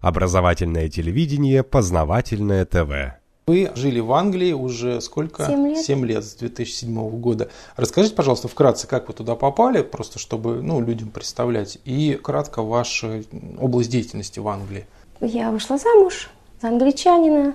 [0.00, 3.18] Образовательное телевидение, познавательное ТВ.
[3.48, 5.46] Вы жили в Англии уже сколько?
[5.46, 5.78] Семь лет.
[5.78, 7.48] Семь лет, с 2007 года.
[7.76, 13.22] Расскажите, пожалуйста, вкратце, как вы туда попали, просто чтобы ну, людям представлять, и кратко ваша
[13.58, 14.86] область деятельности в Англии.
[15.20, 16.28] Я вышла замуж
[16.60, 17.54] за англичанина,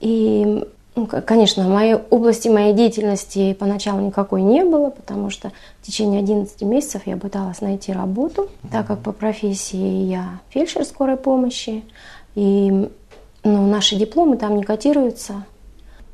[0.00, 0.64] и,
[1.06, 6.62] конечно, в моей области моей деятельности поначалу никакой не было, потому что в течение 11
[6.62, 11.84] месяцев я пыталась найти работу, так как по профессии я фельдшер скорой помощи,
[12.34, 12.88] и
[13.44, 15.44] ну, наши дипломы там не котируются.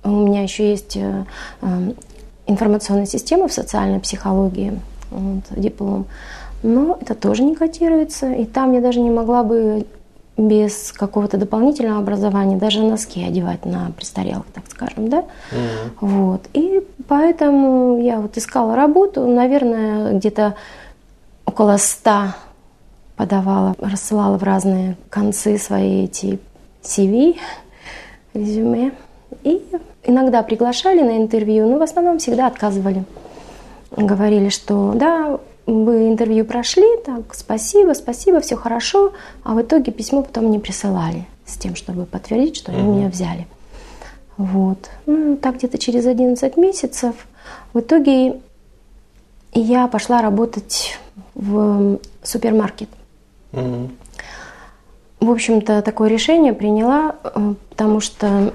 [0.03, 1.25] У меня еще есть э,
[1.63, 1.93] э,
[2.47, 4.79] информационная система в социальной психологии,
[5.11, 6.07] вот, диплом.
[6.63, 8.33] Но это тоже не котируется.
[8.33, 9.87] И там я даже не могла бы
[10.37, 15.25] без какого-то дополнительного образования даже носки одевать на престарелых, так скажем, да?
[16.01, 16.43] Вот.
[16.55, 20.55] И поэтому я вот искала работу, наверное, где-то
[21.47, 22.35] около ста
[23.17, 26.41] подавала, рассылала в разные концы свои эти
[26.83, 27.37] CV,
[28.33, 28.93] резюме.
[29.45, 29.63] И
[30.03, 33.05] иногда приглашали на интервью, но в основном всегда отказывали.
[33.97, 39.13] Говорили, что да, вы интервью прошли, так, спасибо, спасибо, все хорошо,
[39.43, 43.47] а в итоге письмо потом не присылали с тем, чтобы подтвердить, что они меня взяли.
[44.37, 44.91] Вот.
[45.07, 47.15] Ну, так где-то через 11 месяцев
[47.73, 48.41] в итоге
[49.53, 50.99] я пошла работать
[51.35, 52.89] в супермаркет.
[53.53, 58.53] В общем-то, такое решение приняла, э, потому что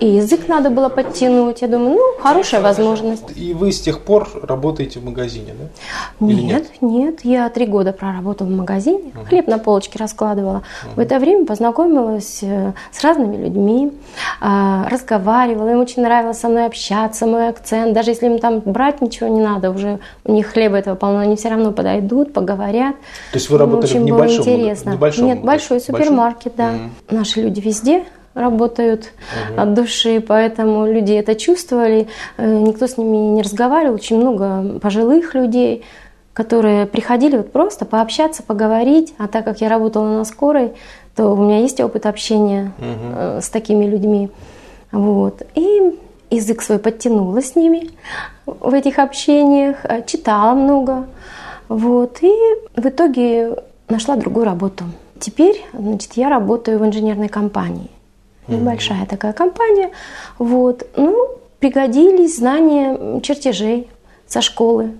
[0.00, 1.62] и язык надо было подтянуть.
[1.62, 3.24] Я думаю, ну, хорошая возможность.
[3.36, 6.26] И вы с тех пор работаете в магазине, да?
[6.26, 10.62] Или Нет, нет, я три года проработала в магазине, хлеб на полочке раскладывала.
[10.96, 13.92] В это время познакомилась э, с разными людьми,
[14.40, 17.92] а, разговаривала, им очень нравилось со мной общаться, мой акцент.
[17.92, 21.36] Даже если им там брать ничего не надо, уже у них хлеба этого полно, они
[21.36, 22.96] все равно подойдут, поговорят.
[23.32, 24.90] То есть вы Ну, работали в было небольшом мага- интересно.
[24.90, 26.70] небольшом Нет, большой супермаркет, да.
[26.72, 26.90] Мгм.
[27.10, 29.12] Наши люди везде работают
[29.56, 32.08] от души, поэтому люди это чувствовали.
[32.36, 33.94] Э, Никто с ними не разговаривал.
[33.94, 35.84] Очень много пожилых людей,
[36.32, 39.14] которые приходили вот просто пообщаться, поговорить.
[39.18, 40.72] А так как я работала на скорой,
[41.16, 44.30] то у меня есть опыт общения э, с такими людьми.
[44.92, 45.42] Вот.
[45.54, 45.98] И
[46.30, 47.90] язык свой подтянула с ними
[48.46, 51.06] в этих общениях, э, читала много.
[51.68, 52.18] Вот.
[52.22, 52.32] И
[52.76, 53.56] в итоге
[53.88, 54.84] нашла другую работу.
[55.18, 57.90] Теперь, значит, я работаю в инженерной компании.
[58.50, 59.90] Небольшая такая компания.
[60.38, 60.86] Вот.
[60.96, 61.28] Ну,
[61.58, 63.88] пригодились знания чертежей
[64.26, 64.92] со школы.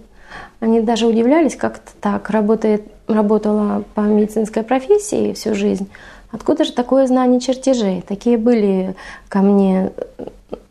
[0.60, 5.88] Они даже удивлялись, как то так работает, работала по медицинской профессии всю жизнь.
[6.30, 8.02] Откуда же такое знание чертежей?
[8.06, 8.94] Такие были
[9.28, 9.90] ко мне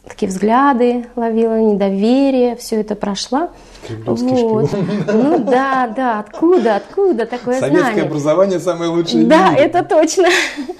[0.09, 3.49] такие взгляды, ловила недоверие, все это прошла.
[3.87, 4.69] Кремлевский шпион.
[5.07, 8.03] Ну да, да, откуда, откуда такое Советское знание?
[8.03, 9.63] образование самое лучшее Да, мире.
[9.63, 10.27] это точно.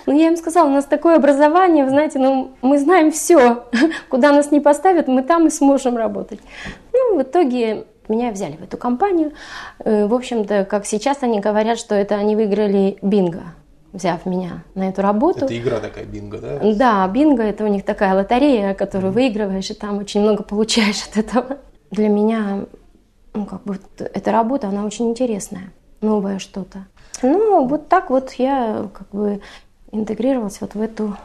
[0.06, 3.64] Ну, я им сказала, у нас такое образование, вы знаете, ну, мы знаем все.
[4.10, 6.40] Куда нас не поставят, мы там и сможем работать.
[6.94, 9.32] Ну, в итоге меня взяли в эту компанию.
[9.86, 13.44] Э, В общем-то, как сейчас они говорят, что это они выиграли бинго,
[13.94, 15.46] взяв меня на эту работу.
[15.46, 16.60] Это игра такая бинго, да?
[16.74, 21.18] Да, бинго это у них такая лотерея, которую выигрываешь, и там очень много получаешь от
[21.18, 21.58] этого.
[21.92, 22.66] Для меня,
[23.34, 26.86] ну, как бы, эта работа, она очень интересная, новое что-то.
[27.22, 29.42] Ну, вот так вот я как бы
[29.92, 31.18] интегрировалась вот в эту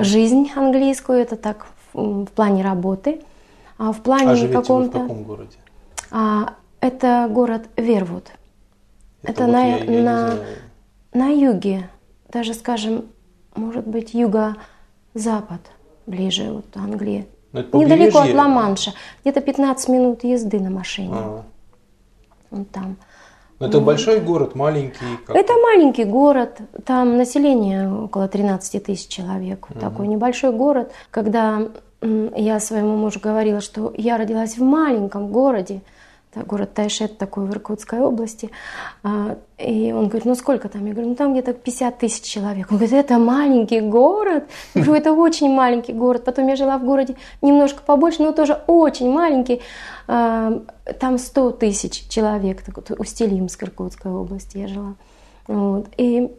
[0.00, 3.20] жизнь английскую, это так в, в плане работы.
[3.78, 5.00] А в плане А вы в каком-то...
[5.00, 5.56] каком городе?
[6.10, 8.28] А, это город Вервуд.
[9.22, 10.34] Это, вот на, я- я на.
[11.12, 11.88] На юге,
[12.28, 13.06] даже, скажем,
[13.54, 15.60] может быть, юго-запад,
[16.06, 17.26] ближе вот Англии.
[17.52, 18.32] Ну, Недалеко от.
[18.34, 21.12] Ла-Манша, где-то 15 минут езды на машине.
[21.14, 21.42] А.
[22.50, 22.96] Вот там.
[23.58, 25.04] Ну, это большой город, маленький.
[25.26, 30.90] как- Это маленький город, там население около 13 тысяч человек, вот такой небольшой город.
[31.10, 31.68] Когда
[32.00, 35.82] я своему мужу говорила, что я родилась в маленьком городе,
[36.34, 38.50] город Тайшет такой в Иркутской области,
[39.02, 40.86] а, и он говорит, ну сколько там?
[40.86, 42.68] Я говорю, ну там где-то 50 тысяч человек.
[42.70, 44.44] Он говорит, это маленький город?
[44.74, 46.24] Я говорю, это очень маленький город.
[46.24, 49.60] Потом я жила в городе немножко побольше, но тоже очень маленький.
[50.08, 50.62] А,
[50.98, 52.62] Там 100 тысяч человек,
[52.98, 54.94] Устилимск, Иркутской области я жила.
[55.46, 55.88] Вот.
[55.96, 56.30] И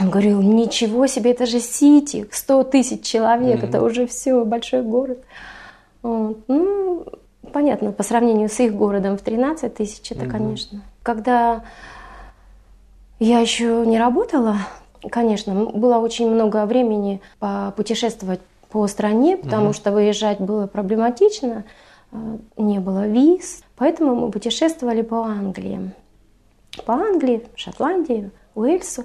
[0.00, 5.22] он говорил, ничего себе, это же Сити, 100 тысяч человек, это уже все, большой город.
[6.02, 6.38] Вот.
[6.48, 7.06] Ну,
[7.52, 10.82] понятно, по сравнению с их городом в 13 тысяч, это, конечно.
[11.02, 11.62] Когда
[13.18, 14.56] я еще не работала,
[15.10, 17.20] конечно, было очень много времени
[17.76, 18.40] путешествовать
[18.70, 21.64] по стране, потому что выезжать было проблематично,
[22.10, 22.16] э,
[22.56, 25.92] не было виз, поэтому мы путешествовали по Англии.
[26.86, 29.04] По Англии, Шотландии, Уэльсу.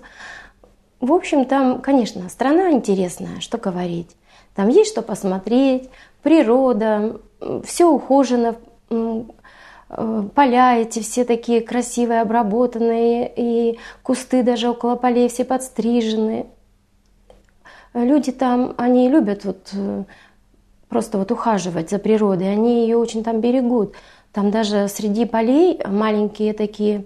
[1.02, 4.16] в общем, там, конечно, страна интересная, что говорить.
[4.56, 5.90] Там есть что посмотреть,
[6.24, 7.20] природа,
[7.64, 8.56] все ухожено,
[8.90, 9.24] э,
[10.36, 16.48] поля эти все такие красивые, обработанные, и кусты даже около полей все подстрижены.
[17.94, 20.04] Люди там, они любят вот э,
[20.90, 23.94] просто вот ухаживать за природой, они ее очень там берегут.
[24.34, 27.06] Там даже среди полей маленькие такие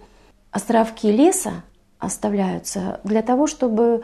[0.52, 1.64] островки леса
[1.98, 4.02] оставляются для того, чтобы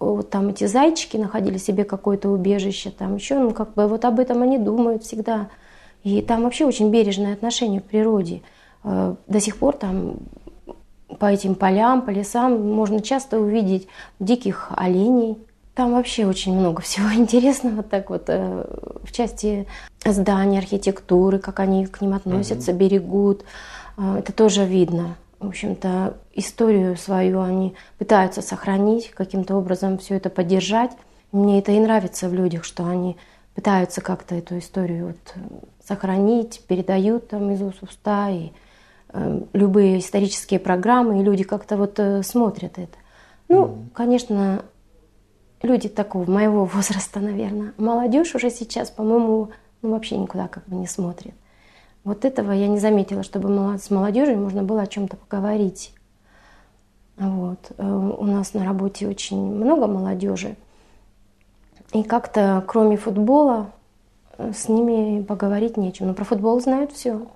[0.00, 4.20] вот там эти зайчики находили себе какое-то убежище, там еще, ну как бы вот об
[4.20, 5.48] этом они думают всегда.
[6.04, 8.42] И там вообще очень бережное отношение к природе.
[8.84, 10.16] Э, до сих пор там
[11.18, 13.88] по этим полям, по лесам можно часто увидеть
[14.20, 15.38] диких оленей.
[15.74, 18.64] Там вообще очень много всего интересного, так вот э,
[19.02, 19.66] в части
[20.04, 23.44] зданий, архитектуры, как они к ним относятся, берегут.
[23.96, 30.30] Э, это тоже видно в общем-то, историю свою они пытаются сохранить, каким-то образом все это
[30.30, 30.92] поддержать.
[31.30, 33.16] Мне это и нравится в людях, что они
[33.54, 35.34] пытаются как-то эту историю вот
[35.84, 38.50] сохранить, передают там из уст уста, и
[39.10, 42.96] э, любые исторические программы, и люди как-то вот э, смотрят это.
[43.48, 43.90] Ну, mm-hmm.
[43.94, 44.64] конечно,
[45.62, 47.74] люди такого моего возраста, наверное.
[47.78, 49.50] Молодежь уже сейчас, по-моему,
[49.82, 51.34] ну, вообще никуда как бы не смотрит.
[52.08, 55.92] Вот этого я не заметила, чтобы с молодежью можно было о чем-то поговорить.
[57.18, 57.58] Вот.
[57.76, 60.56] Э, у нас на работе очень много молодежи.
[61.92, 63.72] И как-то кроме футбола
[64.38, 66.06] э, с ними поговорить нечем.
[66.06, 67.26] Но про футбол знают все.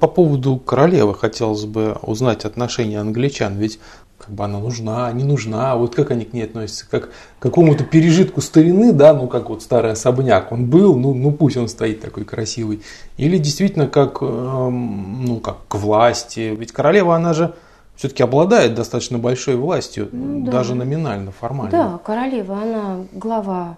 [0.00, 3.56] По поводу королевы хотелось бы узнать отношение англичан.
[3.56, 3.78] Ведь
[4.18, 7.84] как бы она нужна, не нужна, вот как они к ней относятся, как к какому-то
[7.84, 12.00] пережитку старины, да, ну как вот старый особняк, он был, ну, ну пусть он стоит
[12.00, 12.82] такой красивый,
[13.18, 17.54] или действительно как, эм, ну как к власти, ведь королева, она же
[17.94, 20.52] все-таки обладает достаточно большой властью, ну, да.
[20.52, 21.70] даже номинально, формально.
[21.70, 23.76] Да, королева, она глава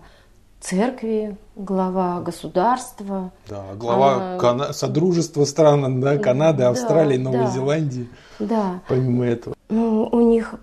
[0.60, 3.30] церкви, глава государства.
[3.48, 4.38] Да, глава она...
[4.38, 4.72] Кана...
[4.72, 8.08] Содружества стран да, Канады, Австралии, да, Новой да, Зеландии.
[8.38, 8.80] Да.
[8.88, 9.54] Помимо этого.
[9.68, 10.54] Ну, у них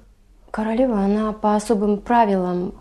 [0.52, 2.74] королева, она по особым правилам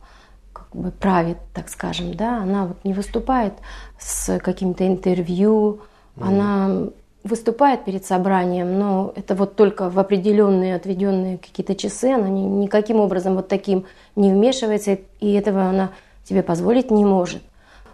[0.52, 3.54] как бы правит, так скажем, да, она вот не выступает
[3.98, 5.80] с каким-то интервью,
[6.16, 6.26] mm.
[6.26, 6.90] она
[7.24, 13.00] выступает перед собранием, но это вот только в определенные отведенные какие-то часы, она ни, никаким
[13.00, 15.90] образом вот таким не вмешивается, и этого она
[16.24, 17.42] себе позволить не может.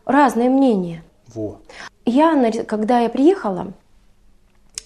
[0.05, 1.03] Разные мнения.
[1.35, 1.59] Во.
[2.05, 3.73] Я, когда я приехала,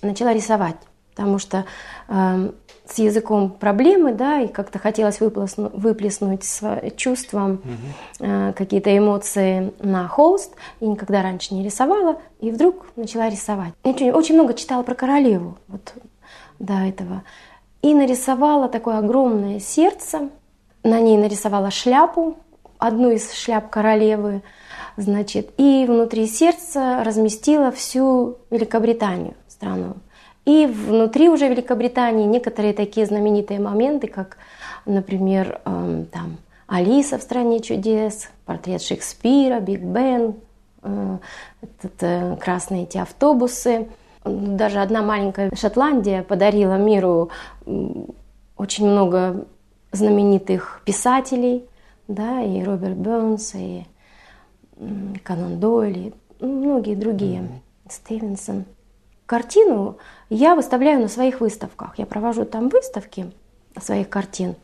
[0.02, 0.76] начала рисовать,
[1.14, 1.64] потому что
[2.08, 2.50] э,
[2.86, 6.44] с языком проблемы, да, и как-то хотелось выплеснуть, выплеснуть
[6.96, 8.26] чувством угу.
[8.26, 10.54] э, какие-то эмоции на холст.
[10.80, 13.72] И никогда раньше не рисовала, и вдруг начала рисовать.
[13.84, 15.94] Я очень, очень много читала про королеву вот
[16.58, 17.22] до этого.
[17.82, 20.28] И нарисовала такое огромное сердце.
[20.82, 22.36] На ней нарисовала шляпу
[22.86, 24.42] одну из шляп королевы,
[24.96, 29.94] значит, и внутри сердца разместила всю Великобританию, страну.
[30.44, 34.36] И внутри уже Великобритании некоторые такие знаменитые моменты, как,
[34.84, 36.36] например, эм, там
[36.66, 40.34] Алиса в стране чудес, портрет Шекспира, Биг Бен,
[40.82, 41.18] э,
[41.62, 43.88] этот, э, красные эти автобусы.
[44.24, 47.30] Даже одна маленькая Шотландия подарила миру
[48.56, 49.44] очень много
[49.92, 51.64] знаменитых писателей,
[52.08, 53.84] да, и Роберт Бернс, и
[55.22, 57.90] Канон Дойль, и многие другие, mm-hmm.
[57.90, 58.64] Стивенсон.
[59.26, 61.98] Картину я выставляю на своих выставках.
[61.98, 63.32] Я провожу там выставки
[63.80, 64.54] своих картин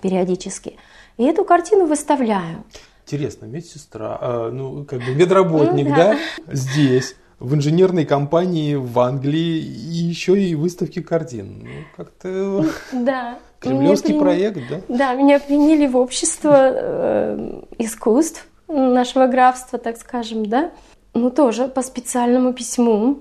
[0.00, 0.76] периодически.
[1.18, 2.64] И эту картину выставляю.
[3.04, 6.16] Интересно, медсестра, э, ну, как бы медработник, ну, да.
[6.46, 11.64] да, здесь, в инженерной компании в Англии, и еще и выставки картин.
[11.64, 12.64] Ну, как-то...
[12.92, 13.38] Да.
[13.60, 14.80] Кремлевский меня проект, да?
[14.88, 20.70] Да, меня приняли в общество э, искусств нашего графства, так скажем, да.
[21.12, 23.18] Ну, тоже по специальному письму.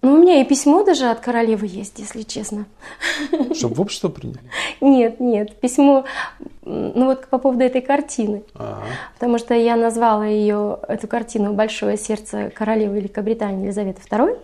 [0.00, 2.66] Ну, у меня и письмо даже от королевы есть, если честно.
[3.54, 4.38] Чтобы в общество приняли?
[4.80, 6.04] Нет, нет, письмо,
[6.62, 8.44] ну вот по поводу этой картины.
[8.54, 8.84] Ага.
[9.14, 14.38] Потому что я назвала ее, эту картину «Большое сердце королевы Великобритании Елизаветы II».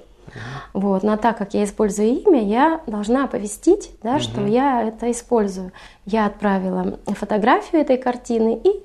[0.73, 1.03] Вот.
[1.03, 4.21] Но так как я использую имя, я должна оповестить, да, угу.
[4.21, 5.73] что я это использую.
[6.05, 8.85] Я отправила фотографию этой картины и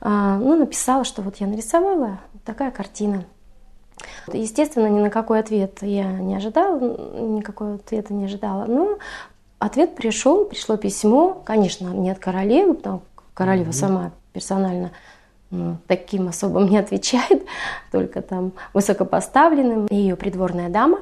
[0.00, 3.24] а, ну, написала, что вот я нарисовала такая картина.
[4.32, 6.78] Естественно, ни на какой ответ я не ожидала,
[7.18, 8.64] никакого ответа не ожидала.
[8.66, 8.98] Но
[9.58, 14.90] ответ пришел, пришло письмо, конечно, не от королевы, потому что королева mm сама персонально
[15.86, 17.42] таким особым не отвечает,
[17.92, 19.86] только там высокопоставленным.
[19.90, 21.00] Ее придворная дама,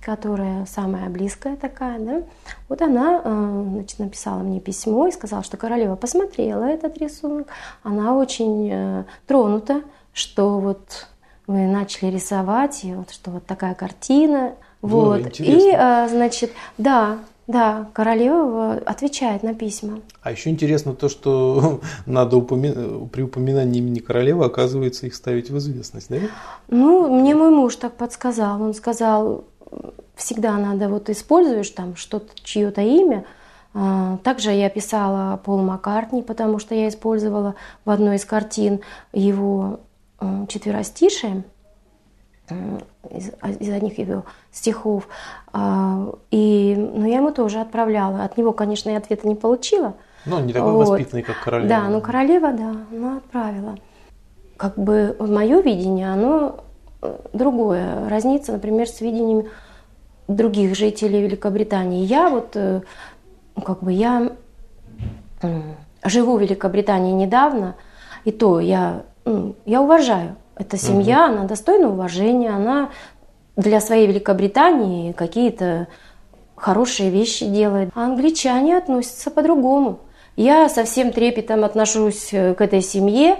[0.00, 2.22] которая самая близкая такая, да,
[2.68, 7.48] вот она э, значит, написала мне письмо и сказала, что королева посмотрела этот рисунок,
[7.82, 11.08] она очень э, тронута, что вот
[11.46, 15.40] вы начали рисовать, и вот что вот такая картина, вот.
[15.40, 20.00] И, э, значит, да, да, королева отвечает на письма.
[20.22, 23.08] А еще интересно то, что надо упоми...
[23.08, 26.18] при упоминании имени королевы, оказывается, их ставить в известность, да?
[26.68, 28.60] Ну, мне мой муж так подсказал.
[28.60, 29.44] Он сказал,
[30.14, 33.24] всегда надо вот используешь там что-то, чье-то имя.
[33.72, 37.54] А, также я писала Пол Маккартни, потому что я использовала
[37.86, 38.80] в одной из картин
[39.14, 39.80] его
[40.48, 41.44] четверостишие
[43.10, 45.08] из, из одних его стихов.
[45.52, 48.24] А, и, ну, я ему тоже отправляла.
[48.24, 49.94] От него, конечно, я ответа не получила.
[50.26, 50.88] Ну, не такой вот.
[50.88, 51.68] воспитанный, как королева.
[51.68, 53.76] Да, ну королева, да, она отправила.
[54.56, 56.64] Как бы мое видение, оно
[57.02, 58.08] э, другое.
[58.08, 59.46] Разнится, например, с видением
[60.26, 62.04] других жителей Великобритании.
[62.04, 62.82] Я вот, э,
[63.56, 64.32] ну, как бы я
[66.04, 67.76] живу в Великобритании недавно,
[68.24, 71.34] и то я, ну, я уважаю эта семья, угу.
[71.34, 72.90] она достойна уважения, она
[73.56, 75.88] для своей Великобритании какие-то
[76.56, 77.90] хорошие вещи делает.
[77.94, 80.00] А англичане относятся по-другому.
[80.36, 83.38] Я со всем трепетом отношусь э, к этой семье,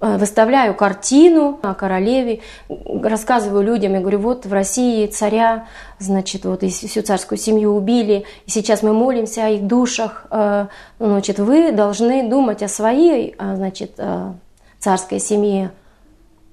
[0.00, 5.66] э, выставляю картину о королеве, рассказываю людям, я говорю, вот в России царя,
[5.98, 10.68] значит, вот и всю царскую семью убили, и сейчас мы молимся о их душах, э,
[10.98, 14.00] значит, вы должны думать о своей, значит,
[14.78, 15.70] царской семье,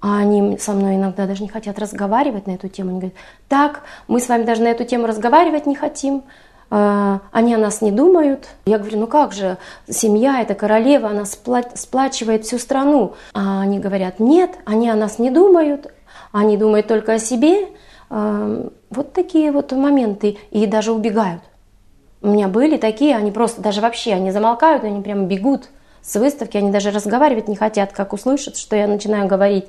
[0.01, 2.91] а они со мной иногда даже не хотят разговаривать на эту тему.
[2.91, 6.23] Они говорят, так, мы с вами даже на эту тему разговаривать не хотим.
[6.71, 8.47] А, они о нас не думают.
[8.65, 9.57] Я говорю, ну как же,
[9.89, 13.15] семья, это королева, она сплачивает всю страну.
[13.33, 15.91] А они говорят, нет, они о нас не думают,
[16.31, 17.67] они думают только о себе.
[18.09, 20.37] А, вот такие вот моменты.
[20.51, 21.41] И даже убегают.
[22.21, 25.69] У меня были такие, они просто даже вообще, они замолкают, они прямо бегут
[26.01, 29.65] с выставки, они даже разговаривать не хотят, как услышат, что я начинаю говорить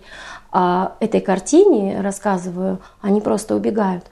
[0.52, 4.04] о этой картине, рассказываю, они просто убегают.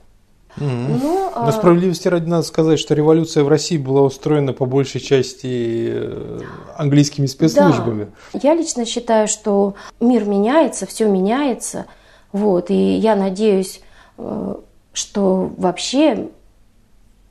[0.57, 1.01] Mm-hmm.
[1.03, 5.91] Но, Но справедливости ради надо сказать, что революция в России была устроена по большей части
[5.93, 6.41] э,
[6.77, 8.09] английскими спецслужбами.
[8.33, 8.41] Да.
[8.43, 11.87] Я лично считаю, что мир меняется, все меняется.
[12.33, 13.81] Вот, и я надеюсь,
[14.17, 14.55] э,
[14.93, 16.29] что вообще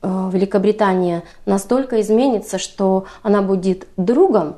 [0.00, 4.56] э, Великобритания настолько изменится, что она будет другом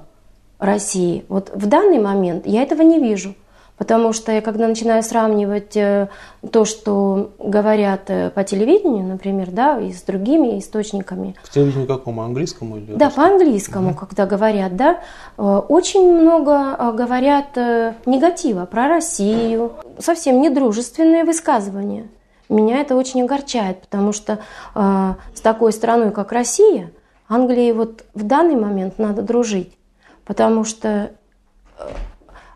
[0.61, 1.25] России.
[1.29, 3.35] Вот в данный момент я этого не вижу.
[3.77, 6.09] Потому что я когда начинаю сравнивать э,
[6.53, 11.35] то, что говорят э, по телевидению, например, да, и с другими источниками.
[11.43, 12.23] По телевидению какому?
[12.23, 14.01] Английскому или Да, по английскому, угу.
[14.01, 15.01] когда говорят, да.
[15.39, 17.57] Э, очень много говорят
[18.05, 22.09] негатива про Россию, совсем недружественные высказывания.
[22.51, 24.41] Меня это очень огорчает, потому что
[24.75, 26.91] э, с такой страной, как Россия,
[27.31, 29.73] Англии вот в данный момент надо дружить
[30.25, 31.11] потому что
[31.79, 31.89] э,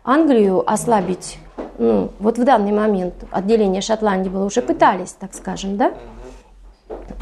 [0.03, 1.39] Англию ослабить,
[1.77, 5.93] ну, вот в данный момент отделение Шотландии было, уже пытались, так скажем, да?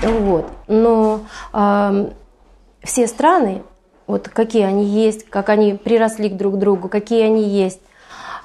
[0.01, 0.45] Вот.
[0.67, 1.21] Но
[1.53, 2.11] э,
[2.83, 3.63] все страны,
[4.07, 7.81] вот какие они есть, как они приросли к друг другу, какие они есть,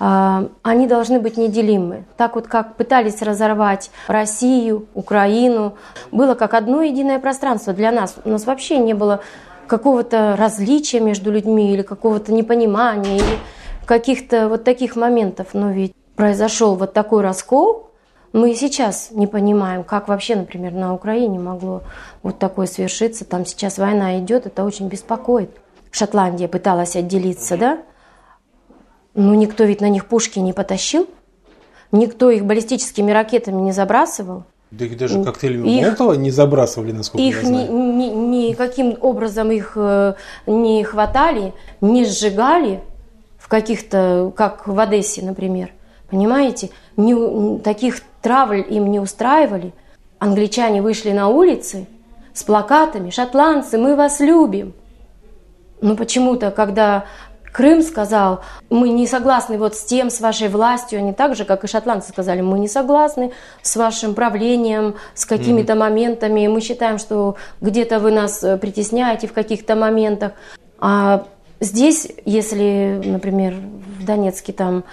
[0.00, 2.05] э, они должны быть неделимы.
[2.17, 5.75] Так вот, как пытались разорвать Россию, Украину,
[6.12, 8.17] было как одно единое пространство для нас.
[8.25, 9.21] У нас вообще не было
[9.68, 13.38] какого-то различия между людьми или какого-то непонимания или
[13.87, 15.48] каких-то вот таких моментов.
[15.52, 17.90] Но ведь произошел вот такой раскол,
[18.32, 21.82] мы и сейчас не понимаем, как вообще, например, на Украине могло
[22.22, 23.25] вот такое свершиться.
[23.25, 25.50] Там сейчас война идет, это очень беспокоит.
[25.90, 27.78] Шотландия пыталась отделиться, да?
[29.14, 31.08] Но никто ведь на них пушки не потащил,
[31.90, 34.44] никто их баллистическими ракетами не забрасывал.
[34.70, 37.72] Да их даже коктейлями их, Молотова не забрасывали, насколько их я знаю.
[37.72, 40.14] Ни, ни, никаким образом их э,
[40.46, 42.80] не хватали, не сжигали
[43.38, 45.70] в каких-то, как в Одессе, например.
[46.10, 46.68] Понимаете?
[46.96, 49.72] Не, таких травль им не устраивали.
[50.18, 51.87] Англичане вышли на улицы
[52.34, 54.75] с плакатами «Шотландцы, мы вас любим».
[55.80, 57.04] Но почему-то, когда
[57.52, 58.40] Крым сказал,
[58.71, 62.11] мы не согласны вот с тем, с вашей властью, они так же, как и шотландцы
[62.11, 65.78] сказали, мы не согласны с вашим правлением, с какими-то mm-hmm.
[65.78, 70.33] моментами, мы считаем, что где-то вы нас э, притесняете в каких-то моментах.
[70.78, 71.25] А
[71.61, 73.55] здесь, если, например,
[73.99, 74.85] в Донецке там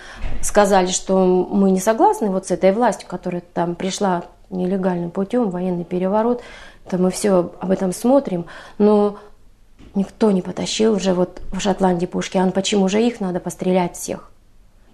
[0.42, 5.84] сказали, что мы не согласны вот с этой властью, которая там пришла нелегальным путем, военный
[5.84, 6.42] переворот,
[6.90, 8.46] то мы все об этом смотрим,
[8.78, 9.18] но
[9.96, 12.38] Никто не потащил уже вот в Шотландии пушки.
[12.38, 14.32] А почему же их надо пострелять всех?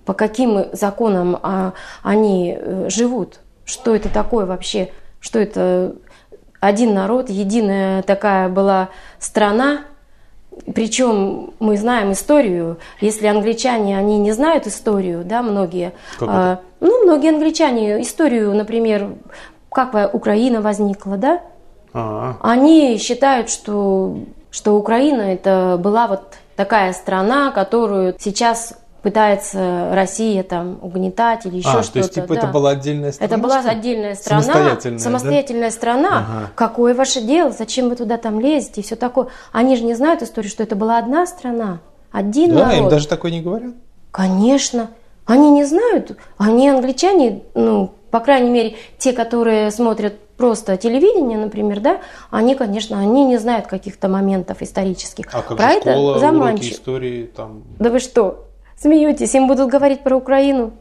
[0.05, 3.39] По каким законам а, они э, живут?
[3.65, 4.91] Что это такое вообще?
[5.21, 5.95] что это
[6.59, 8.89] один народ, единая такая была
[9.19, 9.81] страна,
[10.73, 12.77] причем мы знаем историю.
[12.99, 15.93] Если англичане, они не знают историю, да, многие.
[16.19, 19.11] Как ну, многие англичане историю, например,
[19.71, 21.41] как Украина возникла, да?
[21.93, 24.17] А, Они считают, что,
[24.51, 26.21] что Украина это была вот
[26.55, 31.93] такая страна, которую сейчас пытается Россия там угнетать или еще а, что-то.
[31.93, 32.35] то есть, типа, да.
[32.35, 33.33] это была отдельная страна?
[33.33, 35.03] Это была отдельная страна, Самостоятельная, да?
[35.03, 36.09] самостоятельная страна.
[36.19, 36.49] Ага.
[36.55, 37.51] Какое ваше дело?
[37.51, 39.27] Зачем вы туда там лезете и все такое?
[39.51, 41.79] Они же не знают историю, что это была одна страна,
[42.11, 42.77] один Да, народ.
[42.77, 43.73] им даже такое не говорят.
[44.11, 44.89] Конечно.
[45.25, 46.17] Они не знают.
[46.37, 51.99] Они англичане, ну, по крайней мере, те, которые смотрят просто телевидение, например, да,
[52.31, 55.27] они, конечно, они не знают каких-то моментов исторических.
[55.31, 56.73] А как Про же это школа, уроки заманчиво.
[56.73, 57.63] истории там...
[57.79, 58.47] Да вы что,
[58.77, 59.33] смеетесь?
[59.35, 60.71] Им будут говорить про Украину?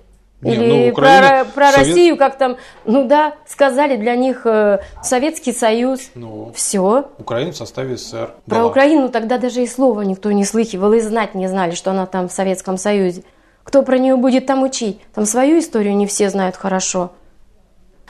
[0.40, 2.56] Не, Или ну, Украина, про, про Совет- Россию, как там,
[2.86, 6.10] ну да, сказали для них э, Советский Союз.
[6.14, 7.10] Ну, Все.
[7.18, 8.30] Украина в составе СССР.
[8.46, 8.66] Про была.
[8.68, 12.30] Украину тогда даже и слова никто не слыхивал, и знать не знали, что она там
[12.30, 13.22] в Советском Союзе.
[13.70, 15.00] Кто про нее будет там учить?
[15.14, 17.12] Там свою историю не все знают хорошо.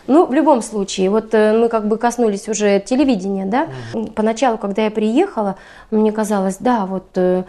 [0.06, 3.68] Ну, в любом случае, вот э, мы как бы коснулись уже телевидения, да.
[4.14, 5.56] Поначалу, когда я приехала,
[5.90, 7.44] мне казалось, да, вот э,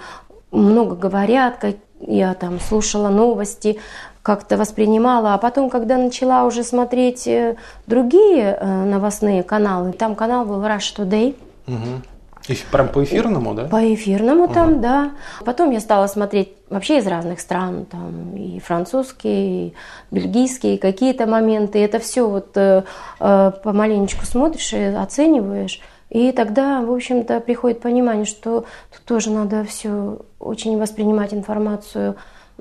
[0.51, 3.79] много говорят, как я там слушала новости,
[4.23, 7.55] как-то воспринимала, а потом, когда начала уже смотреть э,
[7.87, 11.33] другие новостные каналы, там канал был Rush Today,
[11.65, 12.03] Мгм.
[12.47, 13.65] И прям по эфирному, да?
[13.65, 15.11] по эфирному там, да.
[15.45, 19.73] Потом я стала смотреть вообще из разных стран, там и французские, и
[20.09, 21.79] бельгийские, какие-то моменты.
[21.79, 22.83] Это все вот э,
[23.19, 25.79] э, помаленечку смотришь и оцениваешь.
[26.09, 32.17] И тогда, в общем-то, приходит понимание, что тут тоже надо все очень воспринимать информацию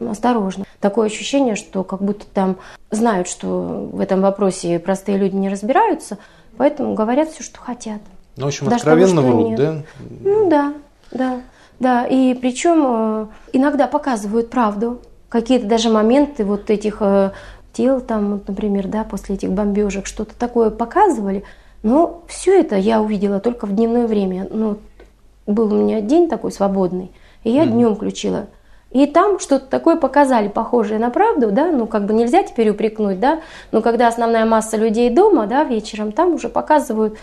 [0.08, 0.64] осторожно.
[0.80, 2.56] Такое ощущение, что как будто там
[2.90, 6.18] знают, что в этом вопросе простые люди не разбираются,
[6.56, 8.00] поэтому говорят все, что хотят.
[8.40, 9.58] Ну, в общем, Да, откровенно врут, нет.
[9.58, 9.74] да?
[10.24, 10.74] Ну да,
[11.12, 11.40] да,
[11.78, 12.06] да.
[12.06, 15.00] И причем э, иногда показывают правду.
[15.28, 17.30] Какие-то даже моменты вот этих э,
[17.72, 21.44] тел, там, вот, например, да, после этих бомбежек, что-то такое показывали.
[21.82, 24.48] Но все это я увидела только в дневное время.
[24.50, 24.78] Ну,
[25.46, 27.10] был у меня день такой свободный,
[27.44, 28.46] и я днем включила.
[28.90, 33.20] И там что-то такое показали, похожее на правду, да, ну как бы нельзя теперь упрекнуть,
[33.20, 37.16] да, но когда основная масса людей дома, да, вечером, там уже показывают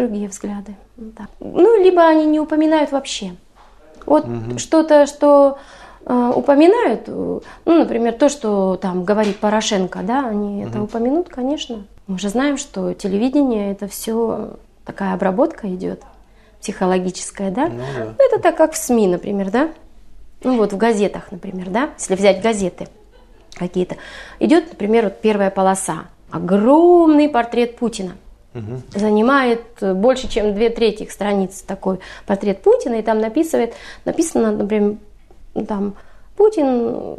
[0.00, 0.74] другие взгляды.
[1.16, 1.28] Так.
[1.40, 3.32] Ну, либо они не упоминают вообще.
[4.06, 4.26] Вот
[4.58, 5.58] что-то, что
[6.06, 11.84] э, упоминают, э, ну, например, то, что там говорит Порошенко, да, они это упомянут, конечно.
[12.06, 16.02] Мы же знаем, что телевидение это все такая обработка идет
[16.60, 17.68] психологическая, да.
[17.68, 18.14] Ну да.
[18.18, 19.70] Это так как в СМИ, например, да.
[20.42, 22.88] Ну вот в газетах, например, да, если взять газеты
[23.54, 23.96] какие-то.
[24.38, 26.06] Идет, например, вот первая полоса.
[26.30, 28.12] Огромный портрет Путина.
[28.94, 34.96] Занимает э, больше, чем две трети страниц такой портрет Путина, и там написывает, написано, например,
[35.54, 35.94] ну, там,
[36.36, 37.16] Путин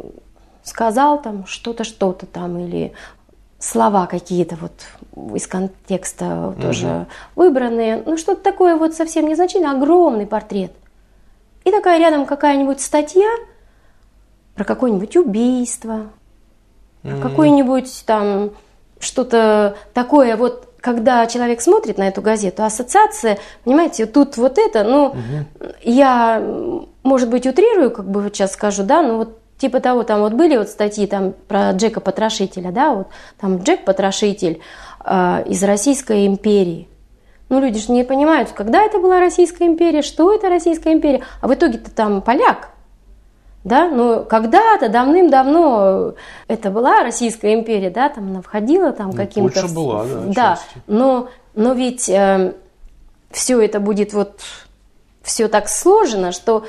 [0.62, 2.92] сказал там что-то, что-то там, или
[3.58, 4.72] слова какие-то вот
[5.34, 10.72] из контекста тоже выбранные, ну что-то такое вот совсем незначительное, огромный портрет.
[11.64, 13.30] И такая рядом какая-нибудь статья
[14.54, 16.08] про какое-нибудь убийство,
[17.02, 18.50] про какое-нибудь там
[18.98, 25.14] что-то такое вот, когда человек смотрит на эту газету, ассоциация, понимаете, тут вот это, ну,
[25.82, 30.02] я, м, может быть, утрирую, как бы вот сейчас скажу, да, ну вот типа того,
[30.02, 33.06] там вот были вот статьи там про Джека Потрошителя, да, вот
[33.40, 34.60] там Джек Потрошитель
[35.04, 36.88] э, из Российской империи.
[37.48, 41.46] Ну, люди же не понимают, когда это была Российская империя, что это Российская империя, а
[41.46, 42.71] в итоге-то там поляк.
[43.64, 46.14] Да, но когда-то давным-давно
[46.48, 49.60] это была Российская империя, да, там она входила там Ну, каким-то...
[49.60, 52.10] Польша была, да, Да, но, но ведь
[53.30, 54.40] все это будет вот
[55.22, 56.64] все так сложено, что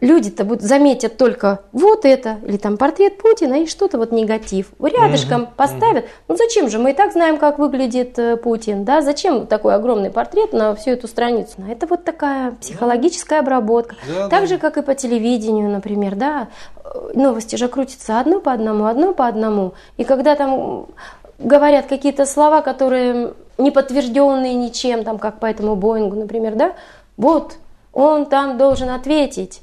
[0.00, 4.72] люди-то будут заметят только вот это, или там портрет Путина, и что-то вот негатив.
[4.80, 6.06] Рядышком поставят.
[6.28, 6.78] Ну зачем же?
[6.78, 9.00] Мы и так знаем, как выглядит э, Путин, да?
[9.00, 11.54] Зачем такой огромный портрет на всю эту страницу?
[11.58, 13.96] Ну, Это вот такая психологическая обработка.
[14.08, 14.46] Да, так да.
[14.46, 16.48] же, как и по телевидению, например, да?
[16.84, 19.74] Э, Новости же крутятся одно по одному, одно по одному.
[19.96, 20.86] И когда там
[21.38, 26.72] говорят какие-то слова, которые не подтвержденные ничем, там, как по этому Боингу, например, да?
[27.16, 27.56] Вот,
[27.92, 29.62] он там должен ответить.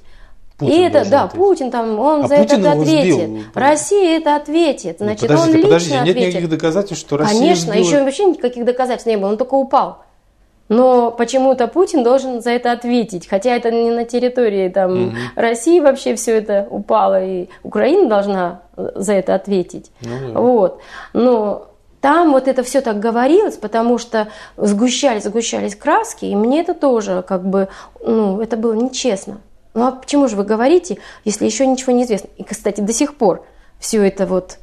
[0.65, 1.38] Путин и это, да, ответить.
[1.45, 3.13] Путин там, он А за Путин это ответит.
[3.28, 3.43] сбил.
[3.54, 4.97] Россия это ответит.
[4.99, 6.28] Ну, Значит, подождите, он лично подождите, нет ответит.
[6.30, 9.99] никаких доказательств, что Россия Конечно, сбила- еще вообще никаких доказательств не было, он только упал.
[10.69, 16.15] Но почему-то Путин должен за это ответить, хотя это не на территории там, России вообще
[16.15, 19.91] все это упало, и Украина должна за это ответить.
[20.02, 20.39] Ну да.
[20.39, 20.82] Вот.
[21.12, 21.67] Но
[21.99, 27.23] там вот это все так говорилось, потому что сгущались, сгущались краски, и мне это тоже
[27.28, 27.67] как бы,
[28.04, 29.41] ну, это было нечестно.
[29.74, 32.30] Ну а почему же вы говорите, если еще ничего не известно?
[32.38, 33.46] И, кстати, до сих пор
[33.80, 34.58] все это вот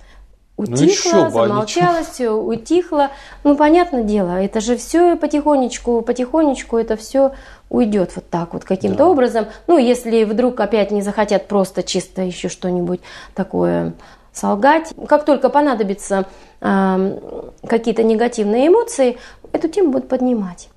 [0.56, 3.10] Ну, утихло, бы, замолчалось, все утихло.
[3.44, 7.32] Ну, понятное дело, это же все потихонечку, потихонечку это все
[7.70, 9.08] уйдет вот так вот каким-то Да.
[9.08, 9.46] образом.
[9.66, 13.00] Ну, если вдруг опять не захотят просто чисто еще что-нибудь
[13.34, 13.94] такое
[14.32, 14.92] солгать.
[15.08, 16.26] Как только понадобится
[16.60, 17.18] ам,
[17.66, 19.18] какие-то негативные эмоции,
[19.52, 20.68] эту тему будут поднимать.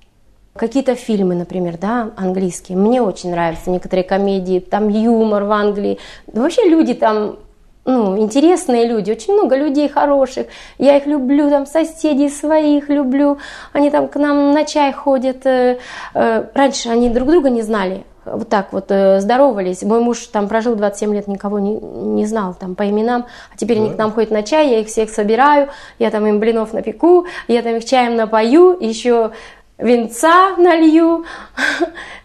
[0.56, 2.78] Какие-то фильмы, например, да, английские.
[2.78, 5.98] Мне очень нравятся некоторые комедии, там юмор в Англии.
[6.28, 7.38] Да Вообще люди там
[7.84, 10.46] ну, интересные люди, очень много людей хороших.
[10.78, 13.38] Я их люблю, там соседей своих люблю.
[13.72, 15.44] Они там к нам на чай ходят.
[15.44, 15.78] э,
[16.14, 18.04] э, Раньше они друг друга не знали.
[18.24, 19.82] Вот так вот э, здоровались.
[19.82, 23.26] Мой муж там прожил 27 лет, никого не, не знал там по именам.
[23.52, 26.38] А теперь они к нам ходят на чай, я их всех собираю, я там им
[26.40, 29.32] блинов напеку, я там их чаем напою, еще
[29.78, 31.24] венца налью,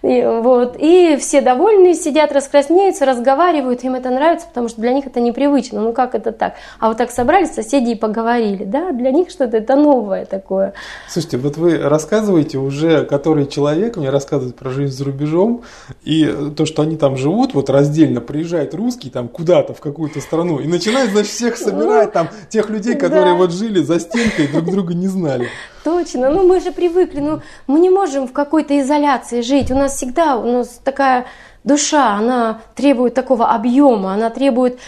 [0.01, 5.05] и, вот, и все довольные сидят, раскраснеются, разговаривают, им это нравится, потому что для них
[5.07, 6.53] это непривычно, ну как это так?
[6.79, 10.73] А вот так собрались соседи и поговорили, да, для них что-то это новое такое.
[11.09, 15.63] Слушайте, вот вы рассказываете уже, который человек мне рассказывает про жизнь за рубежом,
[16.03, 20.59] и то, что они там живут, вот раздельно приезжает русский там куда-то в какую-то страну
[20.59, 23.37] и начинает, значит, всех собирать, там, тех людей, которые Да.
[23.37, 25.47] вот жили за стенкой, друг друга не знали.
[25.83, 29.71] Точно, ну мы же привыкли, ну мы не можем в какой-то изоляции жить.
[29.71, 31.25] У нас всегда, у нас такая
[31.63, 34.79] душа, она требует такого объема, она требует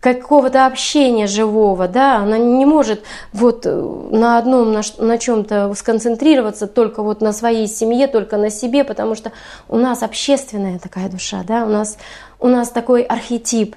[0.00, 3.70] какого-то общения живого, да, она не может вот э,
[4.10, 9.16] на одном, на, на чем-то сконцентрироваться только вот на своей семье, только на себе, потому
[9.16, 9.32] что
[9.68, 11.98] у нас общественная такая душа, да, у нас,
[12.38, 13.74] у нас такой архетип,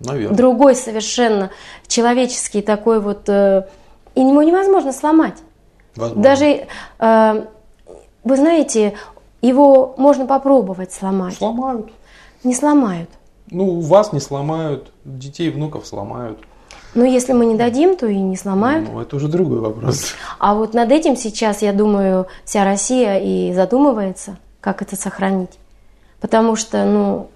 [0.00, 0.36] Наверное.
[0.36, 1.50] другой совершенно
[1.86, 3.68] человеческий такой вот, э,
[4.16, 5.38] и его невозможно сломать.
[5.94, 6.22] Возможно.
[6.22, 6.66] Даже,
[6.98, 7.46] э,
[8.24, 8.94] вы знаете,
[9.42, 11.34] его можно попробовать сломать.
[11.36, 11.90] Сломают.
[12.44, 13.10] Не сломают.
[13.50, 16.38] Ну, вас не сломают, детей, внуков сломают.
[16.94, 18.88] Но если мы не дадим, то и не сломают.
[18.90, 20.12] Ну, это уже другой вопрос.
[20.38, 25.58] А вот над этим сейчас, я думаю, вся Россия и задумывается, как это сохранить.
[26.20, 27.28] Потому что, ну,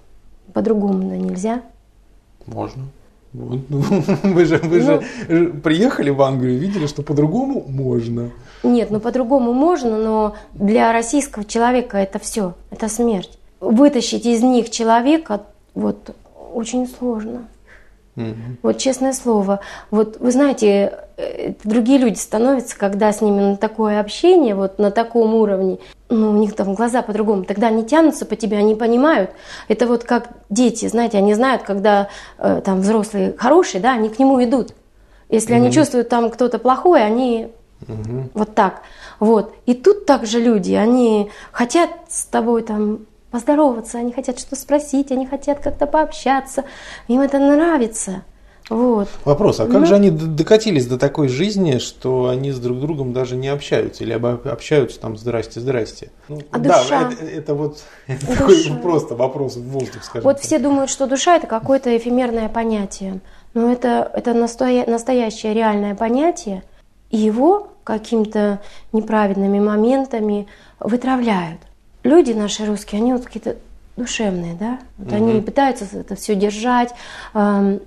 [0.53, 1.61] по-другому нельзя.
[2.45, 2.83] Можно.
[3.33, 3.59] Ну,
[4.23, 5.53] Вы же, вы же Ну.
[5.61, 8.31] приехали в Англию, видели, что по-другому можно.
[8.63, 13.37] Нет, ну по-другому можно, но для российского человека это все, это смерть.
[13.59, 15.41] Вытащить из них человека
[15.73, 16.15] вот
[16.53, 17.47] очень сложно.
[18.17, 18.57] Мгм.
[18.63, 19.59] Вот честное слово,
[19.91, 24.89] вот вы знаете, э, другие люди становятся, когда с ними на такое общение, вот на
[24.89, 25.77] таком уровне,
[26.09, 29.29] ну, у них там глаза по-другому, тогда они тянутся по тебе, они понимают.
[29.67, 32.07] Это вот как дети, знаете, они знают, когда
[32.39, 34.73] э, там взрослые хорошие, да, они к нему идут.
[35.29, 37.49] Если они чувствуют там кто-то плохой, они
[38.33, 38.81] вот так.
[39.19, 39.53] Вот.
[39.65, 42.99] И тут также люди, они хотят с тобой там
[43.31, 46.63] поздороваться, они хотят что спросить, они хотят как-то пообщаться,
[47.07, 48.23] им это нравится.
[48.69, 49.07] Вот.
[49.23, 49.71] Вопрос, а Ну.
[49.71, 54.03] как же они докатились до такой жизни, что они с друг другом даже не общаются?
[54.03, 56.11] Или общаются там «здрасте, здрасте»?
[56.27, 57.09] Ну, А да, душа?
[57.13, 58.39] это, это вот это Душа.
[58.39, 60.45] такой просто вопрос в воздух, скажем Вот так.
[60.45, 63.21] все думают, что душа это какое-то эфемерное понятие.
[63.53, 66.63] Но это, это настоя- настоящее реальное понятие.
[67.09, 68.59] И его какими-то
[68.91, 70.47] неправильными моментами
[70.79, 71.61] вытравляют.
[72.03, 73.57] Люди наши русские, они вот какие-то
[73.95, 74.79] душевные, да?
[74.97, 76.93] Вот Они пытаются это все держать,
[77.33, 77.81] эм,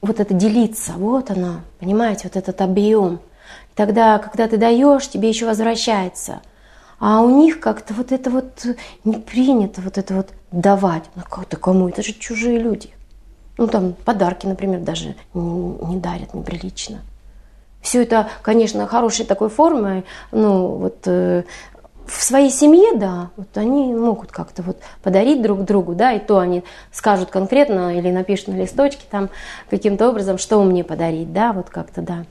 [0.00, 3.20] вот это делиться, вот она, понимаете, вот этот объем.
[3.74, 6.40] Тогда, когда ты даешь, тебе еще возвращается.
[7.00, 8.66] А у них как-то вот это вот
[9.04, 11.04] не принято, вот это вот давать.
[11.14, 11.88] Ну как-то кому?
[11.88, 12.90] Это же чужие люди.
[13.56, 17.00] Ну там подарки, например, даже не, не дарят неприлично.
[17.88, 21.44] Все это, конечно, хорошей такой формы, ну вот э,
[22.06, 26.38] в своей семье, да, вот они могут как-то вот подарить друг другу, да, и то
[26.38, 29.30] они скажут конкретно или напишут на листочке там
[29.70, 32.26] каким-то образом, что мне подарить, да, вот как-то, да.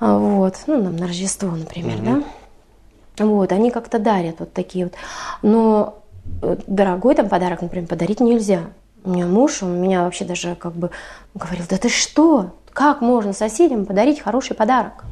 [0.00, 3.24] А, Вот, ну, нам на Рождество, например, да.
[3.24, 4.94] Вот, они как-то дарят вот такие вот.
[5.40, 6.02] Но
[6.42, 8.64] э, дорогой там подарок, например, подарить нельзя.
[9.02, 10.90] У меня муж, он меня вообще даже как бы
[11.34, 15.02] говорил, да ты что, как можно соседям подарить хороший подарок?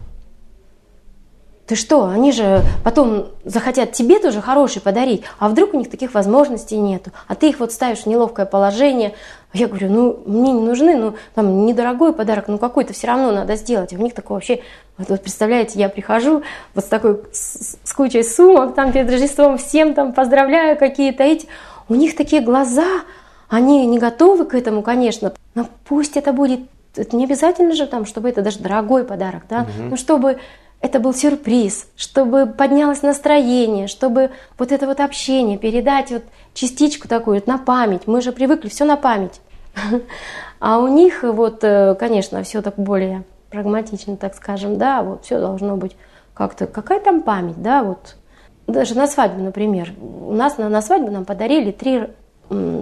[1.66, 6.14] Ты что, они же потом захотят тебе тоже хороший подарить, а вдруг у них таких
[6.14, 9.14] возможностей нету, а ты их вот ставишь в неловкое положение.
[9.52, 13.56] Я говорю, ну мне не нужны, ну там недорогой подарок, ну какой-то все равно надо
[13.56, 13.92] сделать.
[13.92, 14.62] А у них такое вообще,
[14.96, 19.58] вот, вот представляете, я прихожу вот с такой с, с кучей сумок, там перед Рождеством
[19.58, 21.48] всем там поздравляю какие-то эти.
[21.88, 22.86] У них такие глаза,
[23.48, 26.60] они не готовы к этому, конечно, но пусть это будет
[26.96, 29.90] это не обязательно же там, чтобы это даже дорогой подарок, да, угу.
[29.90, 30.38] ну чтобы
[30.80, 36.22] это был сюрприз, чтобы поднялось настроение, чтобы вот это вот общение передать вот
[36.54, 38.02] частичку такую вот на память.
[38.06, 39.40] Мы же привыкли все на память.
[40.58, 45.38] А у них вот, э, конечно, все так более прагматично, так скажем, да, вот все
[45.38, 45.94] должно быть
[46.32, 48.16] как-то, какая там память, да, вот.
[48.66, 49.92] Даже на свадьбу, например.
[50.00, 52.08] У нас на, на свадьбу нам подарили три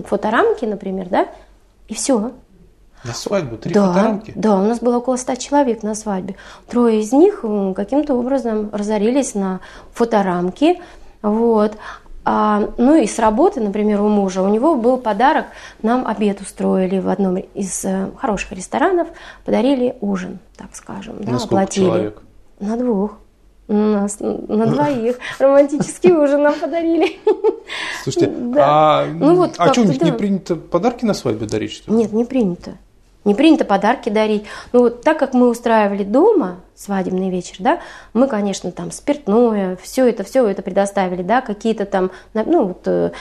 [0.06, 1.26] фоторамки, например, да,
[1.88, 2.30] и все.
[3.04, 3.56] На свадьбу?
[3.56, 4.32] Три да, фоторамки?
[4.34, 6.36] Да, у нас было около ста человек на свадьбе.
[6.68, 7.44] Трое из них
[7.76, 9.60] каким-то образом разорились на
[9.92, 10.80] фоторамки.
[11.22, 11.76] Вот.
[12.26, 15.46] А, ну и с работы, например, у мужа, у него был подарок,
[15.82, 19.08] нам обед устроили в одном из э, хороших ресторанов,
[19.44, 21.16] подарили ужин, так скажем.
[21.18, 21.84] На да, сколько оплатили.
[21.84, 22.22] человек?
[22.60, 23.18] На двух.
[23.68, 27.18] У нас на двоих романтический ужин нам подарили.
[28.02, 29.00] Слушайте, да.
[29.00, 30.06] а, ну, вот а что, у них да.
[30.06, 31.72] не принято подарки на свадьбе дарить?
[31.72, 31.98] Что ли?
[31.98, 32.78] Нет, не принято.
[33.24, 34.44] Не принято подарки дарить.
[34.72, 37.80] Ну вот так как мы устраивали дома свадебный вечер, да,
[38.12, 43.12] мы, конечно, там спиртное, все это, все это предоставили, да, какие-то там, ну вот э,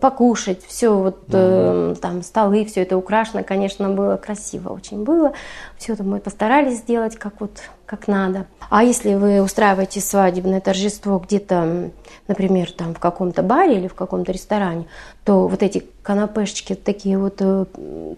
[0.00, 5.32] покушать, все вот э, там столы, все это украшено, конечно, было красиво, очень было.
[5.78, 7.52] Все это мы постарались сделать как вот
[7.86, 8.46] как надо.
[8.68, 11.90] А если вы устраиваете свадебное торжество где-то,
[12.26, 14.86] например, там в каком-то баре или в каком-то ресторане,
[15.24, 17.64] то вот эти канапешечки такие вот, э,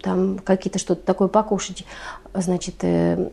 [0.01, 1.85] там какие-то что-то такое покушать,
[2.33, 3.29] значит, э,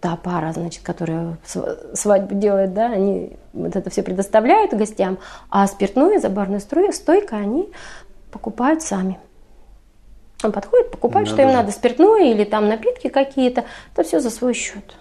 [0.00, 1.38] та пара, значит, которая
[1.94, 7.70] свадьбу делает, да, они вот это все предоставляют гостям, а спиртное за барной стойкой они
[8.30, 9.18] покупают сами.
[10.42, 14.30] Он подходит, покупает, надо что им надо, спиртное или там напитки какие-то, это все за
[14.30, 14.96] свой счет.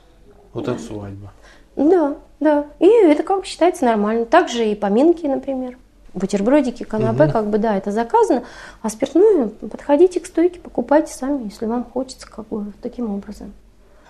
[0.53, 1.31] Вот это свадьба.
[1.75, 2.65] Да, да.
[2.79, 4.25] И это как бы считается нормально.
[4.25, 5.77] Также и поминки, например.
[6.13, 7.31] Бутербродики, канапе, угу.
[7.31, 8.43] как бы, да, это заказано.
[8.81, 13.53] А спиртное, подходите к стойке, покупайте сами, если вам хочется, как бы, таким образом.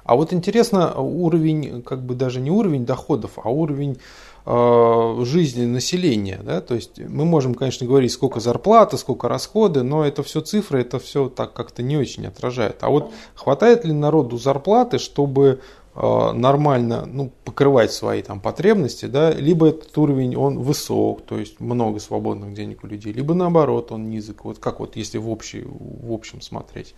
[0.04, 4.00] А вот интересно, уровень, как бы даже не уровень доходов, а уровень
[4.48, 6.40] э, жизни населения.
[6.44, 6.60] Да?
[6.62, 10.98] То есть мы можем, конечно, говорить, сколько зарплаты, сколько расходы, но это все цифры, это
[10.98, 12.78] все так как-то не очень отражает.
[12.82, 15.62] А вот хватает ли народу зарплаты, чтобы
[15.94, 22.00] нормально ну, покрывать свои там потребности, да, либо этот уровень он высок, то есть много
[22.00, 24.46] свободных денег у людей, либо наоборот он низок.
[24.46, 26.96] Вот как вот если в, общий, в общем смотреть?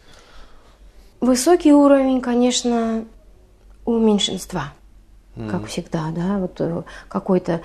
[1.21, 3.05] Высокий уровень, конечно,
[3.85, 4.73] у меньшинства,
[5.35, 5.49] mm.
[5.49, 7.61] как всегда, да, вот э, какой-то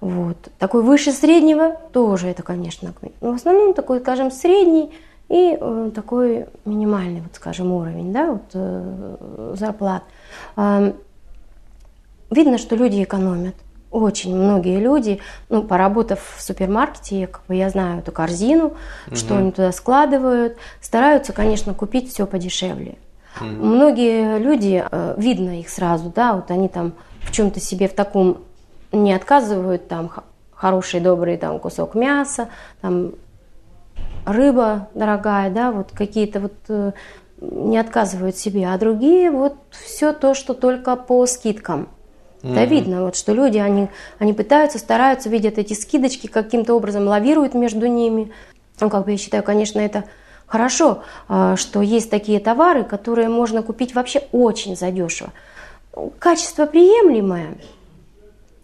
[0.00, 4.92] вот такой выше среднего тоже это, конечно, но в основном такой, скажем, средний
[5.28, 10.02] и э, такой минимальный, вот, скажем, уровень, да, вот э, зарплат.
[12.30, 13.56] Видно, что люди экономят.
[13.90, 18.66] Очень многие люди, ну, поработав в супермаркете, как бы я знаю эту корзину,
[19.08, 19.16] угу.
[19.16, 22.98] что они туда складывают, стараются, конечно, купить все подешевле.
[23.40, 23.46] Угу.
[23.46, 28.38] Многие люди, э, видно их сразу, да, вот они там в чем-то себе в таком
[28.92, 30.10] не отказывают, там
[30.54, 32.48] хороший, добрый там кусок мяса,
[32.80, 33.12] там
[34.24, 36.92] рыба дорогая, да, вот какие-то вот э,
[37.40, 41.88] не отказывают себе, а другие вот все то, что только по скидкам.
[42.42, 42.54] Mm-hmm.
[42.54, 47.54] Да видно, вот, что люди, они, они пытаются, стараются, видят эти скидочки, каким-то образом лавируют
[47.54, 48.32] между ними.
[48.80, 50.04] Ну, как бы я считаю, конечно, это
[50.46, 55.30] хорошо, а, что есть такие товары, которые можно купить вообще очень задешево.
[56.18, 57.58] Качество приемлемое,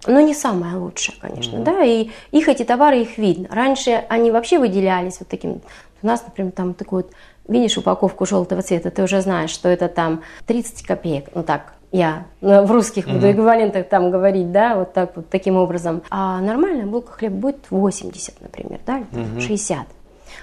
[0.07, 1.65] но не самое лучшее, конечно, mm-hmm.
[1.65, 3.49] да, и их эти товары, их видно.
[3.51, 5.61] Раньше они вообще выделялись вот таким,
[6.03, 7.13] у нас, например, там такой вот
[7.49, 12.27] видишь упаковку желтого цвета, ты уже знаешь, что это там 30 копеек, ну так, я
[12.41, 16.03] ну, в русских буду эквивалентах там говорить, да, вот так вот таким образом.
[16.11, 19.79] А нормальная булка хлеба будет 80, например, да, или 60.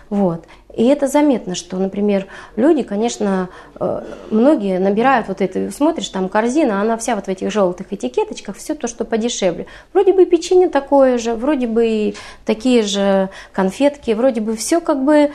[0.09, 0.45] Вот.
[0.75, 6.81] И это заметно, что, например, люди, конечно, э, многие набирают вот это, смотришь, там корзина,
[6.81, 9.67] она вся вот в этих желтых этикеточках, все то, что подешевле.
[9.93, 15.03] Вроде бы печенье такое же, вроде бы и такие же конфетки, вроде бы все как
[15.03, 15.31] бы,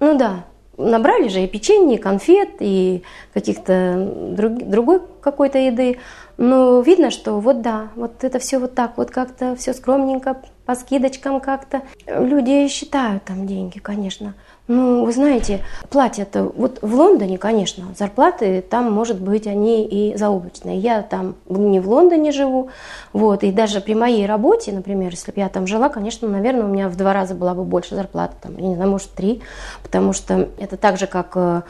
[0.00, 0.44] ну да,
[0.88, 3.02] набрали же и печенье, и конфет, и
[3.34, 5.98] каких-то друг, другой какой-то еды.
[6.36, 10.74] Но видно, что вот да, вот это все вот так, вот как-то все скромненько, по
[10.74, 11.82] скидочкам как-то.
[12.06, 14.34] Люди считают там деньги, конечно.
[14.70, 20.78] Ну, вы знаете, платят, вот в Лондоне, конечно, зарплаты там, может быть, они и заоблачные.
[20.78, 22.68] Я там не в Лондоне живу,
[23.12, 26.68] вот, и даже при моей работе, например, если бы я там жила, конечно, наверное, у
[26.68, 29.42] меня в два раза была бы больше зарплата, там, я не знаю, может, три,
[29.82, 31.62] потому что это так же, как э,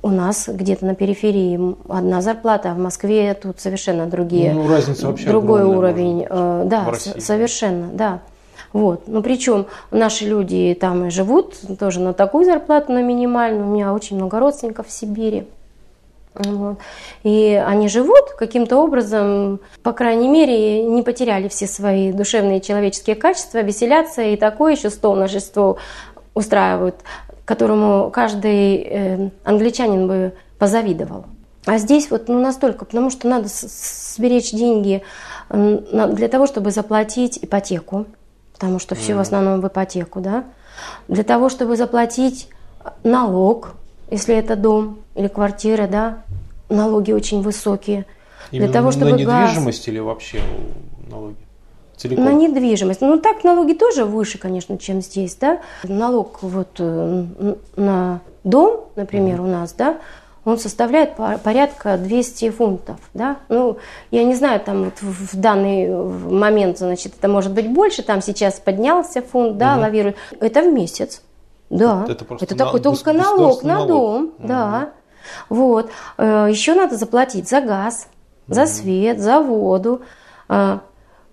[0.00, 5.08] у нас где-то на периферии одна зарплата, а в Москве тут совершенно другие, ну, разница
[5.08, 8.20] вообще другой уровень, э, да, совершенно, да.
[8.72, 9.04] Вот.
[9.06, 13.66] Ну, причем наши люди там и живут тоже на такую зарплату, на минимальную.
[13.66, 15.46] У меня очень много родственников в Сибири.
[16.34, 16.78] Вот.
[17.22, 23.62] И они живут каким-то образом, по крайней мере, не потеряли все свои душевные человеческие качества,
[23.62, 25.78] веселятся, и такое еще стол на Рождество
[26.34, 26.96] устраивают,
[27.46, 31.24] которому каждый э, англичанин бы позавидовал.
[31.64, 35.02] А здесь вот ну, настолько, потому что надо сберечь деньги
[35.50, 38.06] для того, чтобы заплатить ипотеку,
[38.56, 39.16] потому что все mm.
[39.16, 40.44] в основном в ипотеку, да,
[41.08, 42.48] для того, чтобы заплатить
[43.04, 43.74] налог,
[44.10, 46.22] если это дом или квартира, да,
[46.70, 48.06] налоги очень высокие.
[48.50, 49.88] Именно для того, чтобы на недвижимость газ...
[49.88, 50.40] или вообще
[51.10, 51.36] налоги?
[51.96, 52.24] Целиком.
[52.24, 53.00] На недвижимость.
[53.00, 55.60] Ну так налоги тоже выше, конечно, чем здесь, да.
[55.84, 59.44] Налог вот э, на дом, например, mm-hmm.
[59.44, 59.98] у нас, да,
[60.46, 63.38] он составляет порядка 200 фунтов, да.
[63.48, 63.78] Ну,
[64.12, 68.60] я не знаю, там вот в данный момент, значит, это может быть больше, там сейчас
[68.60, 69.80] поднялся фунт, да, mm-hmm.
[69.80, 70.16] лавирует.
[70.40, 71.22] Это в месяц.
[71.68, 73.88] Да, это, это, это такой только налог на налог.
[73.88, 74.46] дом, угу.
[74.46, 74.90] да.
[75.48, 75.90] Вот.
[76.16, 78.08] Э, Еще надо заплатить за газ,
[78.46, 80.02] за свет, за воду.
[80.48, 80.78] Э,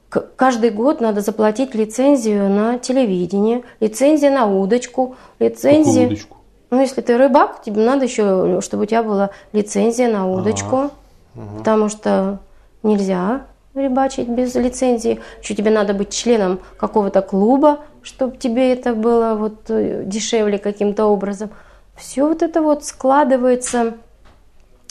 [0.10, 6.08] каждый год надо заплатить лицензию на телевидение, лицензия на удочку, лицензия.
[6.08, 6.38] удочку?
[6.74, 10.92] Ну, если ты рыбак, тебе надо еще, чтобы у тебя была лицензия на удочку, ага.
[11.36, 11.58] Ага.
[11.60, 12.40] потому что
[12.82, 13.42] нельзя
[13.76, 15.22] рыбачить без лицензии.
[15.40, 21.06] Еще тебе надо быть членом какого-то клуба, чтобы тебе это было вот э, дешевле каким-то
[21.06, 21.52] образом.
[21.96, 23.94] Все вот это вот складывается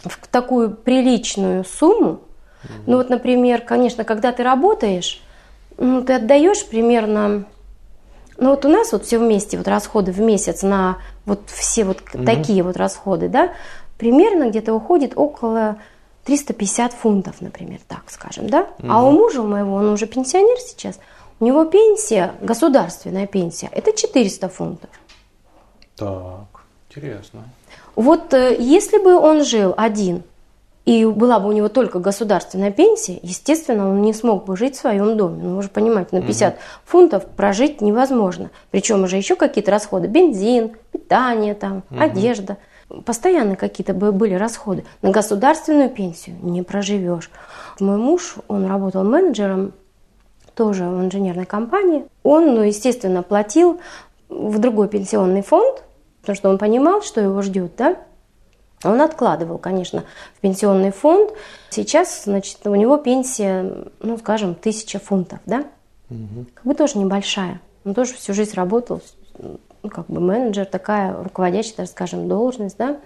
[0.05, 2.11] в такую приличную сумму.
[2.11, 2.73] Угу.
[2.87, 5.21] Ну вот, например, конечно, когда ты работаешь,
[5.79, 7.47] ну, ты отдаешь примерно,
[8.43, 12.03] ну вот у нас вот все вместе, вот расходы в месяц на вот все вот
[12.13, 12.25] угу.
[12.25, 13.53] такие вот расходы, да,
[13.99, 15.77] примерно где-то уходит около
[16.25, 18.67] 350 фунтов, например, так скажем, да.
[18.79, 18.89] Угу.
[18.91, 20.99] А у мужа моего, он уже пенсионер сейчас,
[21.39, 24.91] у него пенсия, государственная пенсия, это 400 фунтов.
[25.97, 27.45] Так, интересно.
[27.95, 30.25] Вот э, если бы он жил один,
[30.85, 34.81] и была бы у него только государственная пенсия, естественно, он не смог бы жить в
[34.81, 35.41] своем доме.
[35.43, 36.61] Ну, вы же понимаете, на 50 угу.
[36.85, 38.51] фунтов прожить невозможно.
[38.71, 40.09] Причем уже еще какие-то расходы.
[40.09, 42.01] Бензин, питание, там, угу.
[42.01, 42.57] одежда.
[43.05, 44.85] Постоянно какие-то были расходы.
[45.03, 47.31] На государственную пенсию не проживешь.
[47.79, 49.73] Мой муж, он работал менеджером
[50.55, 52.05] тоже в инженерной компании.
[52.25, 53.81] Он, ну, естественно, платил
[54.29, 55.85] в другой пенсионный фонд,
[56.21, 57.97] потому что он понимал, что его ждет, да.
[58.85, 60.05] Он откладывал, конечно,
[60.37, 61.31] в пенсионный фонд.
[61.71, 65.65] Сейчас, значит, у него пенсия, ну, скажем, тысяча фунтов, да.
[66.11, 66.47] Угу.
[66.55, 67.61] Как бы тоже небольшая.
[67.85, 69.01] Он тоже всю жизнь работал,
[69.39, 72.99] ну, как бы менеджер, такая руководящая, скажем, должность, да.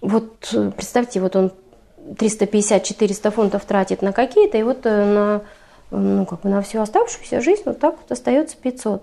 [0.00, 1.52] Вот э, представьте, вот он
[1.98, 5.42] 350-400 фунтов тратит на какие-то, и вот э, на
[5.90, 9.02] ну, как бы на всю оставшуюся жизнь вот так вот остается 500.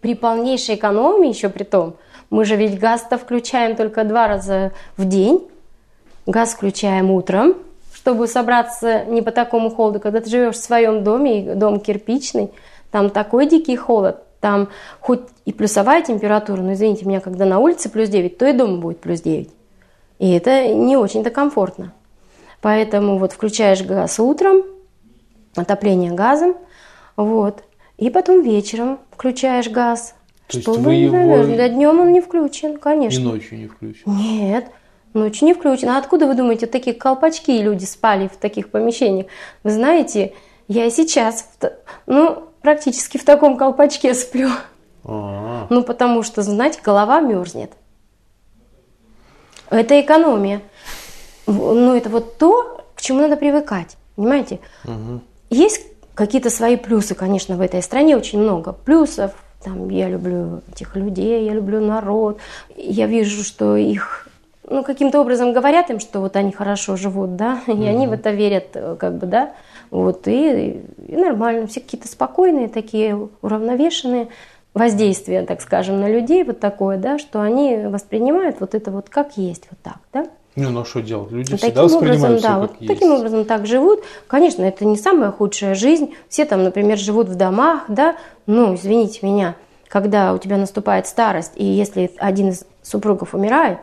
[0.00, 1.96] При полнейшей экономии еще при том,
[2.30, 5.46] мы же ведь газ-то включаем только два раза в день.
[6.30, 7.56] Газ включаем утром,
[7.92, 9.98] чтобы собраться не по такому холоду.
[9.98, 12.50] Когда ты живешь в своем доме, дом кирпичный,
[12.92, 14.68] там такой дикий холод, там
[15.00, 18.76] хоть и плюсовая температура, но извините меня, когда на улице плюс 9, то и дома
[18.76, 19.50] будет плюс 9.
[20.20, 21.92] И это не очень-то комфортно.
[22.60, 24.62] Поэтому вот включаешь газ утром,
[25.56, 26.54] отопление газом,
[27.16, 27.64] вот.
[27.98, 30.14] И потом вечером включаешь газ.
[30.46, 31.42] То чтобы, есть вы его...
[31.42, 33.20] Для днем он не включен, конечно.
[33.20, 34.04] И ночью не включен?
[34.06, 34.70] Нет,
[35.14, 35.88] ночью не включен.
[35.90, 39.26] А откуда вы думаете, такие колпачки люди спали в таких помещениях?
[39.62, 40.34] Вы знаете,
[40.68, 41.48] я и сейчас,
[42.06, 44.48] ну, практически в таком колпачке сплю.
[45.04, 45.66] А-а-а.
[45.70, 47.72] Ну, потому что, знаете, голова мерзнет.
[49.70, 50.62] Это экономия.
[51.46, 53.96] Ну, это вот то, к чему надо привыкать.
[54.16, 54.60] Понимаете?
[54.84, 55.20] Угу.
[55.50, 59.32] Есть какие-то свои плюсы, конечно, в этой стране очень много плюсов.
[59.64, 62.38] Там я люблю этих людей, я люблю народ.
[62.76, 64.28] Я вижу, что их
[64.70, 67.88] ну, каким-то образом говорят им, что вот они хорошо живут, да, и mm-hmm.
[67.88, 69.52] они в это верят, как бы, да,
[69.90, 74.28] вот, и, и нормально, все какие-то спокойные, такие уравновешенные
[74.72, 79.36] воздействия, так скажем, на людей, вот такое, да, что они воспринимают вот это вот как
[79.36, 80.26] есть, вот так, да.
[80.56, 81.30] Ну, ну что делать?
[81.30, 82.92] Люди таким всегда образом, все да, вот есть.
[82.92, 84.02] таким образом так живут.
[84.26, 86.12] Конечно, это не самая худшая жизнь.
[86.28, 88.16] Все там, например, живут в домах, да.
[88.46, 89.54] Ну, извините меня,
[89.86, 93.78] когда у тебя наступает старость, и если один из супругов умирает,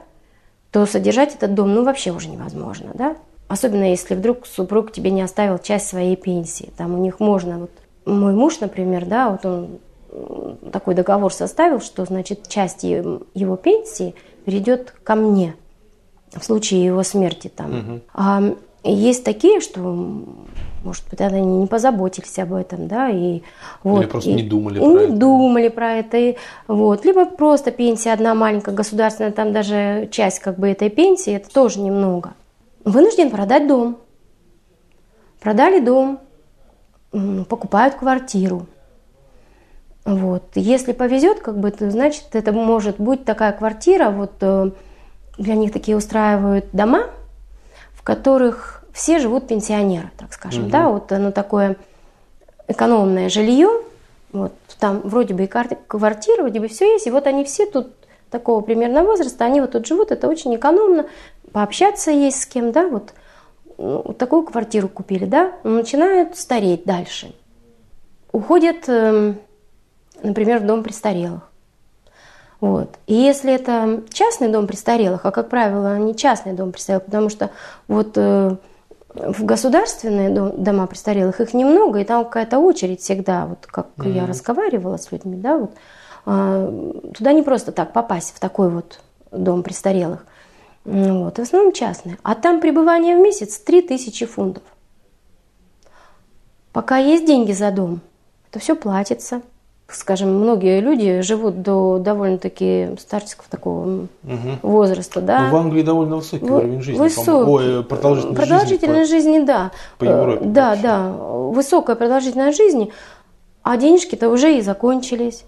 [0.71, 3.15] то содержать этот дом, ну, вообще уже невозможно, да.
[3.47, 6.71] Особенно если вдруг супруг тебе не оставил часть своей пенсии.
[6.77, 7.71] Там у них можно, вот
[8.05, 9.79] мой муж, например, да, вот он
[10.71, 14.15] такой договор составил, что, значит, часть его пенсии
[14.45, 15.55] перейдет ко мне–
[16.35, 17.79] в случае его смерти там.
[17.79, 18.01] Угу.
[18.13, 18.43] А
[18.93, 19.79] есть такие, что,
[20.83, 23.41] может быть, они не позаботились об этом, да, и
[23.83, 24.01] вот.
[24.01, 25.13] Или просто и, не думали и про не это.
[25.13, 26.35] думали про это, и,
[26.67, 27.05] вот.
[27.05, 31.79] Либо просто пенсия одна маленькая, государственная, там даже часть как бы этой пенсии, это тоже
[31.79, 32.33] немного.
[32.83, 33.97] вынужден продать дом.
[35.39, 36.19] Продали дом,
[37.47, 38.65] покупают квартиру.
[40.05, 40.43] Вот.
[40.55, 44.71] Если повезет, как бы, то значит, это может быть такая квартира, вот э,
[45.37, 47.07] для них такие устраивают дома,
[47.93, 50.71] в которых все живут пенсионеры, так скажем, угу.
[50.71, 51.75] да, вот оно такое
[52.67, 53.69] экономное жилье,
[54.31, 57.89] вот там вроде бы и квартира, вроде бы все есть, и вот они все тут
[58.31, 61.05] такого примерно возраста, они вот тут живут, это очень экономно,
[61.51, 63.13] пообщаться есть с кем, да, вот,
[63.77, 67.35] ну, вот такую квартиру купили, да, начинают стареть дальше.
[68.31, 69.37] Уходят, эм,
[70.23, 71.51] например, в дом престарелых.
[72.61, 72.95] Вот.
[73.05, 77.51] И если это частный дом престарелых, а как правило, не частный дом престарелых, потому что
[77.87, 78.57] вот э,
[79.19, 84.11] в государственные дом, дома престарелых их немного, и там какая-то очередь всегда, вот как mm-hmm.
[84.11, 85.71] я разговаривала с людьми, да, вот
[86.25, 88.99] э, туда не просто так попасть в такой вот
[89.31, 90.25] дом престарелых.
[90.85, 92.17] Вот, в основном частные.
[92.23, 94.63] А там пребывание в месяц 3000 фунтов.
[96.71, 97.99] Пока есть деньги за дом,
[98.49, 99.41] это все платится
[99.89, 104.07] скажем, многие люди живут до довольно-таки старческого такого угу.
[104.61, 105.47] возраста, да.
[105.47, 106.99] Но в Англии довольно высокий в, уровень жизни.
[106.99, 107.49] Высокий.
[107.49, 109.71] Ой, продолжительность, продолжительность жизни, жизни, да.
[109.97, 110.45] По Европе.
[110.45, 110.83] Да, вообще.
[110.83, 111.11] да.
[111.11, 112.91] Высокая продолжительность жизни,
[113.63, 115.45] а денежки-то уже и закончились.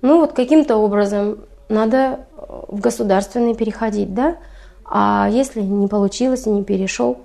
[0.00, 1.38] Ну вот каким-то образом
[1.68, 2.20] надо
[2.68, 4.36] в государственный переходить, да.
[4.84, 7.18] А если не получилось и не перешел,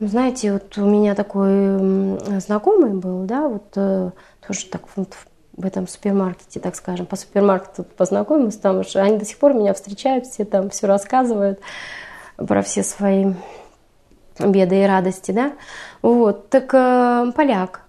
[0.00, 4.12] ну, знаете, вот у меня такой знакомый был, да, вот
[4.50, 5.14] тоже так вот
[5.56, 9.74] в этом супермаркете, так скажем, по супермаркету познакомилась, там уже они до сих пор меня
[9.74, 11.60] встречают, все там все рассказывают
[12.36, 13.32] про все свои
[14.40, 15.52] беды и радости, да.
[16.02, 17.82] Вот, так э, поляк,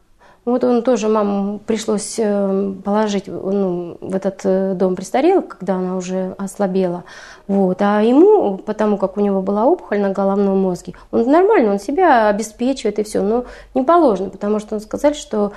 [0.43, 5.95] вот он тоже, маму пришлось э, положить ну, в этот э, дом престарелых, когда она
[5.95, 7.03] уже ослабела.
[7.47, 7.79] Вот.
[7.81, 12.27] А ему, потому как у него была опухоль на головном мозге, он нормально, он себя
[12.27, 13.21] обеспечивает и все.
[13.21, 13.45] Но
[13.75, 15.53] не положено, потому что он сказали, что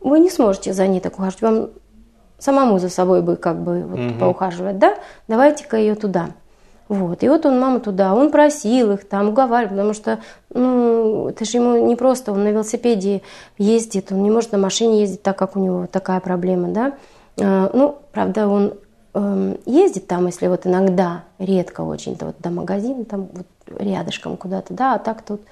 [0.00, 1.42] вы не сможете за ней так ухаживать.
[1.42, 1.68] Вам
[2.38, 4.18] самому за собой бы как бы вот угу.
[4.20, 4.96] поухаживать, да?
[5.26, 6.30] Давайте-ка ее туда.
[6.88, 7.22] Вот.
[7.22, 10.20] И вот он маму туда, он просил их там, уговаривал, потому что,
[10.54, 13.20] ну, это же ему не просто, он на велосипеде
[13.58, 16.94] ездит, он не может на машине ездить, так как у него такая проблема, да.
[17.38, 18.74] А, ну, правда, он
[19.12, 23.46] э, ездит там, если вот иногда, редко очень-то вот до магазина, там вот
[23.78, 25.42] рядышком куда-то, да, а так тут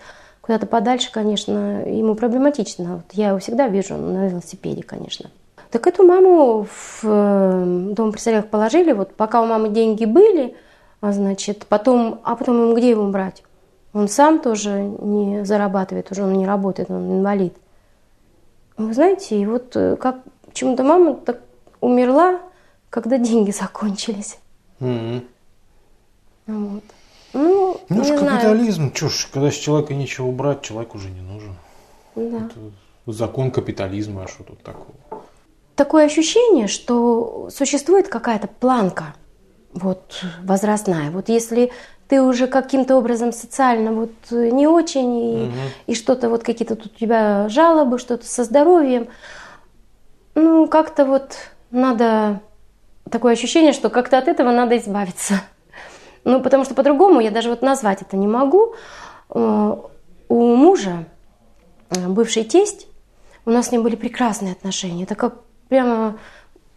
[0.47, 2.97] Куда-то подальше, конечно, ему проблематично.
[2.97, 5.29] Вот я его всегда вижу на велосипеде, конечно.
[5.73, 10.55] Так эту маму в э, дом престарелых положили, вот пока у мамы деньги были,
[11.01, 13.43] а значит, потом, а потом ему где его брать?
[13.93, 17.57] Он сам тоже не зарабатывает, уже он не работает, он инвалид.
[18.77, 21.41] Вы знаете, и вот э, как почему-то мама так
[21.81, 22.39] умерла,
[22.89, 24.39] когда деньги закончились.
[24.79, 25.27] Mm-hmm.
[26.47, 26.85] Вот.
[27.37, 31.55] Ну, ну не капитализм, чё ж, когда с человека нечего брать, человек уже не нужен.
[32.15, 32.47] Да.
[32.47, 32.55] Это
[33.07, 34.95] закон капитализма, а что тут такого?
[35.75, 39.15] Такое ощущение, что существует какая-то планка
[39.75, 41.11] вот, возрастная.
[41.11, 41.71] Вот если
[42.09, 45.53] ты уже каким-то образом социально вот не очень, и, угу.
[45.89, 49.09] и что-то вот какие-то тут у тебя жалобы, что-то со здоровьем,
[50.35, 51.37] ну, как-то вот
[51.71, 52.41] надо
[53.11, 55.43] такое ощущение, что как-то от этого надо избавиться.
[56.27, 58.75] Ну, потому что по-другому я даже вот назвать это не могу.
[59.31, 59.77] Э,
[60.29, 61.05] у мужа,
[61.91, 62.89] э, бывший тесть,
[63.45, 65.05] у нас с ним были прекрасные отношения.
[65.05, 65.35] Это как
[65.69, 66.19] прямо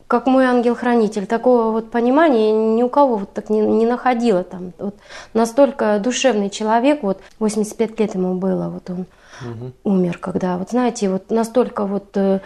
[0.06, 1.26] как мой ангел-хранитель.
[1.26, 4.44] Такого вот понимания ни у кого вот так не, не находила.
[4.44, 4.96] Там, вот
[5.34, 9.08] настолько душевный человек, вот 85 лет ему было, вот он
[9.42, 9.72] угу.
[9.84, 12.42] умер, когда, вот знаете, вот настолько вот э,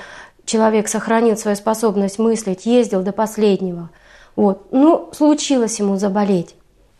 [0.45, 3.89] человек сохранил свою способность мыслить, ездил до последнего.
[4.37, 4.67] Вот.
[4.71, 6.55] Ну, случилось ему заболеть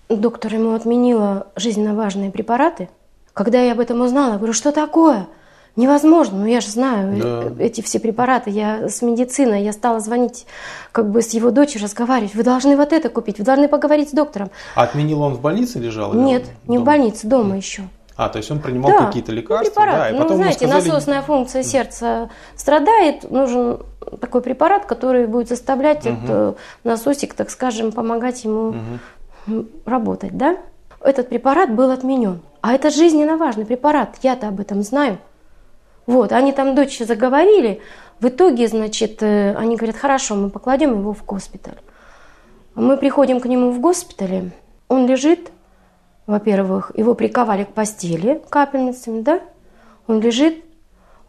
[0.10, 2.89] доктор ему отменила жизненно важные препараты.
[3.34, 5.28] Когда я об этом узнала, я говорю, что такое?
[5.76, 7.64] Невозможно, ну я же знаю да.
[7.64, 10.45] эти все препараты, я с медициной, я стала звонить
[10.91, 14.12] как бы с его дочерью, разговаривать, вы должны вот это купить, вы должны поговорить с
[14.12, 14.51] доктором.
[14.76, 16.14] А отменил он в больнице лежал?
[16.14, 17.84] Нет, не в больнице, дома еще.
[18.16, 19.97] А, то есть он принимал да, какие-то лекарства, препарат.
[19.97, 20.88] да, и потом ну, знаете, сказали...
[20.88, 23.80] насосная функция сердца страдает, нужен
[24.22, 26.16] такой препарат, который будет заставлять угу.
[26.24, 28.99] этот насосик, так скажем, помогать ему угу
[29.86, 30.58] работать, да?
[31.02, 32.41] Этот препарат был отменен.
[32.62, 35.18] А это жизненно важный препарат, я-то об этом знаю.
[36.06, 37.82] Вот, они там дочь заговорили,
[38.20, 41.78] в итоге, значит, э, они говорят, хорошо, мы покладем его в госпиталь.
[42.76, 44.52] Мы приходим к нему в госпитале,
[44.88, 45.52] он лежит,
[46.26, 49.41] во-первых, его приковали к постели капельницами, да?
[50.08, 50.64] Он лежит,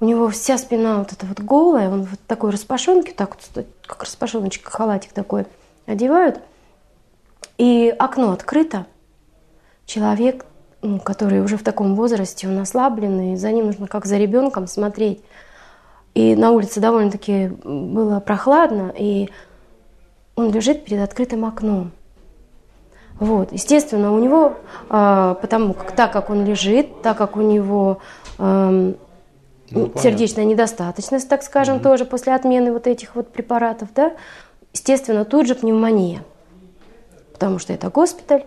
[0.00, 4.02] у него вся спина вот эта вот голая, он вот такой распашонки, так вот, как
[4.04, 5.46] распашоночка, халатик такой
[5.86, 6.40] одевают–
[7.58, 8.86] и окно открыто,
[9.86, 10.46] человек
[10.84, 15.22] ну, который уже в таком возрасте, он ослабленный, за ним нужно как за ребенком смотреть.
[16.12, 19.30] И на улице довольно-таки было прохладно, и
[20.36, 21.90] он лежит перед открытым окном.
[23.18, 24.54] Вот, естественно, у него,
[24.90, 28.00] э, потому как так как он лежит, так как у него
[28.38, 28.94] э,
[29.70, 31.84] ну, сердечная недостаточность, так скажем, угу.
[31.84, 34.12] тоже после отмены вот этих вот препаратов, да,
[34.74, 36.24] естественно, тут же пневмония,
[37.34, 38.44] потому что это госпиталь,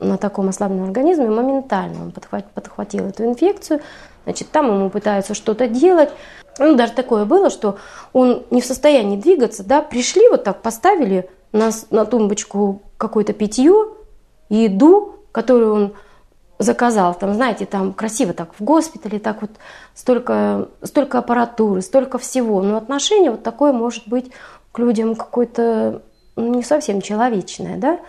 [0.00, 3.80] на таком ослабленном организме моментально он подхватил, подхватил эту инфекцию,
[4.24, 6.10] значит, там ему пытаются что-то делать.
[6.60, 7.78] Ну, даже такое было, что
[8.12, 13.88] он не в состоянии двигаться, да, пришли вот так, поставили на, на тумбочку какое-то питье,
[14.48, 15.94] еду, которую он
[16.58, 19.50] заказал, там, знаете, там красиво так в госпитале, так вот
[19.94, 24.30] столько, столько аппаратуры, столько всего, но отношение вот такое может быть
[24.72, 26.02] к людям какое-то
[26.34, 28.00] ну, не совсем человечное, да,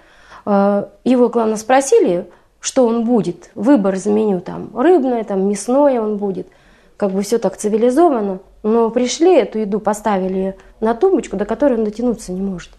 [1.03, 2.27] его, главное, спросили,
[2.59, 3.51] что он будет.
[3.55, 6.47] Выбор из меню там рыбное, там мясное он будет.
[6.97, 8.39] Как бы все так цивилизованно.
[8.63, 12.71] Но пришли, эту еду поставили на тумбочку, до которой он дотянуться не может.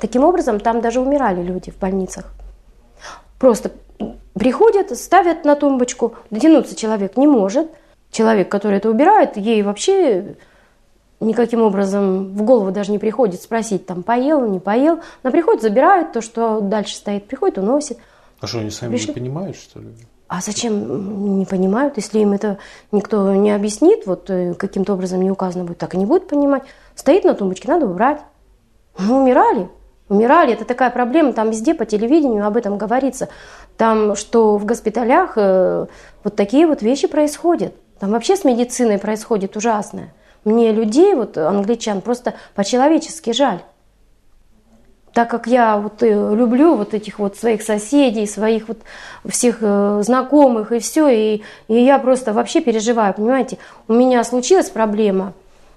[0.00, 2.32] Таким образом, там даже умирали люди в больницах.
[3.38, 3.72] Просто
[4.34, 7.68] приходят, ставят на тумбочку, дотянуться человек не может.
[8.10, 10.36] Человек, который это убирает, ей вообще
[11.20, 15.00] никаким образом в голову даже не приходит спросить, там, поел, не поел.
[15.22, 17.98] Она приходит, забирает то, что дальше стоит, приходит, уносит.
[18.40, 19.08] А что, они сами Пришли...
[19.08, 19.88] не понимают, что ли?
[20.28, 22.58] А зачем не понимают, если им это
[22.92, 26.64] никто не объяснит, вот э, каким-то образом не указано будет, так и не будет понимать.
[26.94, 28.20] Стоит на тумбочке, надо убрать.
[28.98, 29.70] Ну, умирали.
[30.10, 33.28] Умирали, это такая проблема, там везде по телевидению об этом говорится.
[33.78, 35.86] Там, что в госпиталях э,
[36.24, 37.74] вот такие вот вещи происходят.
[37.98, 40.14] Там вообще с медициной происходит ужасное.
[40.48, 43.60] Мне людей, вот англичан, просто по-человечески жаль.
[45.12, 48.78] Так как я вот э, люблю вот этих вот своих соседей, своих вот
[49.26, 53.58] всех э, знакомых и все, и, и я просто вообще переживаю, понимаете.
[53.88, 55.34] У меня случилась проблема,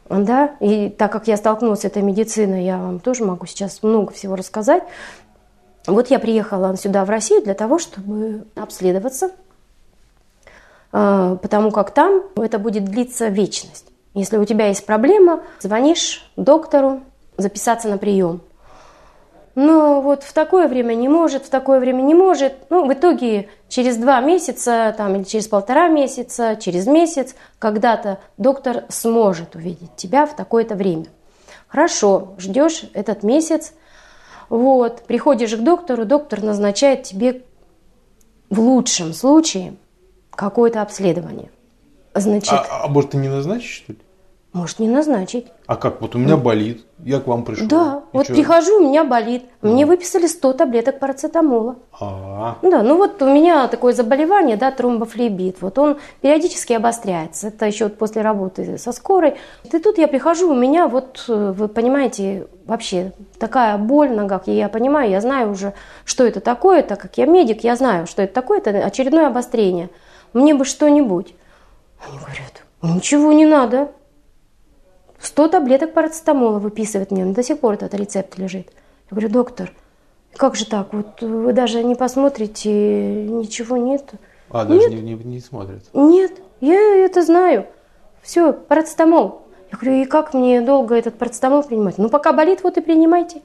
[0.09, 4.13] да, и так как я столкнулась с этой медициной, я вам тоже могу сейчас много
[4.13, 4.84] всего рассказать.
[5.88, 9.32] Вот я приехала сюда, в Россию, для того, чтобы обследоваться,
[10.93, 13.90] э, потому как там это будет длиться вечность.
[14.14, 17.01] Если у тебя есть проблема, звонишь доктору
[17.38, 18.41] записаться на прием.
[19.55, 22.53] Но вот в такое время не может, в такое время не может.
[22.70, 28.86] Ну, в итоге через два месяца там, или через полтора месяца, через месяц когда-то доктор
[28.89, 31.05] сможет увидеть тебя в такое-то время.
[31.68, 33.74] Хорошо, ждешь этот месяц,
[34.49, 37.43] вот, приходишь к доктору, доктор назначает тебе
[38.49, 39.76] в лучшем случае
[40.32, 41.49] какое-то обследование–
[42.14, 43.99] Значит, а, а может, ты не назначишь, что ли?
[44.53, 45.47] Может, не назначить.
[45.66, 46.01] А как?
[46.01, 47.68] Вот у меня болит, я к вам пришел.
[47.68, 48.34] Да, вот что?
[48.34, 49.43] прихожу, у меня болит.
[49.62, 51.78] Мне выписали 100 таблеток парацетамола.
[51.97, 55.62] А, Да, ну вот у меня такое заболевание, да, тромбофлебит.
[55.62, 57.47] Вот он периодически обостряется.
[57.47, 59.36] Это еще вот после работы со скорой.
[59.64, 64.49] И тут я прихожу, у меня вот, э, вы понимаете, вообще такая боль в ногах.
[64.49, 68.05] И я понимаю, я знаю уже, что это такое, так как я медик, я знаю,
[68.05, 68.57] что это такое.
[68.57, 69.89] Это очередное обострение.
[70.34, 71.36] Мне бы что-нибудь.
[72.01, 73.91] Они говорят, ничего не надо.
[75.19, 78.67] 100 таблеток парацетамола выписывает мне, до сих пор этот рецепт лежит.
[79.09, 79.71] Я говорю, доктор,
[80.35, 84.11] как же так, вот вы даже не посмотрите, ничего нет.
[84.49, 85.03] А, даже нет.
[85.03, 85.83] Не, не, не смотрят?
[85.93, 87.67] Нет, я это знаю.
[88.21, 89.43] Все, парацетамол.
[89.71, 91.97] Я говорю, и как мне долго этот парацетамол принимать?
[91.97, 93.41] Ну, пока болит, вот и принимайте.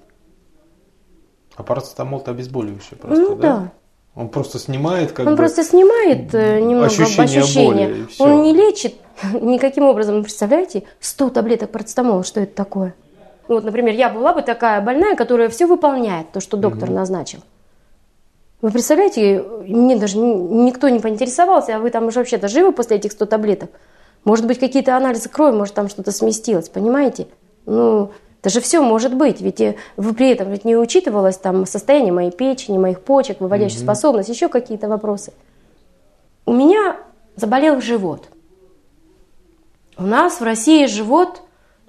[1.57, 3.57] А парацетамол-то обезболивающий просто, ну, да?
[3.57, 3.73] да.
[4.17, 7.43] Он просто снимает как Он бы просто снимает э, немного ощущение.
[7.43, 7.89] ощущения.
[7.89, 8.95] Боли, Он не лечит
[9.41, 10.23] никаким образом.
[10.23, 12.95] Представляете, 100 таблеток парацетамола, что это такое?
[13.47, 16.97] Вот, например, я была бы такая больная, которая все выполняет, то, что доктор угу.
[16.97, 17.41] назначил.
[18.63, 23.13] Вы представляете, мне даже никто не поинтересовался, а вы там уже вообще-то живы после этих
[23.13, 23.71] 100 таблеток?
[24.25, 27.29] Может быть, какие-то анализы крови, может, там что-то сместилось, понимаете?
[27.67, 28.11] Ну,
[28.47, 32.31] это же все может быть, ведь э, при этом ведь не учитывалось там состояние моей
[32.31, 33.87] печени, моих почек, выводящая угу.
[33.87, 35.33] способность, еще какие-то вопросы.
[36.45, 36.97] У меня
[37.35, 38.29] заболел живот.
[39.99, 41.43] У нас в России живот,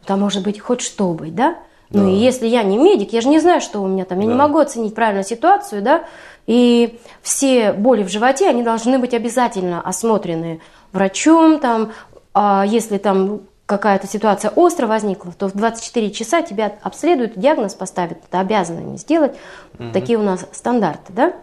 [0.04, 1.60] там может быть хоть что быть, да?
[1.92, 2.10] Ну да.
[2.10, 4.32] и если я не медик, я же не знаю, что у меня там, я да.
[4.32, 6.06] не могу оценить правильно ситуацию, да?
[6.48, 10.60] И все боли в животе, они должны быть обязательно осмотрены
[10.92, 11.92] врачом, там,
[12.34, 18.18] а если там какая-то ситуация остро возникла, то в 24 часа тебя обследуют, диагноз поставят,
[18.24, 19.36] это обязаны они сделать.
[19.78, 19.92] Угу.
[19.92, 21.34] Такие у нас стандарты, да?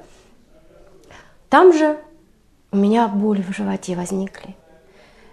[1.51, 1.99] Там же
[2.73, 4.57] у меня боли в животе возникли.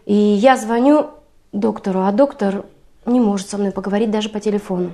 [0.06, 1.12] И я звоню
[1.54, 2.66] доктору, а доктор
[3.06, 4.92] не может со мной поговорить даже по телефону.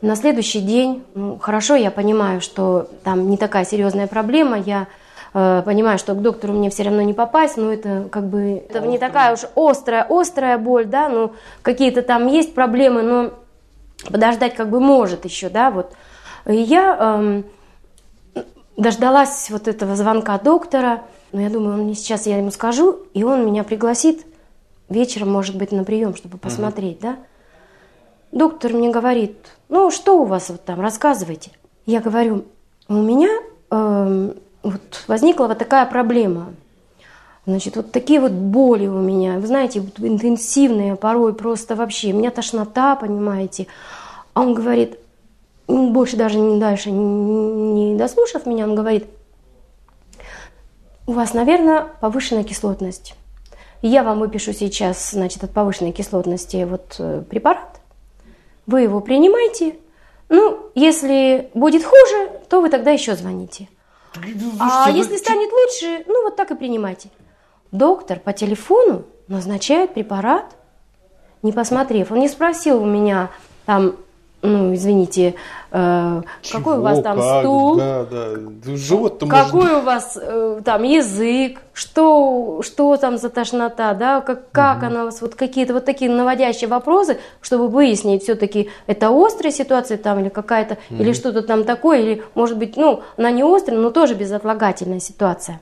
[0.00, 4.88] На следующий день, ну, хорошо, я понимаю, что там не такая серьезная проблема, я
[5.34, 8.98] понимаю, что к доктору мне все равно не попасть, но это как бы это не
[8.98, 11.32] такая уж острая, острая боль, да, ну
[11.62, 13.32] какие-то там есть проблемы, но
[14.08, 15.92] подождать как бы может еще, да, вот.
[16.46, 17.42] И я
[18.36, 18.42] э,
[18.76, 23.24] дождалась вот этого звонка доктора, но я думаю, он мне сейчас, я ему скажу, и
[23.24, 24.24] он меня пригласит
[24.88, 27.02] вечером, может быть, на прием, чтобы посмотреть, угу.
[27.02, 27.16] да.
[28.30, 29.36] Доктор мне говорит,
[29.68, 31.50] ну что у вас вот там, рассказывайте.
[31.86, 32.44] Я говорю,
[32.88, 33.30] у меня
[33.70, 36.54] э, вот возникла вот такая проблема.
[37.46, 42.12] Значит, вот такие вот боли у меня, вы знаете, интенсивные порой просто вообще.
[42.12, 43.66] У меня тошнота, понимаете.
[44.32, 44.98] А он говорит,
[45.68, 49.06] больше даже не дальше, не дослушав меня, он говорит,
[51.06, 53.14] у вас, наверное, повышенная кислотность.
[53.82, 57.80] Я вам выпишу сейчас, значит, от повышенной кислотности вот э, препарат.
[58.66, 59.76] Вы его принимаете.
[60.30, 63.68] Ну, если будет хуже, то вы тогда еще звоните.
[64.60, 67.10] А если станет лучше, ну вот так и принимайте.
[67.72, 70.56] Доктор по телефону назначает препарат,
[71.42, 72.12] не посмотрев.
[72.12, 73.30] Он не спросил у меня
[73.66, 73.96] там
[74.44, 75.34] ну, извините,
[75.72, 76.22] э,
[76.52, 78.34] какой у вас там как, стул, да, да.
[79.26, 79.78] Какой может...
[79.78, 84.86] у вас э, там язык, что, что там за тошнота, да, как, как угу.
[84.86, 89.96] она у вас, вот какие-то вот такие наводящие вопросы, чтобы выяснить все-таки это острая ситуация
[89.96, 91.02] там или какая-то, угу.
[91.02, 95.60] или что-то там такое, или может быть, ну, она не острая, но тоже безотлагательная ситуация.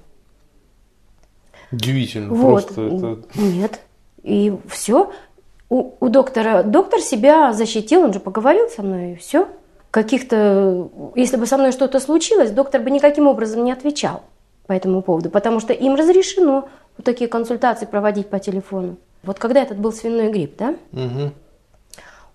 [1.70, 2.66] Удивительно, вот.
[2.66, 3.18] просто это...
[3.36, 3.80] Нет,
[4.24, 5.12] и все,
[5.72, 9.48] у, у доктора, доктор себя защитил, он же поговорил со мной, и все.
[9.90, 14.22] Каких-то, если бы со мной что-то случилось, доктор бы никаким образом не отвечал
[14.66, 16.68] по этому поводу, потому что им разрешено
[16.98, 18.96] вот такие консультации проводить по телефону.
[19.22, 21.30] Вот когда этот был свиной грипп, да, угу.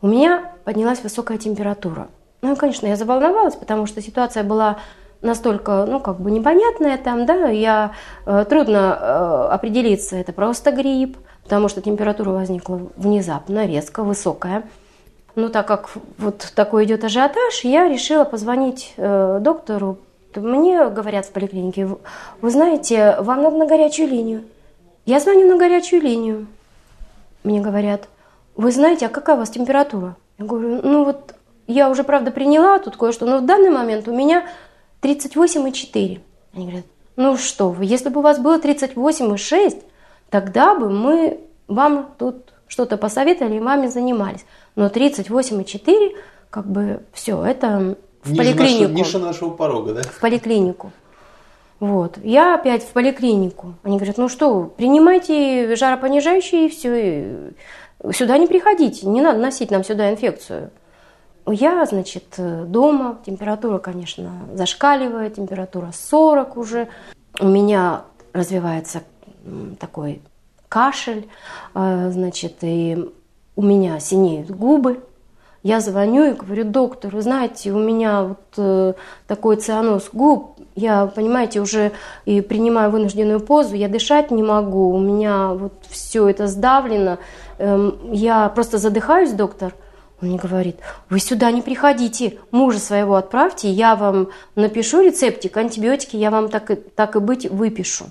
[0.01, 2.07] у меня поднялась высокая температура.
[2.41, 4.79] Ну, конечно, я заволновалась, потому что ситуация была
[5.21, 7.91] настолько, ну, как бы непонятная там, да, я
[8.25, 11.17] э, трудно э, определиться, это просто грипп,
[11.47, 14.63] потому что температура возникла внезапно, резко, высокая.
[15.35, 19.97] Ну, так как вот такой идет ажиотаж, я решила позвонить э, доктору.
[20.35, 21.87] Мне говорят в поликлинике,
[22.41, 24.43] вы знаете, вам надо на горячую линию.
[25.05, 26.47] Я звоню на горячую линию.
[27.45, 28.09] Мне говорят,
[28.57, 30.17] вы знаете, а какая у вас температура?
[30.37, 31.33] Я говорю, ну вот
[31.65, 34.43] я уже, правда, приняла тут кое-что, но в данный момент у меня
[35.01, 36.19] 38,4.
[36.53, 36.85] Они говорят,
[37.15, 39.81] ну что вы, если бы у вас было 38,6,
[40.29, 44.45] тогда бы мы вам тут что-то посоветовали и вами занимались.
[44.75, 46.15] Но 38,4,
[46.49, 48.91] как бы все, это в ниша поликлинику.
[48.91, 50.01] Наша, ниша нашего порога, да?
[50.03, 50.91] В поликлинику.
[51.79, 52.17] Вот.
[52.23, 53.75] Я опять в поликлинику.
[53.83, 57.53] Они говорят, ну что, принимайте жаропонижающие и все.
[58.03, 60.71] И сюда не приходите, не надо носить нам сюда инфекцию.
[61.49, 66.89] Я, значит, дома, температура, конечно, зашкаливает, температура 40 уже.
[67.39, 68.01] У меня
[68.33, 69.03] развивается
[69.79, 70.21] такой
[70.69, 71.27] кашель,
[71.73, 73.09] э, значит, и
[73.55, 74.99] у меня синеют губы.
[75.63, 78.93] Я звоню и говорю, доктор, вы знаете, у меня вот э,
[79.27, 81.91] такой цианоз губ, я, понимаете, уже
[82.25, 87.17] и принимаю вынужденную позу, я дышать не могу, у меня вот все это сдавлено,
[87.57, 89.73] эм, я просто задыхаюсь, доктор.
[90.21, 90.77] Он мне говорит,
[91.09, 96.71] вы сюда не приходите, мужа своего отправьте, я вам напишу рецептик, антибиотики я вам так
[96.71, 98.05] и, так и быть выпишу.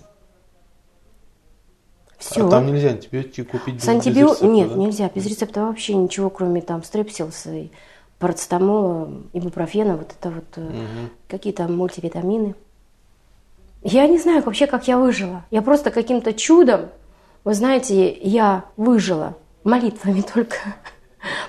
[2.18, 2.46] Все.
[2.46, 4.28] А там нельзя антибиотики купить С антибио...
[4.28, 4.74] без рецепта, Нет, да?
[4.74, 5.10] нельзя.
[5.14, 7.70] Без рецепта вообще ничего, кроме там стрепсилса и
[8.18, 10.72] парацетамола, ибупрофена, вот это вот угу.
[11.28, 12.54] какие-то мультивитамины.
[13.82, 15.44] Я не знаю вообще, как я выжила.
[15.50, 16.88] Я просто каким-то чудом,
[17.44, 20.56] вы знаете, я выжила молитвами только.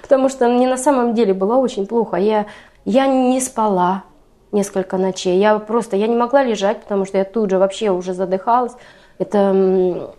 [0.02, 2.18] Потому что мне на самом деле было очень плохо.
[2.18, 2.48] Я,
[2.84, 4.04] я не спала
[4.52, 5.40] несколько ночей.
[5.40, 8.74] Я просто, я не могла лежать, потому что я тут же вообще уже задыхалась.
[9.20, 10.16] Это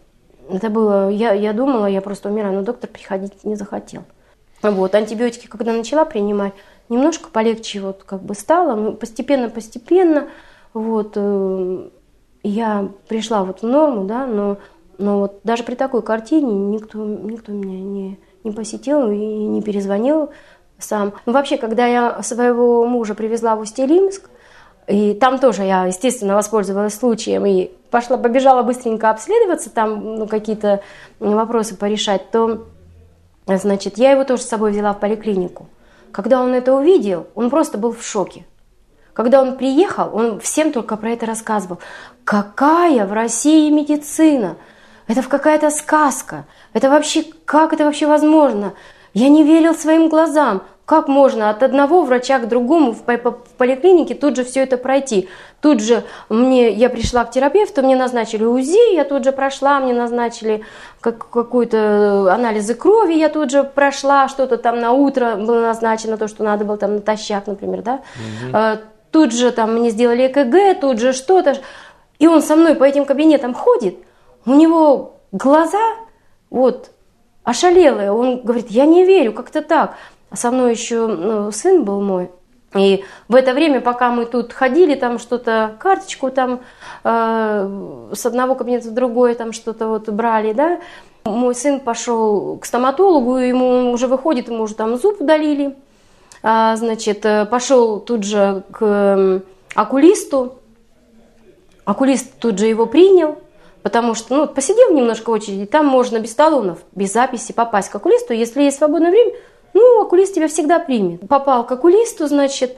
[0.50, 4.02] это было, я, я думала, я просто умираю, но доктор приходить не захотел.
[4.62, 6.52] Вот, антибиотики, когда начала принимать,
[6.88, 10.28] немножко полегче вот как бы стало, ну, постепенно-постепенно,
[10.74, 11.88] вот, э,
[12.42, 14.58] я пришла вот в норму, да, но,
[14.98, 20.30] но вот даже при такой картине никто, никто меня не, не посетил и не перезвонил
[20.78, 21.12] сам.
[21.26, 24.28] Ну, вообще, когда я своего мужа привезла в Усть-Илимск,
[24.88, 30.80] и там тоже я, естественно, воспользовалась случаем и пошла, побежала быстренько обследоваться, там ну, какие-то
[31.20, 32.64] вопросы порешать, то,
[33.46, 35.66] значит, я его тоже с собой взяла в поликлинику.
[36.10, 38.46] Когда он это увидел, он просто был в шоке.
[39.12, 41.80] Когда он приехал, он всем только про это рассказывал.
[42.24, 44.56] Какая в России медицина?
[45.06, 46.46] Это какая-то сказка.
[46.72, 48.74] Это вообще, как это вообще возможно?
[49.12, 50.62] Я не верил своим глазам.
[50.88, 53.02] Как можно от одного врача к другому в,
[53.58, 55.28] поликлинике тут же все это пройти?
[55.60, 59.92] Тут же мне, я пришла к терапевту, мне назначили УЗИ, я тут же прошла, мне
[59.92, 60.64] назначили
[61.02, 66.26] как, какую-то анализы крови, я тут же прошла, что-то там на утро было назначено, то,
[66.26, 68.00] что надо было там натощак, например, да.
[68.50, 68.78] Угу.
[69.10, 71.58] Тут же там мне сделали ЭКГ, тут же что-то.
[72.18, 73.98] И он со мной по этим кабинетам ходит,
[74.46, 75.96] у него глаза
[76.48, 76.92] вот
[77.44, 79.96] ошалелые, он говорит, я не верю, как-то так.
[80.30, 82.30] А со мной еще ну, сын был мой.
[82.74, 86.60] И в это время, пока мы тут ходили, там что-то, карточку там
[87.02, 90.78] э, с одного кабинета в другой, там что-то вот брали, да,
[91.24, 95.76] мой сын пошел к стоматологу, ему уже выходит, ему уже там зуб удалили,
[96.42, 99.42] а, значит, э, пошел тут же к
[99.74, 100.58] окулисту,
[101.86, 103.38] окулист тут же его принял,
[103.82, 107.94] потому что, ну, посидел немножко в очереди, там можно без талонов, без записи попасть к
[107.94, 109.32] окулисту, если есть свободное время,
[109.74, 111.28] ну, окулист тебя всегда примет.
[111.28, 112.76] Попал к окулисту, значит,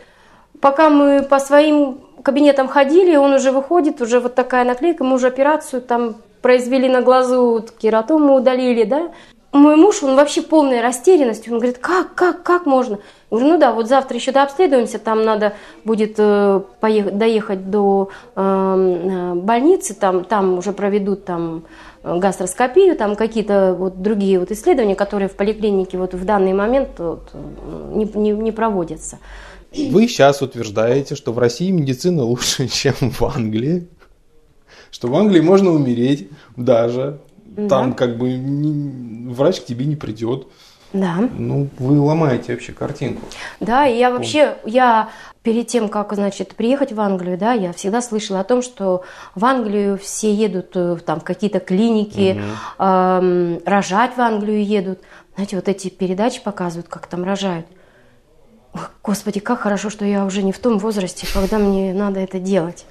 [0.61, 5.29] пока мы по своим кабинетам ходили, он уже выходит, уже вот такая наклейка, мы уже
[5.29, 9.11] операцию там произвели на глазу, кератому удалили, да.
[9.53, 13.01] Мой муж, он вообще полная растерянность, он говорит, как, как, как можно?
[13.31, 18.11] Я говорю, ну да, вот завтра еще дообследуемся, там надо будет э, поехать, доехать до
[18.37, 21.65] э, э больницы, там, там уже проведут там
[22.03, 27.31] гастроскопию, там какие-то вот другие вот исследования, которые в поликлинике вот в данный момент вот,
[27.93, 29.19] не, не, не проводятся.
[29.73, 33.87] Вы сейчас утверждаете, что в России медицина лучше, чем в Англии,
[34.91, 37.69] что в Англии можно умереть даже, да.
[37.69, 40.47] там как бы не, врач к тебе не придет.
[40.93, 41.17] Да.
[41.39, 43.23] Ну, вы ломаете вообще картинку.
[43.61, 45.11] Да, и я вообще, я
[45.43, 49.45] перед тем, как, значит, приехать в Англию, да, я всегда слышала о том, что в
[49.45, 52.85] Англию все едут э, там в какие-то клиники, угу.
[52.85, 55.01] э, рожать в Англию едут.
[55.35, 57.67] Знаете, вот эти передачи показывают, как там рожают.
[59.03, 62.85] Господи, как хорошо, что я уже не в том возрасте, когда мне надо это делать.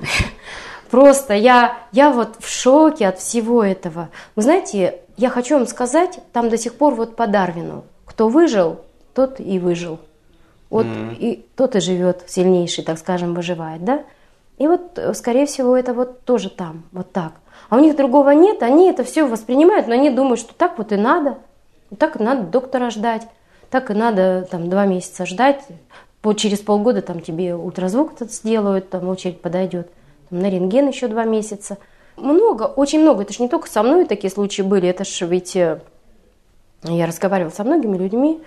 [0.90, 4.08] Просто я, я вот в шоке от всего этого.
[4.36, 7.84] Вы знаете, я хочу вам сказать, там до сих пор вот по Дарвину.
[8.06, 8.78] Кто выжил,
[9.14, 9.98] тот и выжил.
[10.70, 11.16] Вот mm-hmm.
[11.16, 14.04] и тот и живет, сильнейший, так скажем, выживает, да?
[14.58, 17.32] И вот, скорее всего, это вот тоже там, вот так.
[17.68, 20.92] А у них другого нет, они это все воспринимают, но они думают, что так вот
[20.92, 21.38] и надо.
[21.98, 23.26] Так и надо доктора ждать,
[23.70, 25.64] так и надо там два месяца ждать.
[26.20, 29.90] по через полгода там тебе ультразвук этот сделают, там очередь подойдет.
[30.30, 31.78] Там, на рентген еще два месяца.
[32.20, 33.22] Много, очень много.
[33.22, 35.80] Это же не только со мной такие случаи были, это же ведь э,
[36.84, 38.40] я разговаривала со многими людьми,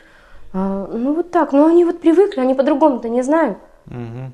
[0.54, 3.58] а, ну вот так, ну они вот привыкли, они по-другому-то не знают.
[3.88, 4.32] Угу.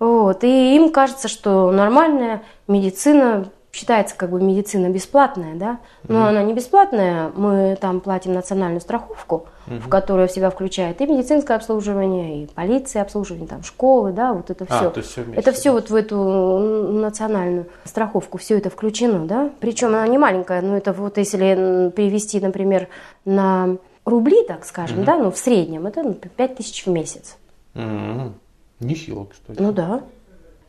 [0.00, 6.28] Вот, и им кажется, что нормальная медицина считается как бы медицина бесплатная, да, но угу.
[6.28, 9.76] она не бесплатная, мы там платим национальную страховку, угу.
[9.76, 14.50] в которую в себя включает и медицинское обслуживание, и полиция обслуживание, там школы, да, вот
[14.50, 14.88] это все.
[14.88, 19.26] А, то есть все вместе, это все вот в эту национальную страховку, все это включено,
[19.26, 22.88] да, причем она не маленькая, но это вот если перевести, например,
[23.24, 27.36] на рубли, так скажем, mm да, ну в среднем, это ну, 5 тысяч в месяц.
[27.74, 28.32] mm
[28.80, 29.60] Нехило, кстати.
[29.60, 30.02] Ну да.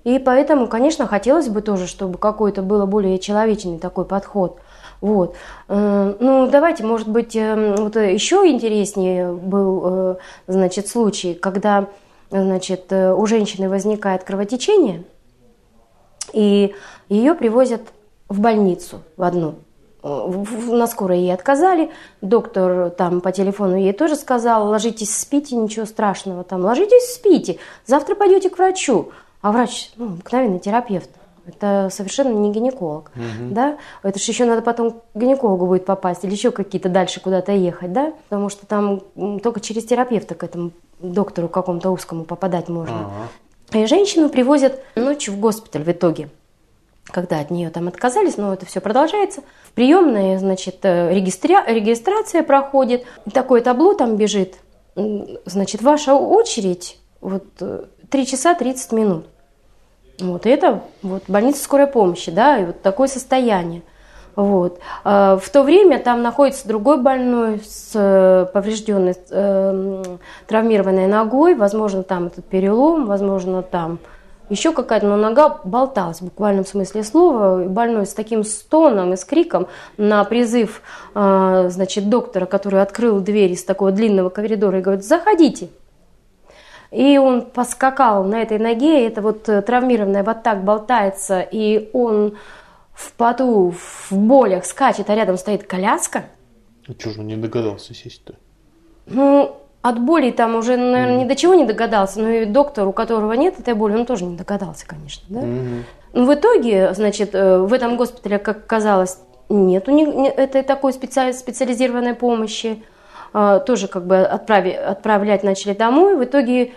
[0.09, 4.57] И поэтому, конечно, хотелось бы тоже, чтобы какой-то был более человечный такой подход.
[5.01, 5.35] Вот.
[5.67, 10.15] Э, ну, давайте, может быть, э, вот еще интереснее был, э,
[10.47, 11.89] значит, случай, когда,
[12.31, 15.03] значит, у женщины возникает кровотечение,
[16.33, 16.73] и
[17.07, 17.81] ее привозят
[18.29, 19.57] в больницу в одну
[20.01, 21.91] на скорой ей отказали,
[22.21, 28.15] доктор там по телефону ей тоже сказал, ложитесь, спите, ничего страшного, там, ложитесь, спите, завтра
[28.15, 29.11] пойдете к врачу.
[29.41, 31.09] А врач, ну, обыкновенный терапевт,
[31.45, 33.53] это совершенно не гинеколог, угу.
[33.53, 33.77] да?
[34.03, 37.91] Это же еще надо потом к гинекологу будет попасть или еще какие-то дальше куда-то ехать,
[37.91, 38.13] да?
[38.27, 39.01] Потому что там
[39.39, 43.07] только через терапевта к этому доктору какому-то узкому попадать можно.
[43.71, 43.79] Ага.
[43.79, 46.29] И женщину привозят ночью в госпиталь в итоге
[47.11, 49.41] когда от нее там отказались, но это все продолжается.
[49.63, 51.65] В приемной, значит, э, регистра...
[51.65, 54.57] регистрация проходит, такое табло там бежит,
[54.95, 57.47] значит, ваша очередь, вот
[58.09, 59.25] 3 часа 30 минут.
[60.19, 63.83] Вот, и это вот больница скорой помощи, да, и вот такое состояние.
[64.35, 64.79] Вот.
[65.03, 70.03] А в то время там находится другой больной с э, поврежденной, э,
[70.47, 73.99] травмированной ногой, возможно, там этот перелом, возможно, там
[74.49, 77.65] еще какая-то, но нога болталась в буквальном смысле слова.
[77.65, 80.81] Больной с таким стоном и с криком на призыв
[81.13, 85.69] а, значит, доктора, который открыл дверь из такого длинного коридора и говорит, заходите.
[86.91, 92.37] И он поскакал на этой ноге, это вот э, травмированная вот так болтается, и он
[92.93, 96.25] в поту, в болях скачет, а рядом стоит коляска.
[96.87, 98.33] А что же он не догадался сесть-то?
[99.05, 102.91] Ну, от боли там уже, наверное, ни до чего не догадался, но и доктор, у
[102.91, 105.23] которого нет этой боли, он тоже не догадался, конечно.
[105.29, 105.41] Да?
[106.13, 110.93] Но в итоге, значит, э, в этом госпитале, как казалось, нет у них этой такой
[110.93, 112.83] специализированной помощи.
[113.33, 116.15] А, тоже как бы отправи, отправлять начали домой.
[116.15, 116.73] В итоге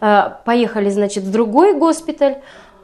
[0.00, 2.38] а, поехали, значит, в другой госпиталь.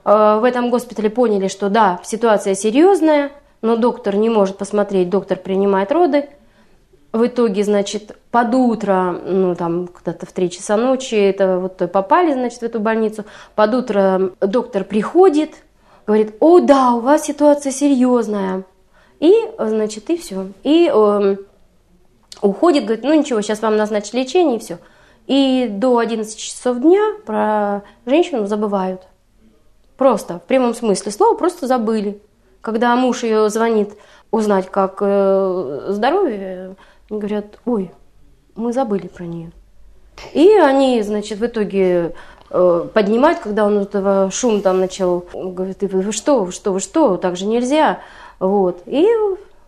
[0.05, 5.39] А, в этом госпитале поняли, что да, ситуация серьезная, но доктор не может посмотреть, доктор
[5.39, 6.29] принимает роды.
[7.11, 12.35] В итоге, значит, под утро, ну, там, когда-то в 3 часа ночи, это вот попали,
[12.35, 13.25] значит, в эту больницу.
[13.55, 15.53] Под утро доктор приходит,
[16.07, 18.65] говорит, о, да, у вас ситуация серьезная.
[19.21, 20.49] И, значит, и все.
[20.63, 21.37] И э,
[22.43, 24.79] уходит, говорит, ну ничего, сейчас вам назначат лечение и все.
[25.27, 29.03] И до 11 часов дня про женщину забывают.
[29.97, 32.21] Просто, в прямом смысле слова, просто забыли.
[32.61, 33.91] Когда муж ее звонит
[34.31, 36.77] узнать, как э, здоровье,
[37.11, 37.91] говорят, ой,
[38.55, 39.53] мы забыли про нее.
[40.33, 42.15] И они, значит, в итоге
[42.51, 47.17] э, поднимают, когда он этого шум там начал, говорит, вы что, вы что, вы что,
[47.17, 48.01] так же нельзя.
[48.39, 48.83] Вот.
[48.87, 49.07] И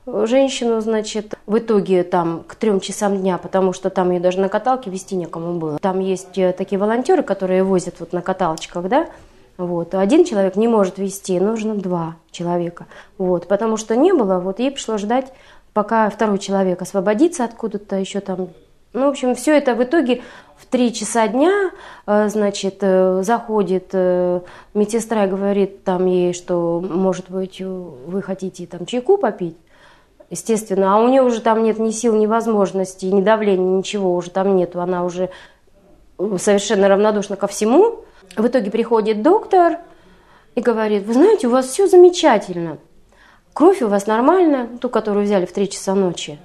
[0.06, 4.48] женщину, значит, в итоге там к трем часам дня, потому что там ее даже на
[4.48, 5.78] каталке вести некому было.
[5.78, 9.08] Там есть э, такие волонтеры, которые возят вот на каталочках, да,
[9.56, 9.94] вот.
[9.94, 12.86] Один человек не может вести, нужно два человека.
[13.18, 13.46] Вот.
[13.46, 15.32] Потому что не было, вот ей пришлось ждать,
[15.74, 18.48] пока второй человек освободится откуда-то еще там.
[18.92, 20.22] Ну, в общем, все это в итоге
[20.56, 21.70] в три часа дня,
[22.06, 23.92] э, значит, э, заходит
[24.74, 29.56] медсестра и говорит там ей, что, может быть, вы хотите там чайку попить
[30.30, 30.94] естественно.
[30.94, 34.56] А у нее уже там нет ни сил, ни возможностей, ни давления, ничего уже там
[34.56, 34.80] нету.
[34.80, 35.30] Она уже
[36.38, 38.04] совершенно равнодушна ко всему.
[38.36, 39.78] В итоге приходит доктор
[40.54, 42.78] и говорит, вы знаете, у вас все замечательно.
[43.52, 46.38] Кровь у вас нормальная, ту, которую взяли в 3 часа ночи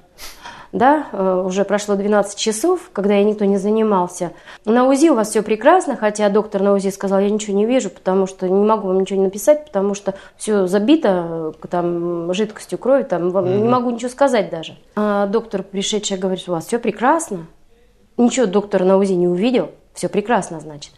[0.76, 4.34] да, э, уже прошло 12 часов, когда я никто не занимался.
[4.65, 7.89] На УЗИ у вас все прекрасно, хотя доктор на УЗИ сказал, я ничего не вижу,
[7.89, 13.03] потому что не могу вам ничего написать, потому что все забито э, там жидкостью крови,
[13.03, 13.57] там вам mm-hmm.
[13.61, 14.76] не могу ничего сказать даже.
[14.97, 17.47] А доктор, пришедший, говорит, у вас все прекрасно.
[18.17, 20.91] Ничего доктор на УЗИ не увидел, все прекрасно, значит.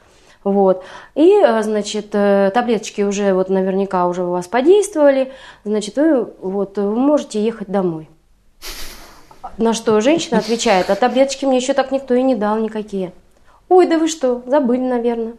[0.44, 0.84] Вот.
[1.14, 5.32] И, э, значит, таблеточки уже вот наверняка уже у вас подействовали,
[5.64, 8.10] значит, вы, вот, вы можете ехать домой.
[9.58, 13.12] На что женщина отвечает, а таблеточки мне еще так никто и не дал никакие.
[13.70, 15.34] Ой, да вы что, забыли, наверное.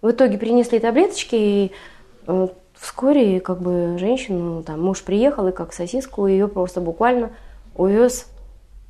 [0.00, 1.72] В итоге принесли таблеточки, и
[2.26, 7.30] э, вскоре как бы женщину, там муж приехал, и как сосиску ее просто буквально
[7.76, 8.26] увез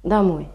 [0.03, 0.49] домой.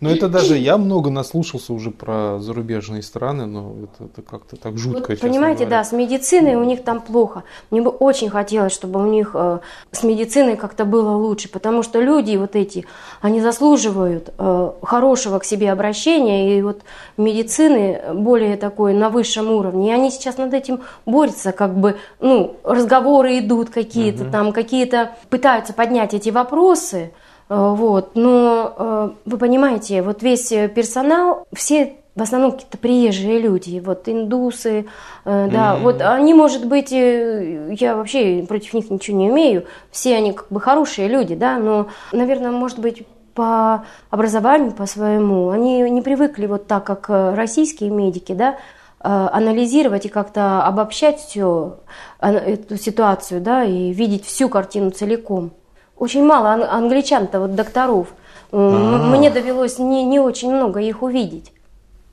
[0.00, 4.76] Но это даже я много наслушался уже про зарубежные страны, но это, это как-то так
[4.76, 5.12] жутко.
[5.12, 5.78] Вот, понимаете, говоря.
[5.78, 7.44] да, с медициной у них там плохо.
[7.70, 9.60] Мне бы очень хотелось, чтобы у них э,
[9.92, 12.84] с медициной как-то было лучше, потому что люди вот эти,
[13.22, 16.82] они заслуживают э, хорошего к себе обращения, и вот
[17.16, 19.88] медицины более такой на высшем уровне.
[19.88, 24.30] И они сейчас над этим борются, как бы, ну, разговоры идут какие-то угу.
[24.30, 27.12] там, какие-то пытаются поднять эти вопросы.
[27.48, 28.12] Э, вот.
[28.14, 34.86] Но э, вы понимаете, вот весь персонал, все в основном какие-то приезжие люди, вот индусы,
[35.26, 35.80] э, да, mm-hmm.
[35.82, 40.58] вот они, может быть, я вообще против них ничего не имею, все они как бы
[40.58, 46.66] хорошие люди, да, но, наверное, может быть, по образованию, по своему, они не привыкли вот
[46.66, 48.56] так, как российские медики, да,
[48.98, 51.80] анализировать и как-то обобщать все
[52.18, 55.52] эту ситуацию, да, и видеть всю картину целиком.
[55.98, 58.08] Очень мало англичан-то, вот докторов.
[58.52, 59.16] А-а-а.
[59.16, 61.52] Мне довелось не, не очень много их увидеть.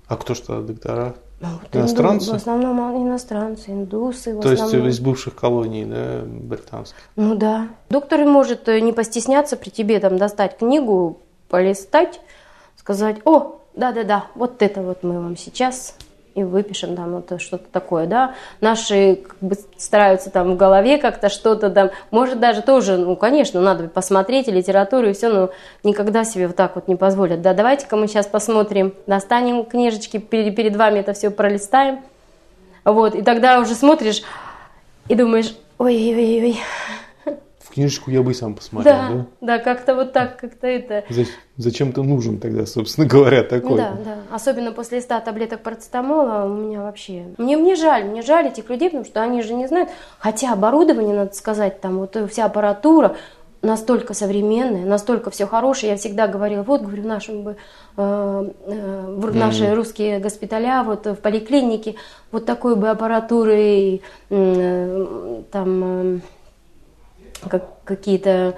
[0.08, 1.16] А кто что, доктора?
[1.42, 2.32] Ну, вот иностранцы?
[2.32, 4.40] в основном иностранцы, индусы.
[4.40, 6.98] То есть из бывших колоний, да, британских?
[7.18, 7.68] Ну да.
[7.90, 11.20] Доктор может э, не постесняться при тебе там достать книгу,
[11.50, 12.22] полистать,
[12.78, 15.98] сказать, о, да-да-да, вот это вот мы вам сейчас
[16.36, 18.36] и выпишем там вот что-то такое, да.
[18.60, 23.62] Наши как бы стараются там в голове как-то что-то там, может даже тоже, ну, конечно,
[23.62, 25.50] надо посмотреть и литературу и все, но
[25.84, 27.42] никогда себе вот так вот не позволят.
[27.42, 32.02] Да, давайте-ка мы сейчас посмотрим, достанем книжечки, перед, перед вами это все пролистаем,
[32.84, 34.24] вот, и тогда уже смотришь
[35.08, 36.58] и думаешь, ой-ой-ой,
[37.74, 39.10] книжечку я бы и сам посмотрел, да?
[39.10, 41.04] Да, да как-то вот так, как-то это...
[41.58, 43.78] Зачем ты нужен тогда, собственно говоря, такой?
[43.78, 44.18] Да, да.
[44.32, 47.26] Особенно после 100 таблеток парацетамола у меня вообще...
[47.38, 49.90] Мне, мне жаль, мне жаль этих людей, потому что они же не знают.
[50.20, 53.16] Хотя оборудование, надо сказать, там вот вся аппаратура,
[53.64, 55.94] настолько современная, настолько все хорошее.
[55.94, 57.56] Я всегда говорила, вот, говорю, в нашем бы,
[57.98, 59.74] э, э, в наши mm-hmm.
[59.74, 61.96] русские госпиталя, вот в поликлинике,
[62.32, 65.84] вот такой бы аппаратуры, э, там...
[65.84, 66.20] Э,
[67.50, 68.56] как, какие-то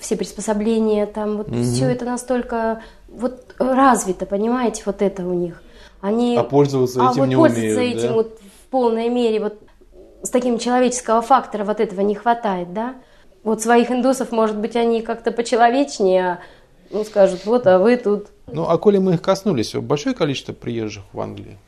[0.00, 1.62] все приспособления, там вот Мгм.
[1.62, 5.62] все это настолько вот развито, понимаете, вот это у них.
[6.00, 8.14] Они, А пользоваться а этим вот не пользоваться умеют, этим да?
[8.14, 9.58] вот в полной мере, вот
[10.22, 12.94] с таким человеческого фактора вот этого не хватает, да?
[13.42, 16.38] Вот своих индусов, может быть, они как-то почеловечнее, а,
[16.90, 18.28] ну, скажут, вот, а вы тут.
[18.46, 21.58] Ну, а коли мы их коснулись, большое количество приезжих в Англии?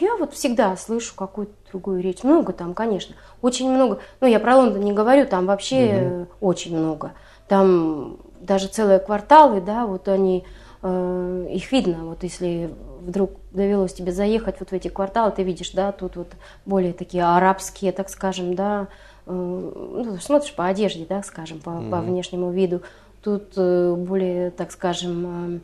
[0.00, 2.22] Я вот всегда слышу какую-то другую речь.
[2.22, 3.14] Много там, конечно.
[3.42, 4.00] Очень много.
[4.20, 7.12] Ну, я про Лондон не говорю, там вообще э, очень много.
[7.48, 10.44] Там даже целые кварталы, да, вот они,
[10.82, 12.70] э, их видно, вот если
[13.00, 16.28] вдруг довелось тебе заехать вот в эти кварталы, ты видишь, да, тут вот
[16.64, 18.88] более такие арабские, так скажем, да,
[19.26, 22.82] э, ну, смотришь по одежде, да, скажем, по, по внешнему виду,
[23.22, 25.58] тут э, более, так скажем, э,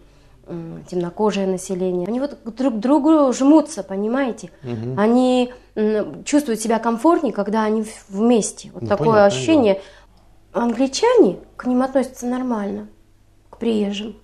[0.91, 2.07] темнокожее население.
[2.09, 4.51] Они вот друг к другу жмутся, понимаете?
[4.97, 8.71] Они м, чувствуют себя комфортнее, когда они вместе.
[8.75, 9.81] Вот Ну, такое понятное ощущение.
[10.53, 12.89] Англичане к ним относятся нормально,
[13.51, 14.17] к приезжим.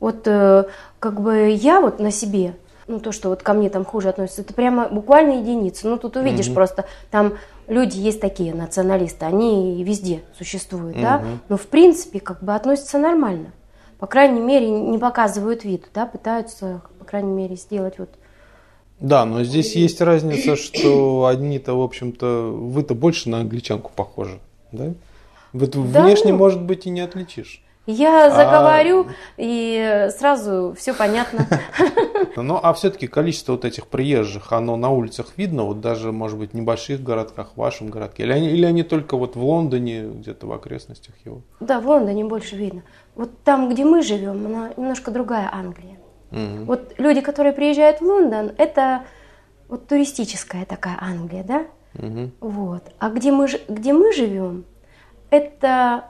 [0.00, 0.64] Вот э,
[0.98, 2.54] как бы я вот на себе,
[2.88, 5.86] ну то, что вот ко мне там хуже относятся, это прямо буквально единицы.
[5.86, 7.34] Ну тут увидишь просто, там
[7.68, 13.52] люди есть такие националисты, они везде существуют, да, но в принципе как бы относятся нормально.
[14.02, 18.08] По крайней мере, не показывают вид, да, пытаются, по крайней мере, сделать вот
[18.98, 24.40] Да, но здесь есть разница, что одни-то, в общем-то, вы-то больше на англичанку похожи,
[24.72, 24.94] да?
[25.52, 26.38] Вот Да, внешне, ну.
[26.38, 27.62] может быть, и не отличишь.
[27.86, 31.46] Я А- заговорю, и сразу все понятно.
[32.34, 36.52] Ну, а все-таки количество вот этих приезжих, оно на улицах видно, вот даже, может быть,
[36.52, 40.46] в небольших городках, в вашем городке, или они, или они только вот в Лондоне, где-то
[40.46, 41.42] в окрестностях его?
[41.60, 42.82] Да, в Лондоне больше видно.
[43.14, 45.98] Вот там, где мы живем, она немножко другая Англия.
[46.30, 46.64] Мгм.
[46.64, 49.02] Вот люди, которые приезжают в Лондон, это
[49.68, 51.66] вот туристическая такая Англия, да?
[51.94, 52.32] Мгм.
[52.40, 52.82] Вот.
[52.98, 54.64] А где мы, где мы живем,
[55.30, 56.06] это,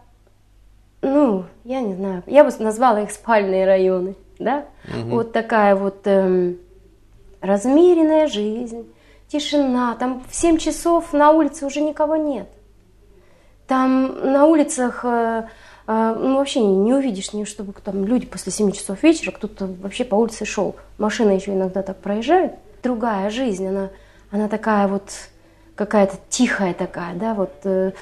[1.00, 4.66] ну, я не знаю, я бы назвала их спальные районы, да?
[5.04, 6.58] Вот такая вот эм,
[7.40, 8.86] размеренная жизнь,
[9.28, 9.96] тишина.
[9.96, 12.48] Там в 7 часов на улице уже никого нет.
[13.66, 15.44] Там на улицах э,
[15.86, 20.04] ну, вообще не, не увидишь, ни чтобы там люди после 7 часов вечера, кто-то вообще
[20.04, 20.76] по улице шел.
[20.98, 22.54] Машина еще иногда так проезжает.
[22.82, 23.90] Другая жизнь, она,
[24.30, 25.10] она такая вот
[25.74, 27.92] какая-то тихая такая, да, вот э,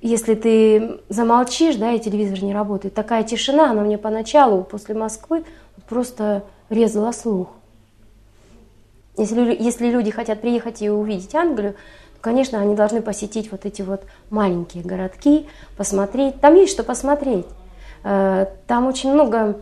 [0.00, 5.44] если ты замолчишь, да, и телевизор не работает, такая тишина, она мне поначалу после Москвы
[5.88, 7.48] просто резала слух.
[9.16, 11.76] Если, если люди хотят приехать и увидеть Англию,
[12.22, 15.46] конечно, они должны посетить вот эти вот маленькие городки,
[15.76, 16.40] посмотреть.
[16.40, 17.46] Там есть что посмотреть.
[18.04, 19.58] Э, Там очень много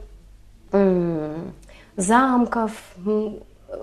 [1.96, 2.70] замков,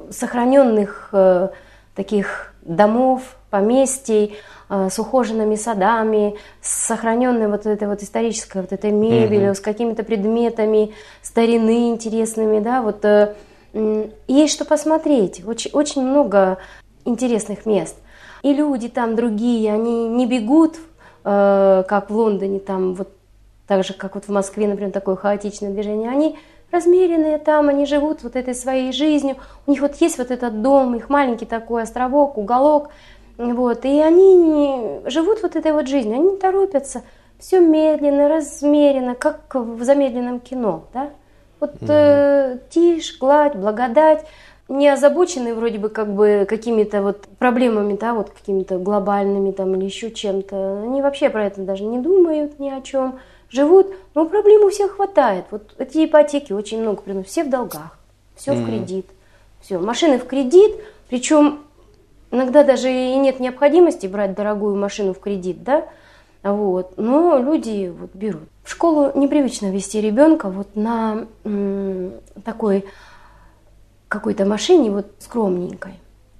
[0.09, 1.49] сохраненных э,
[1.95, 4.37] таких домов, поместий
[4.69, 10.03] э, с ухоженными садами, с сохраненной вот этой вот исторической вот этой мебелью, с какими-то
[10.03, 13.05] предметами старины интересными, да, вот
[14.27, 16.57] есть что посмотреть, очень, очень много
[17.07, 17.95] интересных мест.
[18.43, 20.77] И люди там другие, они не бегут,
[21.23, 23.09] э, как в Лондоне, там вот
[23.67, 26.37] так же, как вот в Москве, например, такое хаотичное движение, они
[26.71, 30.95] размеренные там, они живут вот этой своей жизнью, у них вот есть вот этот дом,
[30.95, 32.89] их маленький такой островок, уголок,
[33.37, 37.03] вот, и они не- живут вот этой вот жизнью, они не торопятся,
[37.39, 41.09] все медленно, размеренно, как в замедленном кино, да,
[41.59, 44.25] вот э, тишь, гладь, благодать,
[44.69, 49.85] не озабочены вроде бы как бы какими-то вот проблемами, да, вот какими-то глобальными там или
[49.85, 50.83] еще чем-то.
[50.83, 53.19] Они вообще про это даже не думают ни о чем.
[53.49, 55.45] Живут, но проблем у всех хватает.
[55.51, 57.29] Вот эти ипотеки очень много приносят.
[57.29, 57.97] Все в долгах,
[58.35, 59.05] все в кредит.
[59.61, 60.75] Все, машины в кредит,
[61.09, 61.61] причем
[62.31, 65.85] иногда даже и нет необходимости брать дорогую машину в кредит, да,
[66.43, 68.43] вот, но люди вот берут.
[68.63, 72.13] В школу непривычно вести ребенка вот на м,
[72.45, 72.85] такой
[74.07, 75.93] какой-то машине вот скромненькой.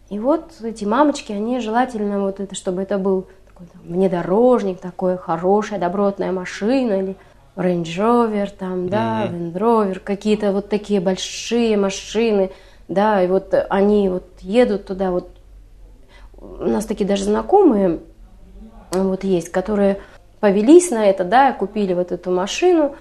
[0.10, 5.18] И вот эти мамочки, они желательно вот это, чтобы это был такой там, внедорожник, такой
[5.18, 7.16] хорошая, добротная машина или
[7.56, 12.52] Range Rover, там, да, Land Rover, какие-то вот такие большие машины,
[12.88, 15.30] да, и вот они вот едут туда, вот
[16.40, 18.00] у нас такие даже знакомые
[18.92, 20.00] вот есть, которые
[20.40, 22.96] повелись на это, да, купили вот эту машину,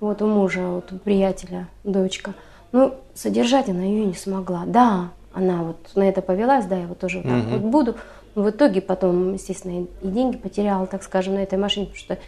[0.00, 2.34] вот у мужа, вот у приятеля дочка.
[2.72, 4.64] Ну, содержать она ее не смогла.
[4.66, 7.94] Да, она вот на это повелась, да, я вот тоже вот так вот буду.
[8.34, 12.18] Но в итоге потом, естественно, и деньги потеряла, так скажем, на этой машине, потому что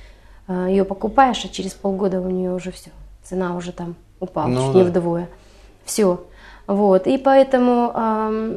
[0.49, 2.91] э, ее покупаешь, а через полгода у нее уже все,
[3.22, 4.78] цена уже там упала, Ну чуть да.
[4.78, 5.28] не вдвое.
[5.84, 6.24] Все.
[6.66, 7.07] Вот.
[7.07, 8.53] И поэтому, ам,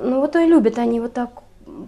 [0.00, 1.30] ну вот и любят они вот так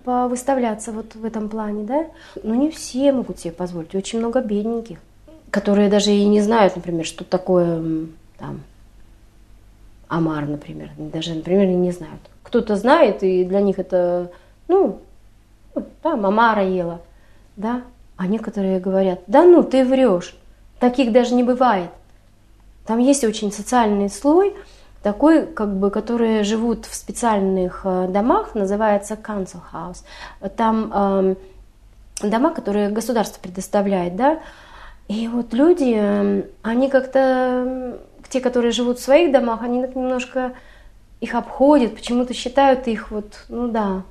[0.05, 2.07] повыставляться вот в этом плане, да.
[2.42, 4.99] Но не все могут себе позволить, очень много бедненьких.
[5.51, 7.82] которые даже и не знают, например, что такое
[8.38, 8.61] там
[10.09, 10.90] омар, например.
[10.96, 12.20] Даже, например, не знают.
[12.42, 14.30] Кто-то знает, и для них это,
[14.68, 15.00] ну,
[15.74, 17.00] ну там омара ела,
[17.56, 17.82] да.
[18.16, 20.36] А некоторые говорят, да ну, ты врешь,
[20.80, 21.90] таких даже не бывает.
[22.86, 24.54] Там есть очень социальный слой,
[25.02, 30.04] такой, как бы, которые живут в специальных э, домах, называется council house.
[30.56, 31.34] Там э,
[32.22, 34.40] дома, которые государство предоставляет, да,
[35.09, 37.98] и вот люди, эм, они как-то,
[38.29, 40.53] те, которые живут в своих домах, они так немножко
[41.20, 44.03] их обходят, почему-то считают их вот, ну да,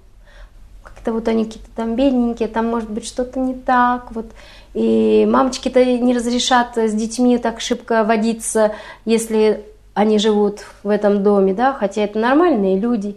[0.84, 4.28] как-то вот они какие-то там бедненькие, там может быть что-то не так, вот.
[4.74, 8.74] И мамочки-то не разрешат с детьми так шибко водиться,
[9.06, 13.16] если они живут в этом доме, да, хотя это нормальные люди.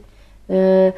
[0.49, 0.93] Э,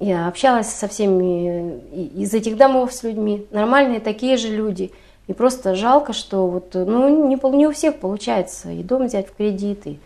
[0.00, 4.90] я общалась со всеми из этих домов с людьми, нормальные такие же люди.
[5.30, 9.36] И просто жалко, что вот, ну, не, не у всех получается и дом взять в
[9.36, 10.00] кредит, и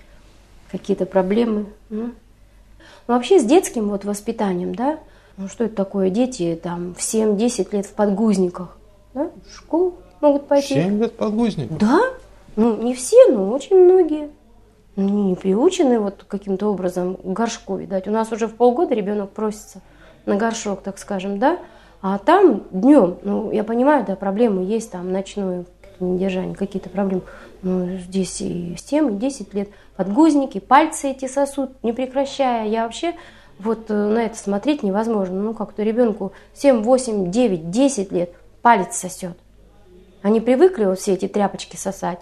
[0.71, 1.65] какие-то проблемы.
[1.89, 2.11] Ну.
[3.09, 4.99] Но вообще с детским вот воспитанием, да,
[5.39, 8.77] ну что это такое, дети там в 7-10 лет в подгузниках,
[9.15, 10.75] да, в школу могут пойти.
[10.75, 11.79] 7 лет подгузников?
[11.79, 12.01] Да,
[12.57, 14.29] ну не все, но очень многие.
[14.97, 18.07] Ну, не приучены вот каким-то образом к горшку, видать.
[18.07, 19.81] У нас уже в полгода ребенок просится
[20.27, 21.61] на горшок, так скажем, да,
[22.07, 25.65] а там днем, ну, я понимаю, да, проблемы есть, там, ночное
[26.01, 27.23] недержание, какие-то проблемы.
[27.63, 32.69] Но здесь и 7, и 10 лет подгузники, пальцы эти сосут, не прекращая.
[32.69, 33.15] Я вообще
[33.59, 35.41] вот э, на это смотреть невозможно.
[35.41, 39.39] Ну, как-то ребенку 7, 8, 9, 10 лет палец сосет.
[40.21, 42.21] Они привыкли вот все эти тряпочки сосать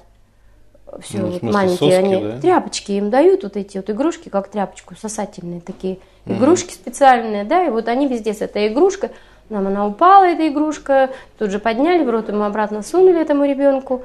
[1.01, 2.41] все ну, вот маленькие, соски, они да?
[2.41, 6.35] тряпочки им дают, вот эти вот игрушки, как тряпочку, сосательные такие угу.
[6.35, 9.11] игрушки специальные, да, и вот они везде с этой игрушкой,
[9.53, 14.03] нам она упала, эта игрушка, тут же подняли в рот, ему обратно сунули этому ребенку.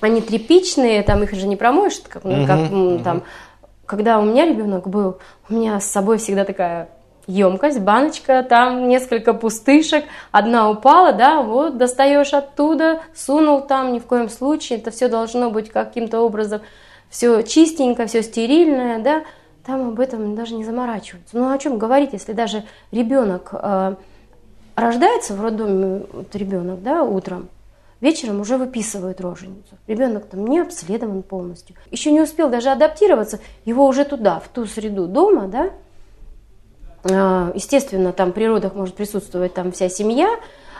[0.00, 3.00] Они тряпичные, там их же не промоешь, как, угу, как угу.
[3.02, 3.22] там,
[3.86, 6.88] когда у меня ребенок был, у меня с собой всегда такая
[7.26, 14.06] емкость, баночка, там несколько пустышек, одна упала, да, вот достаешь оттуда, сунул там, ни в
[14.06, 16.62] коем случае, это все должно быть каким-то образом
[17.12, 19.22] все чистенько, все стерильное, да,
[19.64, 21.36] там об этом даже не заморачиваются.
[21.36, 23.94] Ну о чем говорить, если даже ребенок э,
[24.74, 27.48] рождается в роддоме, вот ребенок, да, утром,
[28.00, 29.76] вечером уже выписывают роженицу.
[29.86, 31.76] Ребенок там не обследован полностью.
[31.90, 35.70] Еще не успел даже адаптироваться, его уже туда, в ту среду дома, да,
[37.04, 40.28] а, естественно, там при родах может присутствовать там вся семья,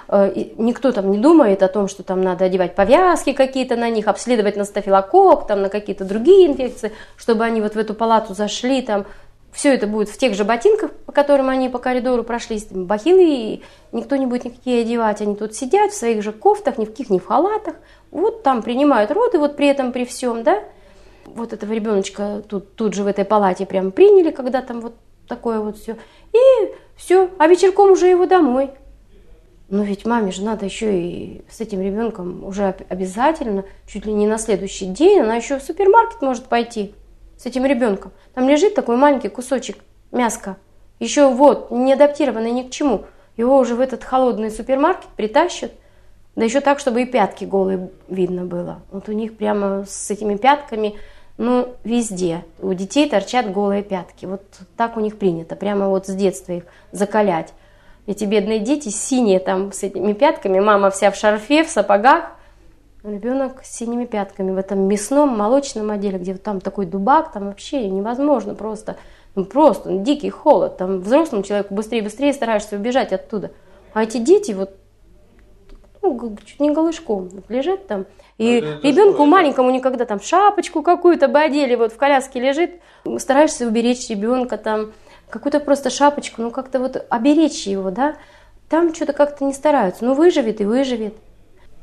[0.08, 4.06] а, никто там не думает о том, что там надо одевать повязки какие-то на них,
[4.08, 8.82] обследовать на стафилококк, там на какие-то другие инфекции, чтобы они вот в эту палату зашли,
[8.82, 9.04] там
[9.52, 13.60] все это будет в тех же ботинках, по которым они по коридору прошли, бахилы,
[13.92, 17.10] никто не будет никакие одевать, они тут сидят в своих же кофтах, ни в каких,
[17.10, 17.76] ни в халатах,
[18.10, 20.64] вот там принимают роды, вот при этом, при всем, да,
[21.26, 24.94] вот этого ребеночка тут, тут же в этой палате прям приняли, когда там вот
[25.28, 25.96] такое вот все.
[26.32, 28.70] И все, а вечерком уже его домой.
[29.68, 34.26] Но ведь маме же надо еще и с этим ребенком уже обязательно, чуть ли не
[34.26, 36.94] на следующий день, она еще в супермаркет может пойти
[37.42, 38.12] с этим ребенком.
[38.34, 39.78] Там лежит такой маленький кусочек
[40.12, 40.56] мяска,
[41.00, 43.06] еще вот, не адаптированный ни к чему.
[43.36, 45.72] Его уже в этот холодный супермаркет притащат,
[46.36, 48.82] да еще так, чтобы и пятки голые видно было.
[48.92, 50.94] Вот у них прямо с этими пятками
[51.36, 52.44] ну, везде.
[52.60, 54.26] У детей торчат голые пятки.
[54.26, 54.42] Вот
[54.76, 57.52] так у них принято, прямо вот с детства их закалять.
[58.06, 62.36] Эти бедные дети синие там с этими пятками, мама вся в шарфе, в сапогах,
[63.04, 67.88] ребенок с синими пятками в этом мясном, молочном отделе, где там такой дубак, там вообще
[67.88, 68.96] невозможно просто,
[69.34, 73.50] ну просто ну, дикий холод, там взрослому человеку быстрее-быстрее стараешься убежать оттуда.
[73.92, 74.76] А эти дети вот
[76.00, 78.06] ну, чуть не голышком вот лежат там,
[78.38, 79.78] и это ребенку что, маленькому это?
[79.78, 82.80] никогда там шапочку какую-то бы одели, вот в коляске лежит,
[83.18, 84.92] стараешься уберечь ребенка там,
[85.28, 88.16] какую-то просто шапочку, ну как-то вот оберечь его, да,
[88.68, 91.14] там что-то как-то не стараются, ну выживет и выживет.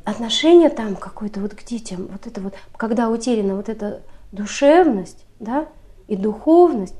[0.05, 4.01] Отношение там какое-то вот к детям, вот это вот, когда утеряна вот эта
[4.31, 5.67] душевность, да,
[6.07, 6.95] и духовность,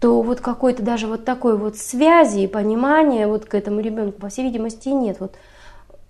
[0.00, 4.28] то вот какой-то даже вот такой вот связи и понимания вот к этому ребенку, по
[4.28, 5.18] всей видимости, нет.
[5.20, 5.34] Вот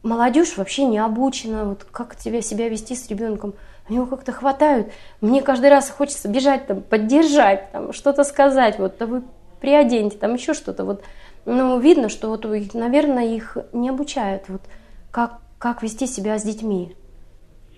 [0.02, 3.54] молодежь вообще не обучена, вот как тебе себя вести с ребенком.
[3.88, 4.88] Они его как-то хватают.
[5.20, 9.22] Мне каждый раз хочется бежать, там, поддержать, там, что-то сказать, вот, да вы
[9.60, 10.84] приоденьте, там еще что-то.
[10.84, 11.02] Вот.
[11.44, 12.44] Ну, видно, что вот,
[12.74, 14.62] наверное, их не обучают, вот,
[15.10, 16.94] как, как вести себя с детьми.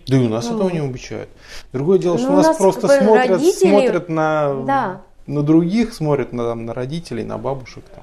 [0.08, 1.28] Да и у нас ну, этого не обучают.
[1.72, 5.02] Другое дело, что ну, у нас, нас просто смотрят, родители, смотрят на, да.
[5.28, 7.84] на других, смотрят на, там, на родителей, на бабушек.
[7.94, 8.02] Там.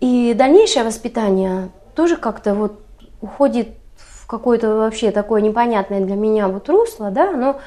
[0.00, 2.80] И дальнейшее воспитание тоже как-то вот
[3.20, 7.60] уходит в какое-то вообще такое непонятное для меня вот русло, да, но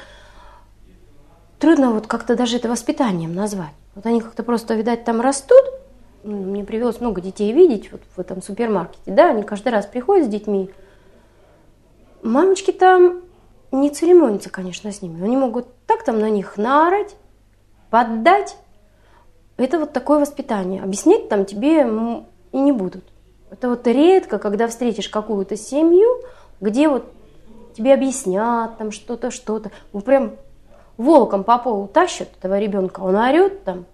[1.58, 3.72] трудно вот как-то даже это воспитанием назвать.
[3.94, 5.64] Вот они как-то просто, видать, там растут.
[6.24, 10.30] Мне привелось много детей видеть вот в этом супермаркете, да, они каждый раз приходят с
[10.30, 10.68] детьми.
[12.24, 13.20] Мамочки там
[13.70, 15.22] не церемонятся, конечно, с ними.
[15.22, 17.16] Они могут так там на них наорать,
[17.90, 18.56] поддать.
[19.58, 20.82] Это вот такое воспитание.
[20.82, 21.82] Объяснять там тебе
[22.52, 23.04] и не будут.
[23.50, 26.08] Это вот редко, когда встретишь какую-то семью,
[26.62, 27.04] где вот
[27.76, 29.70] тебе объяснят там что-то, что-то.
[29.92, 30.32] Вот прям
[30.96, 33.84] волоком по полу тащат этого ребенка, он орет там,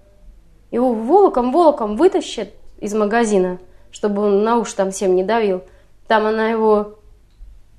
[0.71, 3.59] его волоком-волоком вытащат из магазина,
[3.91, 5.63] чтобы он на уши там всем не давил.
[6.07, 7.00] Там она его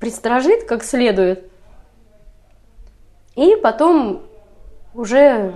[0.02, 1.46] пристражит как следует.
[3.36, 4.24] И потом
[4.94, 5.54] уже,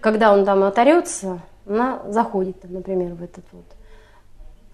[0.00, 3.64] когда он там оторется, она заходит, например, в этот вот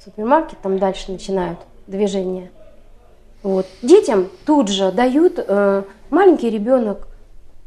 [0.05, 2.51] супермаркет, там дальше начинают движение.
[3.43, 3.67] Вот.
[3.83, 7.07] Детям тут же дают, э, маленький ребенок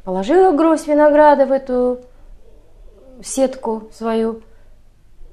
[0.04, 2.02] положил гроздь винограда в эту
[3.24, 4.42] сетку свою,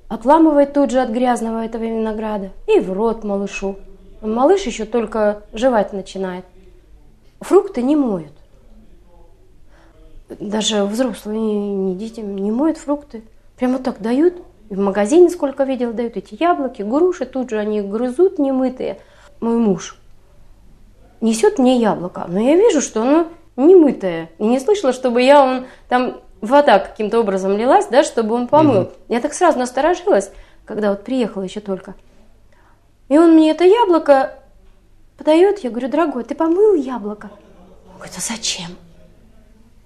[0.09, 3.77] отламывает тут же от грязного этого винограда и в рот малышу.
[4.27, 6.45] Малыш еще только жевать начинает.
[7.41, 8.33] Фрукты не моют.
[10.29, 13.23] Даже взрослые не детям не моют фрукты.
[13.57, 14.35] Прямо так дают–
[14.71, 18.99] и в магазине сколько видел, дают эти яблоки, груши, тут же они грызут немытые.
[19.41, 19.99] Мой муж
[21.21, 24.31] несет мне яблоко, но я вижу, что оно немытое.
[24.39, 28.83] И не слышала, чтобы я он там вода каким-то образом лилась, да, чтобы он помыл.
[28.83, 28.91] Угу.
[29.09, 30.31] Я так сразу насторожилась,
[30.65, 31.95] когда вот приехала еще только.
[33.09, 34.39] И он мне это яблоко
[35.17, 37.31] подает, я говорю, дорогой, ты помыл яблоко?
[37.91, 38.71] Он говорит, а зачем?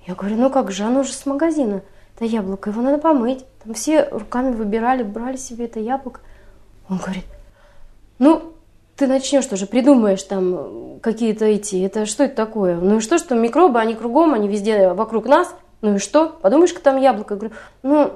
[0.07, 1.83] Я говорю, ну как же, оно же с магазина
[2.15, 3.45] это яблоко, его надо помыть.
[3.63, 6.21] Там все руками выбирали, брали себе это яблоко.
[6.89, 7.25] Он говорит,
[8.19, 8.55] ну,
[8.97, 12.77] ты начнешь тоже, придумаешь там какие-то эти, это что это такое?
[12.77, 16.29] Ну и что, что микробы, они кругом, они везде вокруг нас, ну и что?
[16.29, 17.35] Подумаешь-ка там яблоко.
[17.35, 18.13] Я говорю, ну,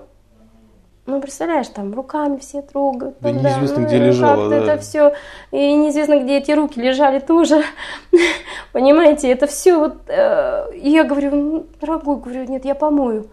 [1.04, 3.16] ну, представляешь, там руками все трогают.
[3.20, 4.48] Да, там, неизвестно, ну, где лежало.
[4.48, 4.56] Да.
[4.56, 5.14] Это все.
[5.50, 7.64] И неизвестно, где эти руки лежали тоже.
[8.72, 9.96] Понимаете, это все вот...
[10.06, 13.26] Э, я говорю, ну, дорогой, говорю, нет, я помою.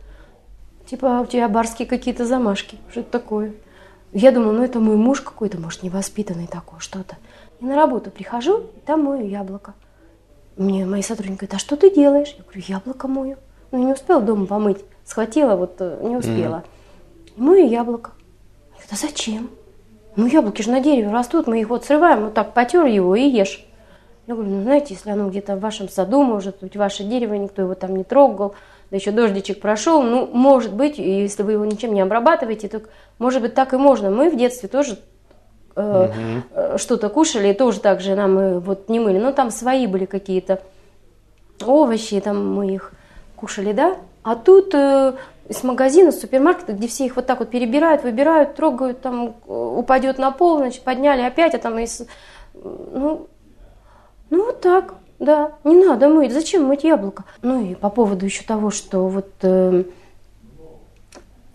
[0.87, 2.79] Типа, у тебя барские какие-то замашки.
[2.89, 3.53] Что это такое?
[4.13, 7.17] Я думаю, ну это мой муж какой-то, может, невоспитанный такой, что-то.
[7.59, 9.75] И на работу прихожу, и там мою яблоко.
[10.57, 12.33] Мне мои сотрудники говорят, а что ты делаешь?
[12.35, 13.37] Я говорю, яблоко мою.
[13.71, 14.83] Ну, не успела дома помыть.
[15.05, 16.63] Схватила, вот э, не успела.
[16.65, 16.78] Mm-hmm.
[17.39, 18.11] И мою яблоко.
[18.71, 19.49] Я говорю, а зачем?
[20.15, 23.23] Ну, яблоки же на дереве растут, мы их вот срываем, вот так потер его и
[23.23, 23.65] ешь.
[24.27, 27.61] Я говорю, ну, знаете, если оно где-то в вашем саду, может быть, ваше дерево, никто
[27.61, 28.55] его там не трогал,
[28.91, 32.81] да еще дождичек прошел, ну, может быть, если вы его ничем не обрабатываете, то,
[33.17, 34.11] может быть, так и можно.
[34.11, 34.99] Мы в детстве тоже
[35.75, 36.77] э, угу.
[36.77, 40.61] что-то кушали, тоже так же нам э, вот не мыли, но там свои были какие-то
[41.65, 42.91] овощи, там мы их
[43.37, 45.13] кушали, да, а тут э,
[45.47, 50.17] из магазина, с супермаркета, где все их вот так вот перебирают, выбирают, трогают, там упадет
[50.17, 52.05] на пол, значит, подняли опять, а там из...
[52.53, 53.27] Ну,
[54.29, 54.95] ну вот так.
[55.19, 56.31] Да, не надо мыть.
[56.31, 57.25] Зачем мыть яблоко?
[57.41, 59.83] Ну и по поводу еще того, что вот э,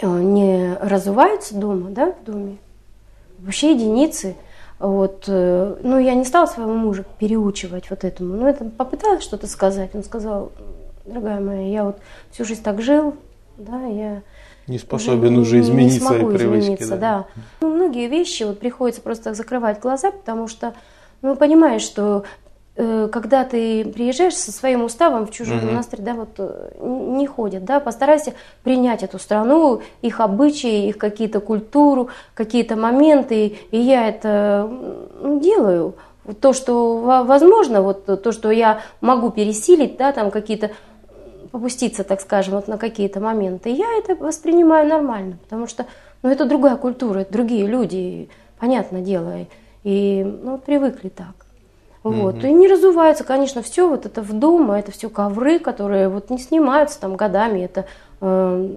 [0.01, 2.59] э, не разуваются дома, да, в доме.
[3.39, 4.37] Вообще единицы.
[4.79, 8.35] Вот, э, ну, я не стала своего мужа переучивать вот этому.
[8.35, 9.95] Ну, это попыталась что-то сказать.
[9.95, 10.53] Он сказал,
[11.05, 11.99] дорогая моя, я вот
[12.31, 13.15] всю жизнь так жил,
[13.57, 14.23] да, я
[14.67, 16.65] не способен уже, уже измениться не смогу и привычки.
[16.65, 16.99] Измениться, да.
[16.99, 17.27] да.
[17.61, 20.75] Ну, многие вещи вот приходится просто закрывать глаза, потому что
[21.21, 22.25] ну, понимаешь, что
[22.77, 25.67] Э, когда ты приезжаешь со своим уставом в чужой угу.
[25.67, 31.39] монастырь, да, вот э, не ходят, да, постарайся принять эту страну, их обычаи, их какие-то
[31.39, 34.69] культуру, какие-то моменты, и я это
[35.21, 35.95] ну, делаю.
[36.41, 40.71] То, что возможно, вот то, что я могу пересилить, да, там какие-то
[41.55, 45.87] попуститься, так скажем, вот на какие-то моменты, я это воспринимаю нормально, потому что,
[46.25, 48.29] ну, это другая культура, это другие люди,
[48.59, 49.47] понятное дело,
[49.85, 51.47] и, ну, привыкли так.
[52.03, 52.35] Вот.
[52.35, 52.51] Mm-hmm.
[52.51, 56.39] И не разувается, конечно, все вот это в дома, это все ковры, которые вот не
[56.39, 57.87] снимаются там годами, это
[58.21, 58.75] э,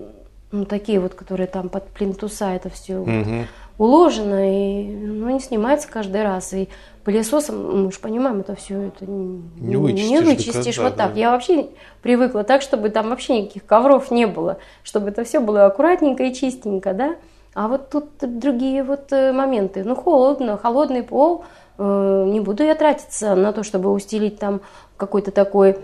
[0.51, 3.39] ну, такие вот, которые там под плинтуса, это все mm-hmm.
[3.39, 3.47] вот
[3.79, 6.53] уложено, и ну, не снимается каждый раз.
[6.53, 6.69] И
[7.07, 11.13] пылесосом, мы же понимаем, это все это не вычистишь, не вычистишь вот так.
[11.13, 11.19] Да.
[11.19, 11.69] Я вообще
[12.01, 16.33] привыкла так, чтобы там вообще никаких ковров не было, чтобы это все было аккуратненько и
[16.33, 17.15] чистенько, да.
[17.53, 19.83] А вот тут другие вот э, моменты.
[19.83, 21.43] Ну, холодно, холодный пол–
[21.77, 24.61] Э, не буду я тратиться на то, чтобы устелить там
[24.97, 25.77] какой-то такой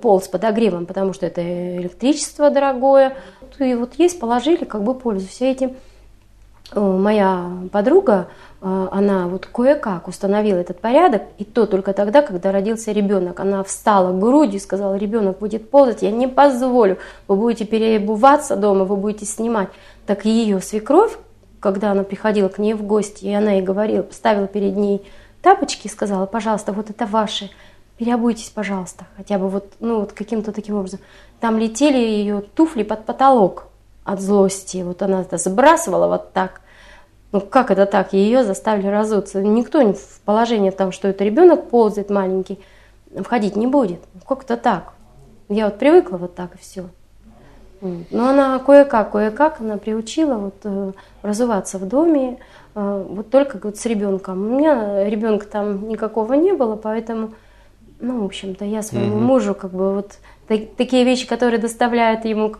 [0.00, 1.42] пол с подогревом, потому что это
[1.76, 3.16] электричество дорогое.
[3.58, 5.76] И вот есть, положили, как бы пользуйся этим.
[6.72, 8.28] Э, моя подруга,
[8.60, 13.40] э, она вот кое-как установила этот порядок, и то только тогда, когда родился ребенок.
[13.40, 18.84] Она встала грудью и сказала, ребенок будет ползать, я не позволю, вы будете переобуваться дома,
[18.84, 19.68] вы будете снимать.
[20.06, 21.16] Так ее свекровь,
[21.60, 25.04] когда она приходила к ней в гости, и она ей говорила, поставила перед ней
[25.42, 27.50] тапочки и сказала, пожалуйста, вот это ваши,
[27.96, 31.00] переобуйтесь, пожалуйста, хотя бы вот, ну, вот каким-то таким образом.
[31.40, 33.67] Там летели ее туфли под потолок
[34.08, 34.82] от злости.
[34.82, 36.62] Вот она это сбрасывала вот так.
[37.30, 38.14] Ну как это так?
[38.14, 39.42] Ее заставили разуться.
[39.42, 42.58] Никто в положении там, что это ребенок ползает маленький,
[43.14, 44.00] входить не будет.
[44.26, 44.94] Как это так?
[45.50, 46.86] Я вот привыкла вот так и все.
[47.80, 52.38] Но она кое-как, кое-как она приучила вот, э, разуваться в доме,
[52.74, 54.40] э, вот только вот с ребенком.
[54.40, 57.34] У меня ребенка там никакого не было, поэтому,
[58.00, 59.20] ну, в общем-то, я своему mm-hmm.
[59.20, 60.14] мужу как бы вот
[60.48, 62.56] так, такие вещи, которые доставляют ему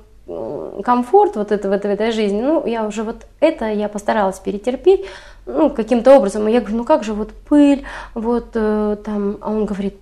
[0.85, 5.07] комфорт вот это, в, этой, жизни, ну, я уже вот это я постаралась перетерпеть,
[5.47, 6.47] ну, каким-то образом.
[6.49, 7.85] И я говорю, ну как же вот пыль,
[8.15, 9.95] вот э, там, а он говорит,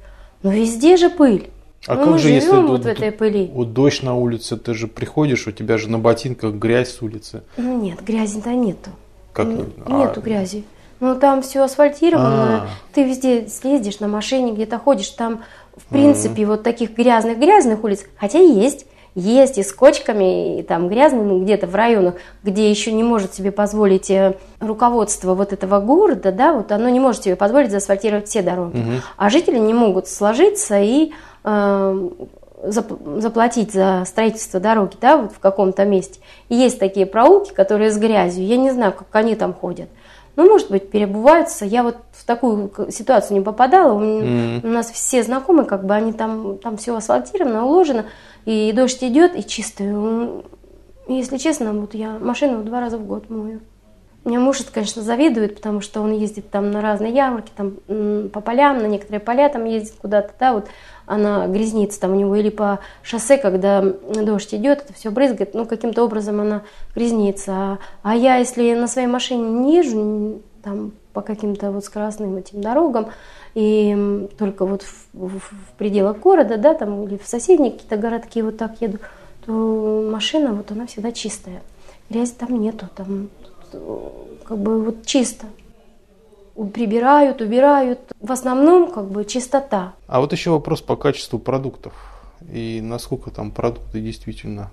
[0.43, 1.51] ну везде же пыль.
[1.87, 3.49] А ну, как мы же, если вот вот, в этой пыли.
[3.53, 7.45] Вот дождь на улице, ты же приходишь, у тебя же на ботинках грязь с улицы.
[7.57, 8.91] Ну нет, грязи-то нету.
[9.33, 9.79] Как нет?
[9.87, 10.65] Нету А, грязи.
[10.99, 12.69] Ну там все асфальтировано, А.
[12.93, 15.43] ты везде съездишь на машине, где-то ходишь, там
[15.77, 18.87] в принципе вот таких грязных-грязных улиц, хотя есть,
[19.17, 22.15] есть и с кочками, и там грязно, ну, где-то в районах,
[22.45, 27.01] где еще не может себе позволить э, руководство вот этого города, да, вот оно не
[27.01, 28.77] может себе позволить заасфальтировать все дороги.
[28.77, 29.01] Мгм.
[29.17, 31.13] А жители не могут сложиться и
[31.45, 32.09] э,
[32.63, 36.21] зап- заплатить за строительство дороги, да, вот в каком-то месте.
[36.51, 38.45] И есть такие проулки, которые с грязью.
[38.45, 39.89] Я не знаю, как они там ходят.
[40.37, 41.65] Ну, может быть, переобуваются.
[41.65, 43.95] Я вот в такую ситуацию не попадала.
[43.95, 44.69] У, меня- Мгм.
[44.71, 48.05] у нас все знакомые, как бы они там, там все асфальтировано, уложено,
[48.45, 49.87] и дождь идет, и чистый.
[49.87, 50.43] М,
[51.09, 53.61] Если честно, вот я машину два раза в год мою.
[54.27, 58.79] Меня муж, конечно, завидует, потому что он ездит там на разные ярмарки, там по полям,
[58.79, 60.67] на некоторые поля там ездит куда-то, да, вот
[61.07, 65.65] она грязнится там у него или по шоссе, когда дождь идет, это все брызгает, ну,
[65.65, 66.63] каким-то образом она
[66.93, 67.53] грязнится.
[67.53, 72.61] А, а я, если на своей машине не езжу, там по каким-то вот скоростным этим
[72.61, 73.11] дорогам,
[73.55, 78.43] и только вот в, в- в пределах города, да, там, или в соседние какие-то городки
[78.43, 78.99] вот так еду,
[79.47, 81.63] то машина вот она всегда чистая.
[82.11, 83.29] Грязи там нету, там
[84.45, 85.47] как бы вот чисто.
[86.73, 88.01] Прибирают, убирают.
[88.21, 89.93] В основном как бы чистота.
[90.07, 91.93] А вот еще вопрос по качеству продуктов.
[92.53, 94.71] И насколько там продукты действительно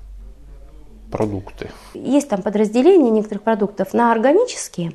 [1.12, 1.70] продукты.
[1.94, 4.94] Есть там подразделение некоторых продуктов на органические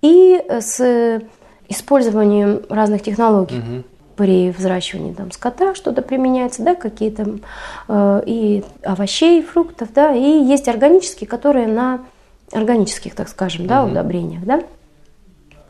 [0.00, 1.20] и с
[1.68, 3.58] использованием разных технологий.
[3.58, 3.84] Мгм.
[4.14, 7.38] При взращивании там, скота что-то применяется, да, какие-то
[7.88, 12.02] э, и овощей, фруктов, да, и есть органические, которые на
[12.52, 14.62] органических, так скажем, да, удобрениях, да,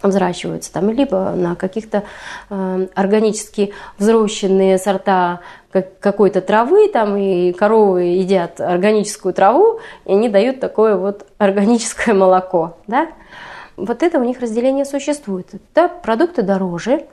[0.03, 2.03] взращиваются там, либо на каких-то
[2.51, 5.41] э, органически взрощенные сорта
[5.71, 12.15] как- какой-то травы, там и коровы едят органическую траву, и они дают такое вот органическое
[12.15, 13.09] молоко, да.
[13.77, 15.49] Вот это у них разделение существует.
[15.75, 17.07] Да, продукты дороже,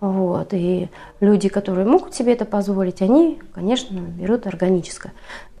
[0.00, 0.88] вот, и
[1.20, 5.12] люди, которые могут себе это позволить, они, конечно, берут органическое.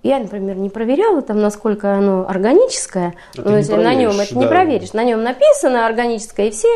[0.02, 4.18] Я, например, не проверяла там, насколько оно органическое, А ты но не если на нем
[4.18, 4.48] это не да.
[4.48, 6.68] проверишь, на нем написано органическое, и все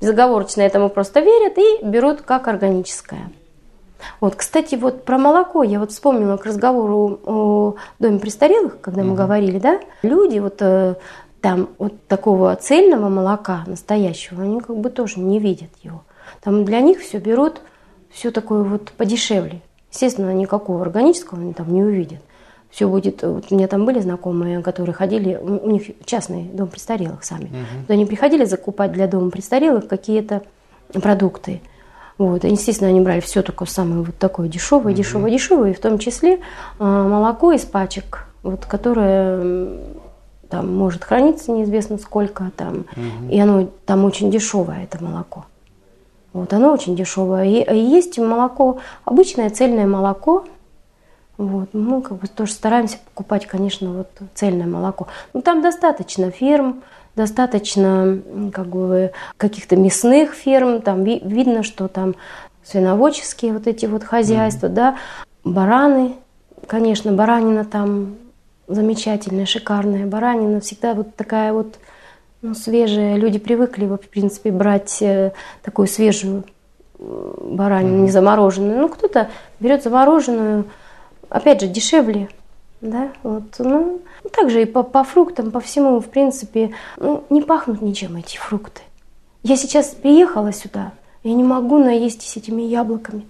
[0.00, 3.30] безоговорочно этому просто верят и берут как органическое.
[4.20, 9.14] Вот, кстати, вот про молоко я вот вспомнила к разговору о доме престарелых, когда мы
[9.14, 10.96] говорили, да, люди вот э,
[11.40, 16.02] там вот такого цельного молока настоящего, они как бы тоже не видят его.
[16.42, 17.60] Там для них все берут,
[18.10, 19.62] все такое вот подешевле.
[19.90, 22.20] Естественно, никакого органического они там не увидят.
[22.70, 27.22] Все будет, вот у меня там были знакомые, которые ходили, у них частный дом престарелых
[27.22, 27.50] сами.
[27.82, 30.42] Вот они приходили закупать для дома престарелых какие-то
[30.94, 31.60] продукты.
[32.18, 32.44] Вот.
[32.44, 35.98] И, естественно, они брали все только самое вот такое дешевое, дешевое, дешевое, и в том
[35.98, 36.40] числе
[36.78, 39.78] а, молоко из пачек, вот, которое
[40.48, 42.84] там может храниться неизвестно сколько там,
[43.30, 45.46] и оно там очень дешевое, это молоко.
[46.32, 47.44] Вот, оно очень дешевое.
[47.44, 50.44] И, есть молоко, обычное цельное молоко.
[51.36, 55.08] Вот, мы как бы тоже стараемся покупать, конечно, вот цельное молоко.
[55.32, 56.82] Но там достаточно ферм,
[57.16, 58.18] достаточно
[58.52, 60.80] как бы каких-то мясных ферм.
[60.80, 62.14] Там ви- видно, что там
[62.64, 64.96] свиноводческие вот эти вот хозяйства, да,
[65.44, 66.14] бараны,
[66.66, 68.14] конечно, баранина там
[68.68, 71.78] замечательная, шикарная баранина, всегда вот такая вот
[72.42, 73.16] ну, свежая.
[73.16, 75.32] Люди привыкли, в принципе, брать э,
[75.62, 76.44] такую свежую
[76.98, 78.80] баранину, не замороженную.
[78.80, 80.66] Ну, кто-то берет замороженную,
[81.28, 82.28] опять же, дешевле.
[82.80, 84.00] да, вот, ну,
[84.32, 88.82] также и по, по фруктам, по всему, в принципе, ну, не пахнут ничем эти фрукты.
[89.42, 90.92] Я сейчас приехала сюда,
[91.24, 93.26] я не могу наестись этими яблоками.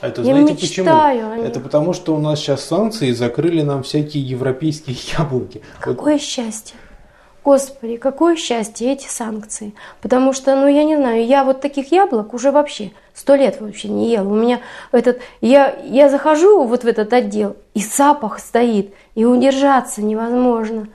[0.00, 1.42] А это Я знаете мечтаю почему?
[1.42, 5.62] Это потому, что у нас сейчас санкции закрыли нам всякие европейские яблоки.
[5.84, 6.76] Вот Какое счастье!
[7.46, 9.72] Господи, какое счастье эти санкции.
[10.02, 13.86] Потому что, ну, я не знаю, я вот таких яблок уже вообще сто лет вообще
[13.86, 14.28] не ела.
[14.28, 14.58] У меня
[14.90, 20.88] этот, я, я захожу вот в этот отдел, и запах стоит, и удержаться невозможно.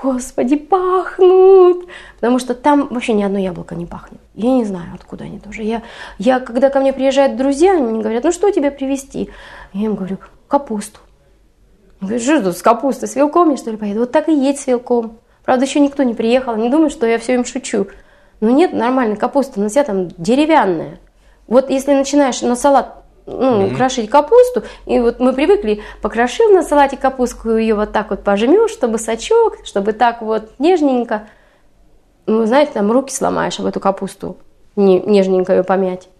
[0.00, 1.88] Господи, пахнут!
[2.20, 4.20] Потому что там вообще ни одно яблоко не пахнет.
[4.36, 5.64] Я не знаю, откуда они тоже.
[5.64, 5.82] Я,
[6.18, 9.30] я, когда ко мне приезжают друзья, они мне говорят, ну что тебе привезти?
[9.72, 11.00] Я им говорю, капусту.
[12.00, 13.98] Он говорит, что с капустой, с вилком я что ли поеду?
[13.98, 15.18] Вот так и едь с вилком.
[15.48, 17.86] Правда, еще никто не приехал, не думает, что я все им шучу.
[18.40, 20.98] Ну нет, нормально, капуста, но вся там деревянная.
[21.46, 26.98] Вот если начинаешь на салат ну, крошить капусту, и вот мы привыкли, покрошил на салате
[26.98, 31.28] капустку, ее вот так вот пожмешь, чтобы сачок, чтобы так вот нежненько.
[32.26, 34.36] Ну, знаете, там руки сломаешь об эту капусту,
[34.76, 36.10] не, нежненько ее помять.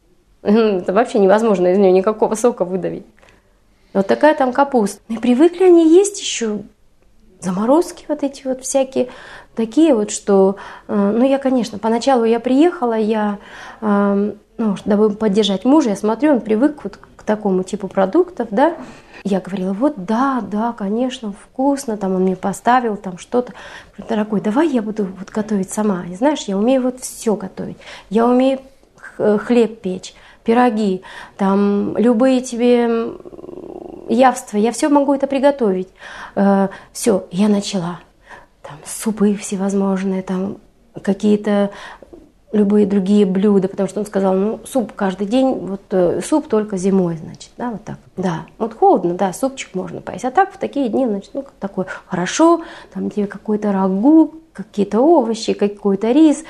[0.42, 3.04] Это вообще невозможно из нее никакого сока выдавить.
[3.92, 5.02] Вот такая там капуста.
[5.10, 6.60] И привыкли они есть еще
[7.40, 9.08] заморозки вот эти вот всякие,
[9.54, 10.56] такие вот, что,
[10.86, 13.38] э, ну, я, конечно, поначалу я приехала, я,
[13.80, 18.76] э, ну, дабы поддержать мужа, я смотрю, он привык вот к такому типу продуктов, да,
[19.24, 23.52] я говорила, вот да, да, конечно, вкусно, там он мне поставил там что-то.
[24.08, 26.04] Дорогой, давай я буду вот готовить сама.
[26.06, 27.78] И знаешь, я умею вот все готовить.
[28.10, 28.60] Я умею
[29.18, 31.02] хлеб печь, пироги,
[31.36, 33.12] там любые тебе
[34.08, 35.88] м, явства, я все могу это приготовить.
[36.92, 38.00] все, я начала.
[38.62, 40.58] Там супы всевозможные, там
[41.02, 41.70] какие-то
[42.52, 46.78] любые другие блюда, потому что он сказал, ну, суп каждый день, вот э, суп только
[46.78, 47.98] зимой, значит, да, вот так.
[48.16, 51.52] Да, вот холодно, да, супчик можно поесть, а так в такие дни, значит, ну, как
[51.60, 52.62] такое, хорошо,
[52.92, 56.44] там тебе какой-то рагу, какие-то овощи, какой-то рис,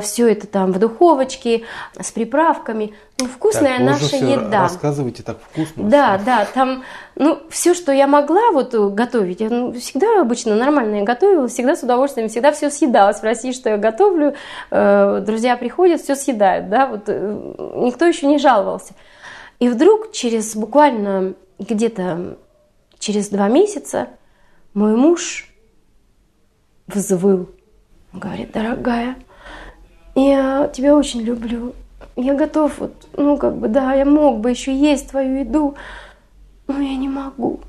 [0.00, 1.64] все это там в духовочке
[1.98, 2.94] с приправками.
[3.20, 4.62] Ну, вкусная так, наша еда.
[4.62, 5.90] Рассказывайте так вкусно.
[5.90, 6.84] Да, да, там,
[7.16, 11.48] ну, все, что я могла вот э, готовить, я ну, всегда обычно нормально я готовила,
[11.48, 13.10] всегда с удовольствием, всегда все съедала.
[13.12, 14.34] Спроси, что я готовлю,
[14.70, 18.94] э, друзья приходят, все съедают, да, вот э, никто еще не жаловался.
[19.58, 22.38] И вдруг через буквально где-то
[23.00, 24.10] через два месяца
[24.74, 25.47] мой муж
[26.88, 27.48] взвыл.
[28.12, 29.16] Он говорит, дорогая,
[30.14, 31.74] я тебя очень люблю.
[32.16, 35.76] Я готов, вот, ну, как бы, да, я мог бы еще есть твою еду,
[36.66, 37.60] но я не могу.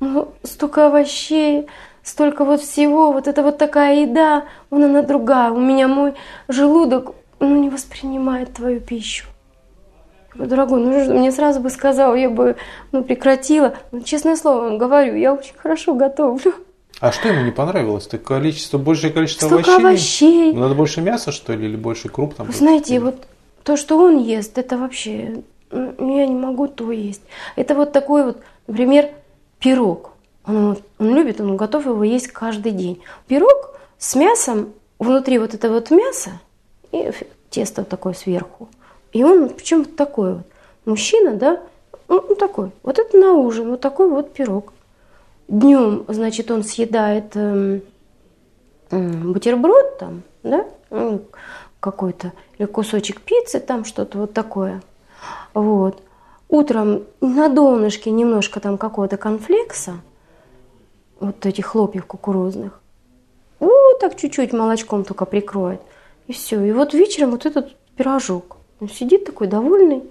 [0.00, 1.68] Ну, столько овощей,
[2.02, 5.52] столько вот всего, вот это вот такая еда, вон она другая.
[5.52, 6.14] У меня мой
[6.48, 9.26] желудок, ну, не воспринимает твою пищу.
[10.34, 12.56] Дорогой, ну мне сразу бы сказал, я бы,
[12.90, 13.74] ну, прекратила.
[13.92, 16.54] Ну, честное слово говорю, я очень хорошо готовлю.
[17.02, 18.06] А что ему не понравилось?
[18.06, 19.88] Так количество, большее количество Столько овощей?
[19.88, 20.52] овощей.
[20.52, 22.46] Ну, Надо больше мяса, что ли, или больше круп там?
[22.46, 23.26] Вы знаете, вот
[23.64, 25.42] то, что он ест, это вообще,
[25.72, 27.22] ну, я не могу то есть.
[27.56, 28.38] Это вот такой вот,
[28.68, 29.08] например,
[29.58, 30.12] пирог.
[30.46, 33.02] Он, он любит, он готов его есть каждый день.
[33.26, 36.30] Пирог с мясом, внутри вот это вот мясо
[36.92, 37.10] и
[37.50, 38.68] тесто такое сверху.
[39.12, 40.46] И он почему-то такой вот.
[40.84, 41.60] Мужчина, да,
[42.06, 42.70] ну, ну, такой.
[42.84, 44.72] Вот это на ужин, вот такой вот пирог.
[45.52, 47.82] Днем, значит, он съедает эм,
[48.90, 51.20] м, бутерброд там, да, м,
[51.78, 54.80] какой-то, или кусочек пиццы там, что-то вот такое.
[55.52, 56.02] Вот.
[56.48, 59.96] Утром на донышке немножко там какого-то конфлекса,
[61.20, 62.80] вот этих хлопьев кукурузных.
[63.60, 65.82] Вот так чуть-чуть молочком только прикроет.
[66.28, 66.64] И все.
[66.64, 68.56] И вот вечером вот этот пирожок.
[68.80, 70.02] Он сидит такой довольный.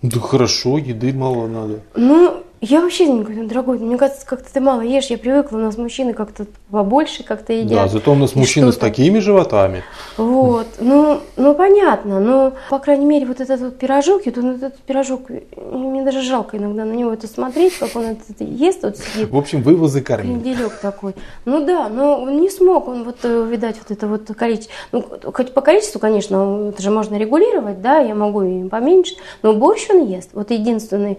[0.00, 1.80] Да хорошо, еды мало надо.
[1.94, 5.60] Ну, я вообще не говорю, дорогой, мне кажется, как-то ты мало ешь, я привыкла, у
[5.60, 7.70] нас мужчины как-то побольше как-то едят.
[7.70, 9.82] Да, зато у нас мужчины с такими животами.
[10.16, 14.50] Вот, ну, ну понятно, но, по крайней мере, вот этот вот пирожок, и вот он
[14.54, 15.22] этот пирожок,
[15.56, 19.30] мне даже жалко иногда на него это смотреть, как он это ест, вот сидит.
[19.30, 20.38] В общем, вы его закормили.
[20.38, 21.16] Кренделек такой.
[21.44, 24.72] Ну да, но он не смог он вот, э, видать, вот это вот количество.
[24.92, 29.52] Ну, хоть по количеству, конечно, это же можно регулировать, да, я могу и поменьше, но
[29.52, 30.30] борщ он ест.
[30.32, 31.18] Вот единственный,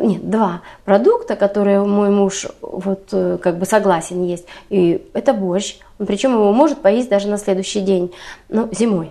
[0.00, 5.76] нет, два продукта, которые мой муж вот э, как бы согласен есть, и это борщ.
[5.98, 8.12] Причем его может поесть даже на следующий день,
[8.48, 9.10] ну, зимой.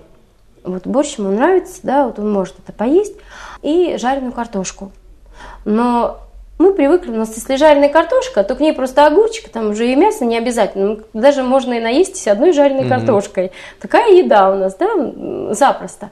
[0.64, 3.16] Вот борщ ему нравится, да, вот он может это поесть,
[3.62, 4.91] и жареную картошку.
[5.66, 6.20] Но
[6.60, 9.95] мы привыкли, у нас если жареная картошка, то к ней просто огурчик, там уже и
[9.95, 10.98] мясо не обязательно.
[11.14, 12.90] Ну, Даже можно и наестись одной жареной Мгм.
[12.90, 13.52] картошкой.
[13.80, 16.10] Такая еда у нас, да, запросто.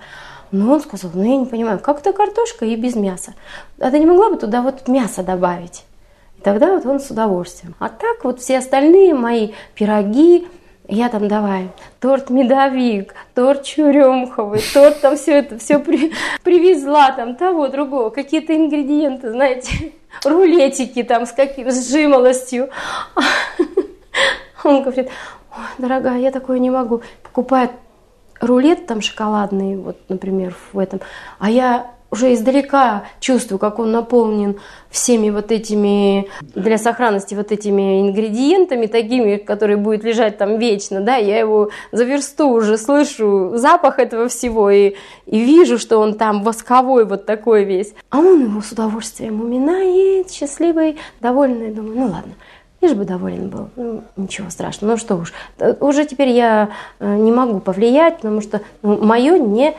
[0.51, 3.33] Но он сказал, ну я не понимаю, как это картошка и без мяса?
[3.79, 5.85] А ты не могла бы туда вот мясо добавить?
[6.45, 7.73] тогда вот он с удовольствием.
[7.79, 10.47] А так вот все остальные мои пироги,
[10.87, 11.69] я там давай
[11.99, 16.13] торт медовик, торт черемховый, торт там все это, все при,
[16.43, 19.93] привезла там того, другого, какие-то ингредиенты, знаете,
[20.23, 22.69] рулетики там с каким с жимолостью.
[24.63, 25.09] Он говорит,
[25.79, 27.01] дорогая, я такое не могу.
[27.23, 27.71] Покупает
[28.39, 31.01] рулет там шоколадный, вот, например, в этом,
[31.39, 34.57] а я уже издалека чувствую, как он наполнен
[34.89, 41.17] всеми вот этими, для сохранности вот этими ингредиентами, такими, которые будет лежать там вечно, да,
[41.17, 44.95] я его за версту уже слышу запах этого всего и,
[45.25, 47.93] и вижу, что он там восковой вот такой весь.
[48.09, 52.33] А он его с удовольствием уминает, счастливый, довольный, думаю, ну ладно,
[52.85, 53.69] лишь бы доволен был.
[53.75, 54.91] Ну, ничего страшного.
[54.91, 55.33] Ну что уж,
[55.79, 59.75] уже теперь я э, не могу повлиять, потому что ну, мое не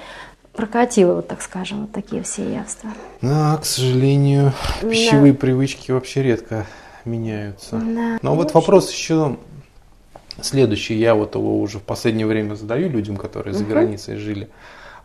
[0.52, 2.90] прокатило, вот так скажем, вот такие все явства.
[3.22, 5.38] Да, к сожалению, пищевые да.
[5.38, 6.66] привычки вообще редко
[7.04, 7.76] меняются.
[7.76, 8.18] Да.
[8.22, 9.36] Но вот вопрос еще
[10.40, 10.94] следующий.
[10.94, 14.48] Я вот его уже в последнее время задаю людям, которые за границей жили.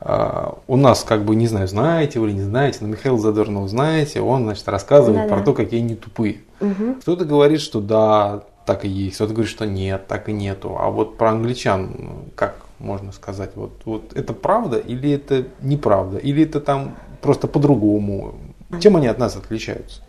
[0.02, 3.70] Uh, у нас, как бы, не знаю, знаете вы или не знаете, но Михаил Задорнов
[3.70, 5.36] знаете, он, значит, рассказывает Да-да.
[5.36, 6.40] про то, какие они тупые.
[6.60, 6.96] Угу.
[7.02, 10.76] Кто-то говорит, что да, так и есть, кто-то говорит, что нет, так и нету.
[10.80, 11.92] А вот про англичан,
[12.34, 13.52] как можно сказать?
[13.54, 16.18] Вот, вот это правда или это неправда?
[16.18, 18.34] Или это там просто по-другому?
[18.80, 20.02] Чем они от нас отличаются?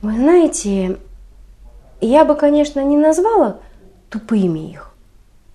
[0.00, 0.98] Вы знаете,
[2.00, 3.58] я бы, конечно, не назвала
[4.08, 4.94] тупыми их.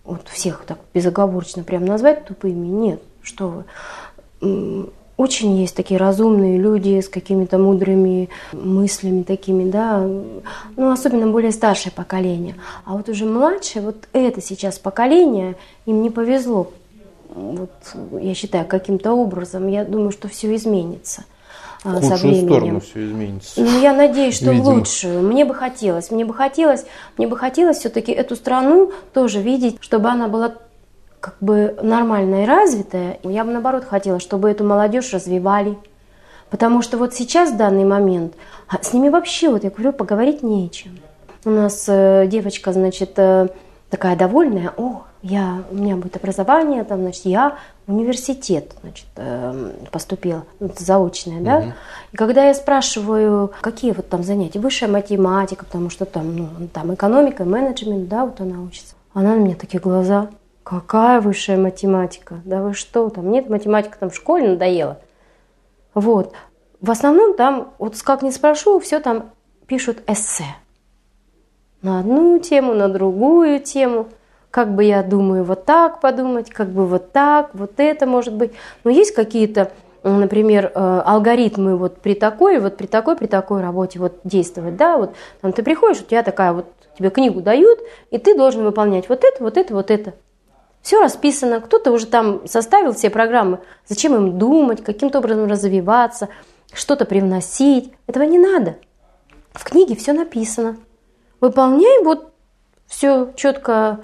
[0.04, 2.68] Вот всех так безоговорочно прям назвать тупыми.
[2.68, 3.64] Нет, что
[4.42, 10.00] вы очень есть такие разумные люди с какими-то мудрыми мыслями такими, да,
[10.76, 12.56] ну, особенно более старшее поколение.
[12.86, 15.56] А вот уже младшее, вот это сейчас поколение,
[15.86, 16.72] им не повезло.
[17.30, 17.72] Вот,
[18.22, 21.24] я считаю, каким-то образом, я думаю, что все изменится
[21.84, 22.48] в худшую со временем.
[22.48, 23.62] сторону все изменится.
[23.62, 24.64] Ну, я надеюсь, что Видимо.
[24.64, 25.22] в лучшую.
[25.22, 26.86] Мне бы хотелось, мне бы хотелось,
[27.18, 30.54] мне бы хотелось все-таки эту страну тоже видеть, чтобы она была
[31.24, 35.78] как бы нормальная и развитая, я бы наоборот хотела, чтобы эту молодежь развивали.
[36.50, 38.34] Потому что вот сейчас, в данный момент,
[38.68, 41.00] а с ними вообще, вот я говорю, поговорить нечем.
[41.46, 43.48] У нас э, девочка, значит, э,
[43.90, 49.72] такая довольная, о, я, у меня будет образование, там, значит, я в университет, значит, э,
[49.92, 51.58] поступила, ну, заочное, да.
[51.60, 51.74] Угу.
[52.12, 56.94] И когда я спрашиваю, какие вот там занятия, высшая математика, потому что там, ну, там
[56.94, 58.96] экономика, менеджмент, да, вот она учится.
[59.14, 60.28] Она на меня такие глаза,
[60.64, 62.42] Какая высшая математика?
[62.46, 63.30] Да вы что там?
[63.30, 65.00] Нет, математика там в школе надоела.
[65.94, 66.34] Вот.
[66.80, 69.32] В основном там, вот как не спрошу, все там
[69.68, 70.46] пишут эссе.
[71.82, 74.08] На одну тему, на другую тему.
[74.52, 78.54] Как бы я думаю вот так подумать, как бы вот так, вот это может быть.
[78.84, 79.72] Но есть какие-то,
[80.04, 84.98] например, э, алгоритмы вот при такой, вот при такой, при такой работе вот действовать, да,
[84.98, 86.68] вот там ты приходишь, у тебя такая вот,
[86.98, 87.80] тебе книгу дают,
[88.12, 90.14] и ты должен выполнять вот это, вот это, вот это.
[90.84, 93.60] Все расписано, кто-то уже там составил все программы.
[93.88, 96.28] Зачем им думать, каким-то образом развиваться,
[96.74, 97.94] что-то привносить.
[98.06, 98.76] Этого не надо.
[99.54, 100.76] В книге все написано.
[101.40, 102.34] Выполняй вот
[102.86, 104.02] все четко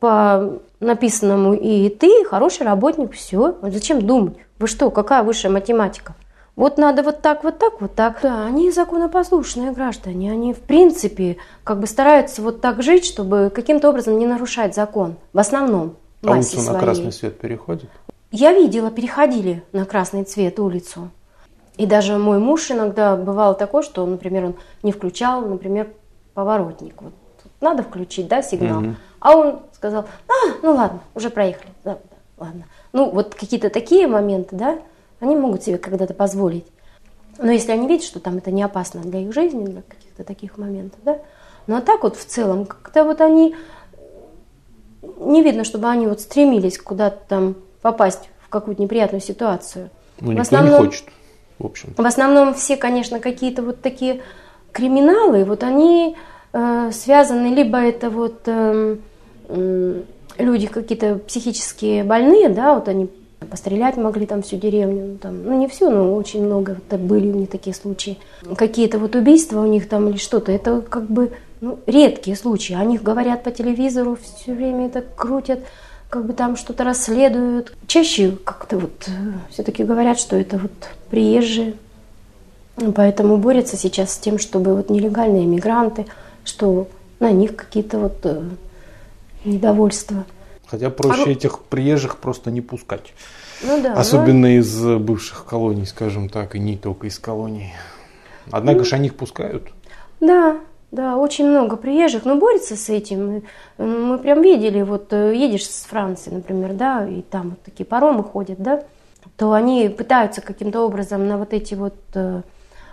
[0.00, 3.58] по написанному, и ты хороший работник, все.
[3.60, 4.38] Зачем думать?
[4.58, 6.14] Вы что, какая высшая математика?
[6.58, 8.18] Вот надо вот так, вот так, вот так.
[8.20, 10.32] Да, они законопослушные граждане.
[10.32, 15.14] Они, в принципе, как бы стараются вот так жить, чтобы каким-то образом не нарушать закон.
[15.32, 15.94] В основном.
[16.24, 16.70] А улицу своей.
[16.70, 17.88] на красный свет переходит?
[18.32, 21.10] Я видела, переходили на красный цвет улицу.
[21.76, 25.92] И даже мой муж иногда бывало такое, что, например, он не включал, например,
[26.34, 27.00] поворотник.
[27.00, 27.12] Вот
[27.60, 28.80] надо включить, да, сигнал.
[28.82, 28.94] Угу.
[29.20, 31.70] А он сказал, а, ну ладно, уже проехали.
[31.84, 32.16] Да, да,
[32.46, 32.64] ладно.
[32.92, 34.78] Ну, вот какие-то такие моменты, да,
[35.20, 36.66] они могут себе когда-то позволить.
[37.38, 40.58] Но если они видят, что там это не опасно для их жизни, для каких-то таких
[40.58, 41.18] моментов, да.
[41.66, 43.54] Ну а так вот в целом, как-то вот они,
[45.18, 49.90] не видно, чтобы они вот стремились куда-то там попасть в какую-то неприятную ситуацию.
[50.20, 51.04] Ну, никто в основном, не хочет,
[51.58, 51.94] в общем.
[51.96, 54.20] В основном все, конечно, какие-то вот такие
[54.72, 56.16] криминалы, вот они
[56.52, 58.96] э, связаны, либо это вот э,
[59.48, 60.02] э,
[60.38, 63.10] люди какие-то психические больные, да, вот они
[63.50, 67.28] Пострелять могли там всю деревню, ну, там, ну не всю, но очень много вот, были
[67.28, 68.18] у них такие случаи.
[68.56, 72.74] Какие-то вот убийства у них там или что-то, это как бы ну, редкие случаи.
[72.74, 75.60] О них говорят по телевизору, все время это крутят,
[76.10, 77.76] как бы там что-то расследуют.
[77.86, 79.10] Чаще как-то вот э,
[79.50, 80.72] все-таки говорят, что это вот
[81.10, 81.74] приезжие.
[82.94, 86.06] Поэтому борются сейчас с тем, чтобы вот нелегальные мигранты,
[86.44, 86.88] что
[87.18, 88.42] на них какие-то вот э,
[89.44, 90.24] недовольства.
[90.66, 91.30] Хотя проще а...
[91.30, 93.14] этих приезжих просто не пускать.
[93.62, 93.94] Ну да.
[93.94, 94.54] Особенно но...
[94.58, 97.74] из бывших колоний, скажем так, и не только из колоний.
[98.50, 98.84] Однако ну...
[98.84, 99.68] же они их пускают.
[100.20, 100.58] Да,
[100.90, 103.42] да, очень много приезжих, но борется с этим.
[103.76, 108.24] Мы прям видели, вот э, едешь с Франции, например, да, и там вот такие паромы
[108.24, 108.82] ходят, да,
[109.36, 112.42] то они пытаются каким-то образом на вот эти вот э,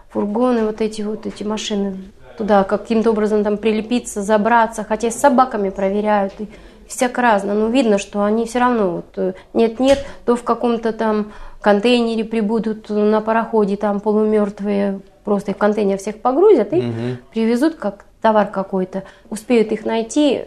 [0.09, 1.97] фургоны, вот эти вот эти машины
[2.37, 6.49] туда каким-то образом там прилепиться, забраться, хотя с собаками проверяют, и
[6.87, 11.31] всяко разно, но видно, что они все равно вот э, нет-нет, то в каком-то там
[11.61, 17.17] контейнере прибудут на пароходе, там полумертвые, просто их в контейнер всех погрузят и угу.
[17.31, 20.45] привезут как товар какой-то, успеют их найти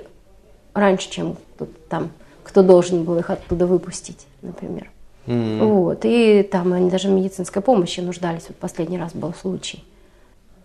[0.74, 1.36] раньше, чем
[1.89, 2.10] там
[2.48, 4.90] кто должен был их оттуда выпустить, например.
[5.27, 5.59] Mm-hmm.
[5.66, 6.01] Вот.
[6.05, 8.44] И там они даже в медицинской помощи нуждались.
[8.48, 9.85] Вот последний раз был случай.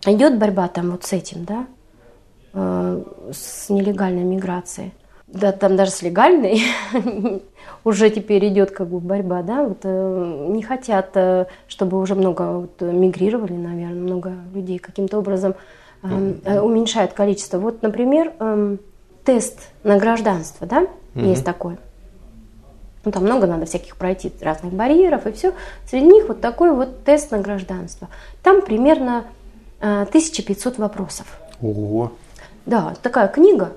[0.06, 1.66] Идет борьба там вот с этим, да,
[2.54, 3.02] э,
[3.32, 4.92] с нелегальной миграцией.
[5.26, 6.62] Да, там даже с легальной
[7.84, 12.60] уже теперь идет как бы борьба, да, вот э, не хотят, э, чтобы уже много
[12.60, 15.54] вот, мигрировали, наверное, много людей каким-то образом
[16.02, 17.58] э, уменьшает количество.
[17.58, 18.76] Вот, например, э,
[19.24, 20.82] тест на гражданство, да,
[21.14, 21.28] mm-hmm.
[21.28, 21.78] есть такой.
[23.04, 25.52] Ну, там много надо всяких пройти разных барьеров и все.
[25.86, 28.08] Среди них вот такой вот тест на гражданство.
[28.42, 29.24] Там примерно
[29.80, 31.26] 1500 вопросов.
[31.60, 32.12] Ого.
[32.64, 33.72] Да, такая книга.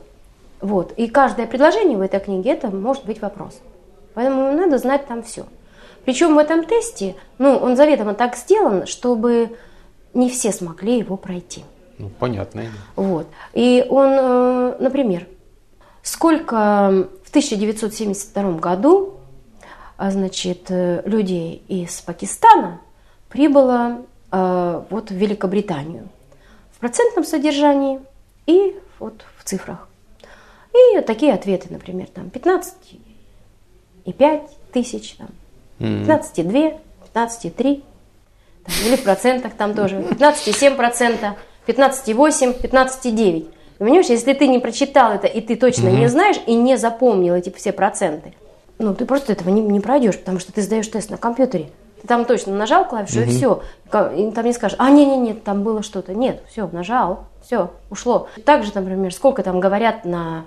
[0.62, 0.92] Вот.
[0.94, 3.60] И каждое предложение в этой книге это может быть вопрос.
[4.14, 5.46] Поэтому надо знать там все.
[6.06, 9.58] Причем в этом тесте, ну, он заведомо так сделан, чтобы
[10.14, 11.64] не все смогли его пройти.
[12.00, 12.64] Ну, понятно.
[12.96, 13.28] Вот.
[13.54, 15.28] И он, э, например,
[16.02, 19.16] сколько в 1972 году
[19.98, 22.82] а, значит, э, людей из Пакистана
[23.30, 24.00] прибыло
[24.32, 26.10] Э, вот в Великобританию
[26.72, 28.02] в процентном содержании
[28.46, 29.87] и вот в цифрах.
[30.74, 32.74] И такие ответы, например, там 15
[34.06, 34.42] и 5
[34.72, 35.30] тысяч, там,
[35.80, 36.72] 15 и 2,
[37.06, 37.84] 15 и 3,
[38.66, 41.36] там, или в процентах там тоже, 15 и 7 процента,
[41.66, 43.48] 15 и 8, 15 и 9.
[43.80, 46.00] Понимаешь, если ты не прочитал это, и ты точно mm-hmm.
[46.00, 48.34] не знаешь, и не запомнил эти все проценты,
[48.80, 51.70] ну, ты просто этого не, не пройдешь, потому что ты сдаешь тест на компьютере.
[52.08, 53.30] Там точно нажал клавишу, угу.
[53.30, 53.62] и все.
[54.16, 56.14] И там не скажешь, а, не-не-не, там было что-то.
[56.14, 58.28] Нет, все, нажал, все, ушло.
[58.46, 60.46] Также, например, сколько там говорят на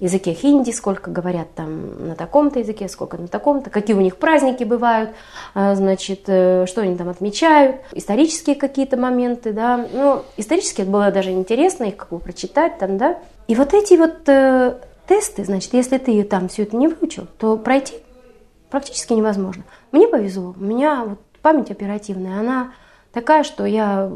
[0.00, 4.64] языке хинди, сколько говорят там на таком-то языке, сколько на таком-то, какие у них праздники
[4.64, 5.10] бывают,
[5.54, 9.86] а, значит, э, что они там отмечают, исторические какие-то моменты, да.
[9.92, 13.18] Ну, исторически это было даже интересно их как бы прочитать там, да.
[13.46, 17.56] И вот эти вот э, тесты, значит, если ты там все это не выучил, то
[17.56, 17.94] пройти
[18.70, 19.64] практически невозможно.
[19.92, 22.72] Мне повезло, у меня вот память оперативная, она
[23.12, 24.10] такая, что я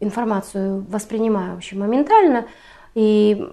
[0.00, 2.46] информацию воспринимаю очень моментально,
[2.94, 3.48] и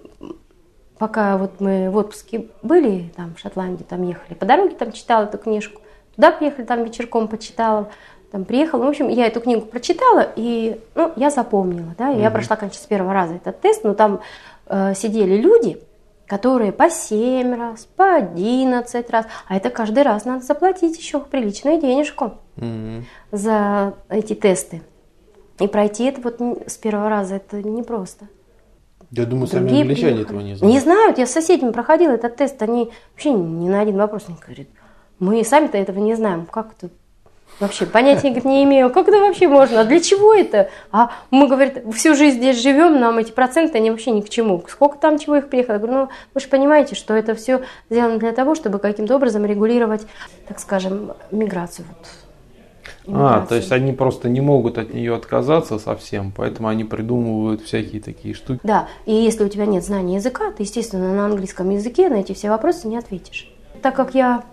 [0.97, 5.25] пока вот мы в отпуске были, там в Шотландии, там ехали, по дороге там читала
[5.25, 5.81] эту книжку,
[6.15, 7.89] туда приехали, там вечерком почитала,
[8.31, 12.21] там приехала, в общем, я эту книгу прочитала, и, ну, я запомнила, да, mm-hmm.
[12.21, 14.21] я прошла, конечно, с первого раза этот тест, но там
[14.65, 15.81] э, сидели люди,
[16.27, 21.79] которые по 7 раз, по 11 раз, а это каждый раз надо заплатить еще приличную
[21.79, 23.03] денежку mm-hmm.
[23.31, 24.83] за эти тесты.
[25.59, 28.27] И пройти это вот с первого раза это непросто.
[29.09, 30.73] Я думаю, Другие сами англичане этого не знают.
[30.73, 34.35] Не знают, я с соседями проходила этот тест, они вообще ни на один вопрос не
[34.35, 34.67] говорят.
[35.19, 36.91] Мы сами-то этого не знаем, как это
[37.59, 38.91] Вообще понятия говорит, не имею.
[38.91, 39.81] Как это вообще можно?
[39.81, 40.69] А для чего это?
[40.91, 44.63] А мы, говорит, всю жизнь здесь живем, нам эти проценты, они вообще ни к чему.
[44.67, 45.75] Сколько там чего их приехало?
[45.75, 49.45] Я говорю, ну, вы же понимаете, что это все сделано для того, чтобы каким-то образом
[49.45, 50.05] регулировать,
[50.47, 51.87] так скажем, миграцию.
[53.05, 53.17] Вот.
[53.19, 58.01] А, то есть они просто не могут от нее отказаться совсем, поэтому они придумывают всякие
[58.01, 58.59] такие штуки.
[58.63, 62.33] Да, и если у тебя нет знания языка, ты, естественно, на английском языке на эти
[62.33, 63.49] все вопросы не ответишь.
[63.81, 64.43] Так как я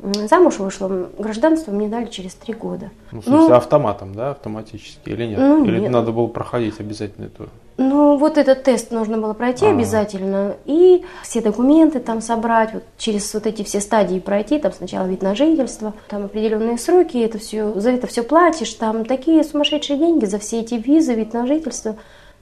[0.00, 2.90] Замуж вышла, гражданство мне дали через три года.
[3.10, 5.38] Ну, в смысле, ну, автоматом, да, автоматически или нет?
[5.38, 5.90] Ну, или нет.
[5.90, 7.48] надо было проходить обязательно это?
[7.76, 9.74] Ну, вот этот тест нужно было пройти А-а-а.
[9.74, 15.06] обязательно, и все документы там собрать, вот через вот эти все стадии пройти, там сначала
[15.06, 19.98] вид на жительство, там определенные сроки, это все, за это все платишь, там такие сумасшедшие
[19.98, 21.96] деньги за все эти визы, вид на жительство,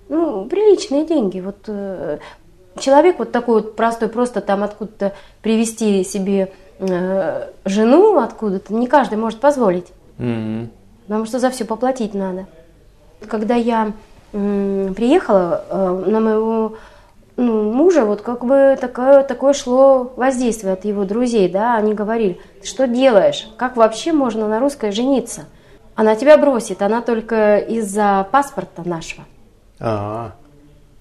[0.09, 2.19] ну, приличные деньги, вот э,
[2.79, 6.53] человек вот такой вот простой, просто там откуда-то привести себе
[6.89, 9.87] Э, жену откуда-то не каждый может позволить.
[10.19, 10.69] Mm-hmm.
[11.07, 12.47] Потому что за все поплатить надо.
[13.29, 13.93] Когда я
[14.33, 16.77] м, приехала, э, на моего
[17.37, 22.41] ну, мужа вот как бы такое, такое шло воздействие от его друзей, да, они говорили,
[22.61, 25.43] ты что делаешь, как вообще можно на русской жениться?
[25.95, 29.25] Она тебя бросит, она только из-за паспорта нашего.
[29.79, 30.33] А-а-а.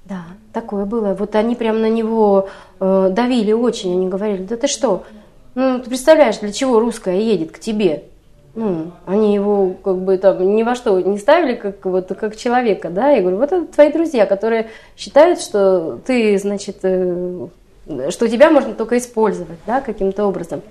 [0.06, 1.14] Да, такое было.
[1.14, 2.50] Вот они прям на него
[2.80, 5.04] э, давили очень, они говорили, да ты что,
[5.56, 8.04] ну, ты представляешь, для чего русская едет к тебе?
[8.54, 12.90] Ну, они его как бы там ни во что не ставили, как вот как человека,
[12.90, 17.48] да, я говорю, вот это твои друзья, которые считают, что ты, значит, э,
[18.10, 20.62] что тебя можно только использовать, да, каким-то образом.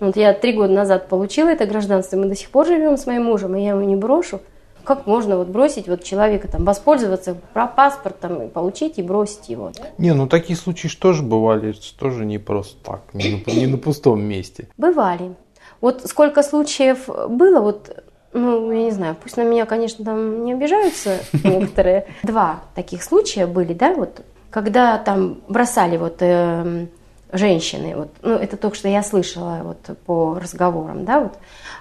[0.00, 3.24] Вот я три года назад получила это гражданство, мы до сих пор живем с моим
[3.24, 4.40] мужем, и я его не брошу.
[4.88, 9.70] Как можно вот бросить вот человека, там, воспользоваться про паспорт, там, получить и бросить его?
[9.98, 14.22] Не, ну такие случаи тоже бывали, тоже не просто так, не на, не на пустом
[14.22, 14.66] месте.
[14.78, 15.34] Бывали.
[15.82, 18.02] Вот сколько случаев было, вот,
[18.32, 22.06] ну, я не знаю, пусть на меня, конечно, там не обижаются некоторые.
[22.22, 26.86] Два таких случая были, да, вот, когда там бросали вот э,
[27.32, 31.34] женщины, вот, ну, это только что я слышала вот по разговорам, да, вот,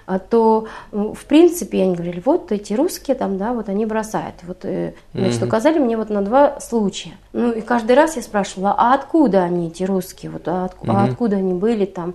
[0.06, 4.36] а то, в принципе, они говорили, вот эти русские там, да, вот они бросают.
[4.44, 7.14] Вот, э, значит, указали мне вот на два случая.
[7.34, 11.04] Ну, и каждый раз я спрашивала, а откуда они, эти русские, вот, а, отк- а
[11.06, 12.14] откуда они были там,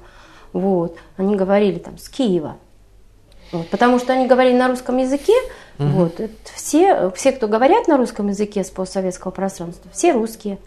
[0.55, 0.97] вот.
[1.19, 2.57] Они говорили там с Киева.
[3.53, 5.35] Вот, потому что они говорили на русском языке,
[5.79, 6.19] вот,
[6.55, 10.59] все, все, кто говорят на русском языке с постсоветского пространства, все русские.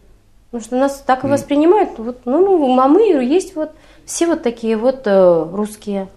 [0.46, 1.98] Потому что нас так и воспринимают.
[1.98, 3.72] Вот, ну, мамы есть вот
[4.06, 6.08] все вот такие вот э, русские.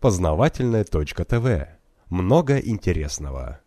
[0.00, 1.68] Познавательная точка ТВ.
[2.08, 3.60] Много интересного.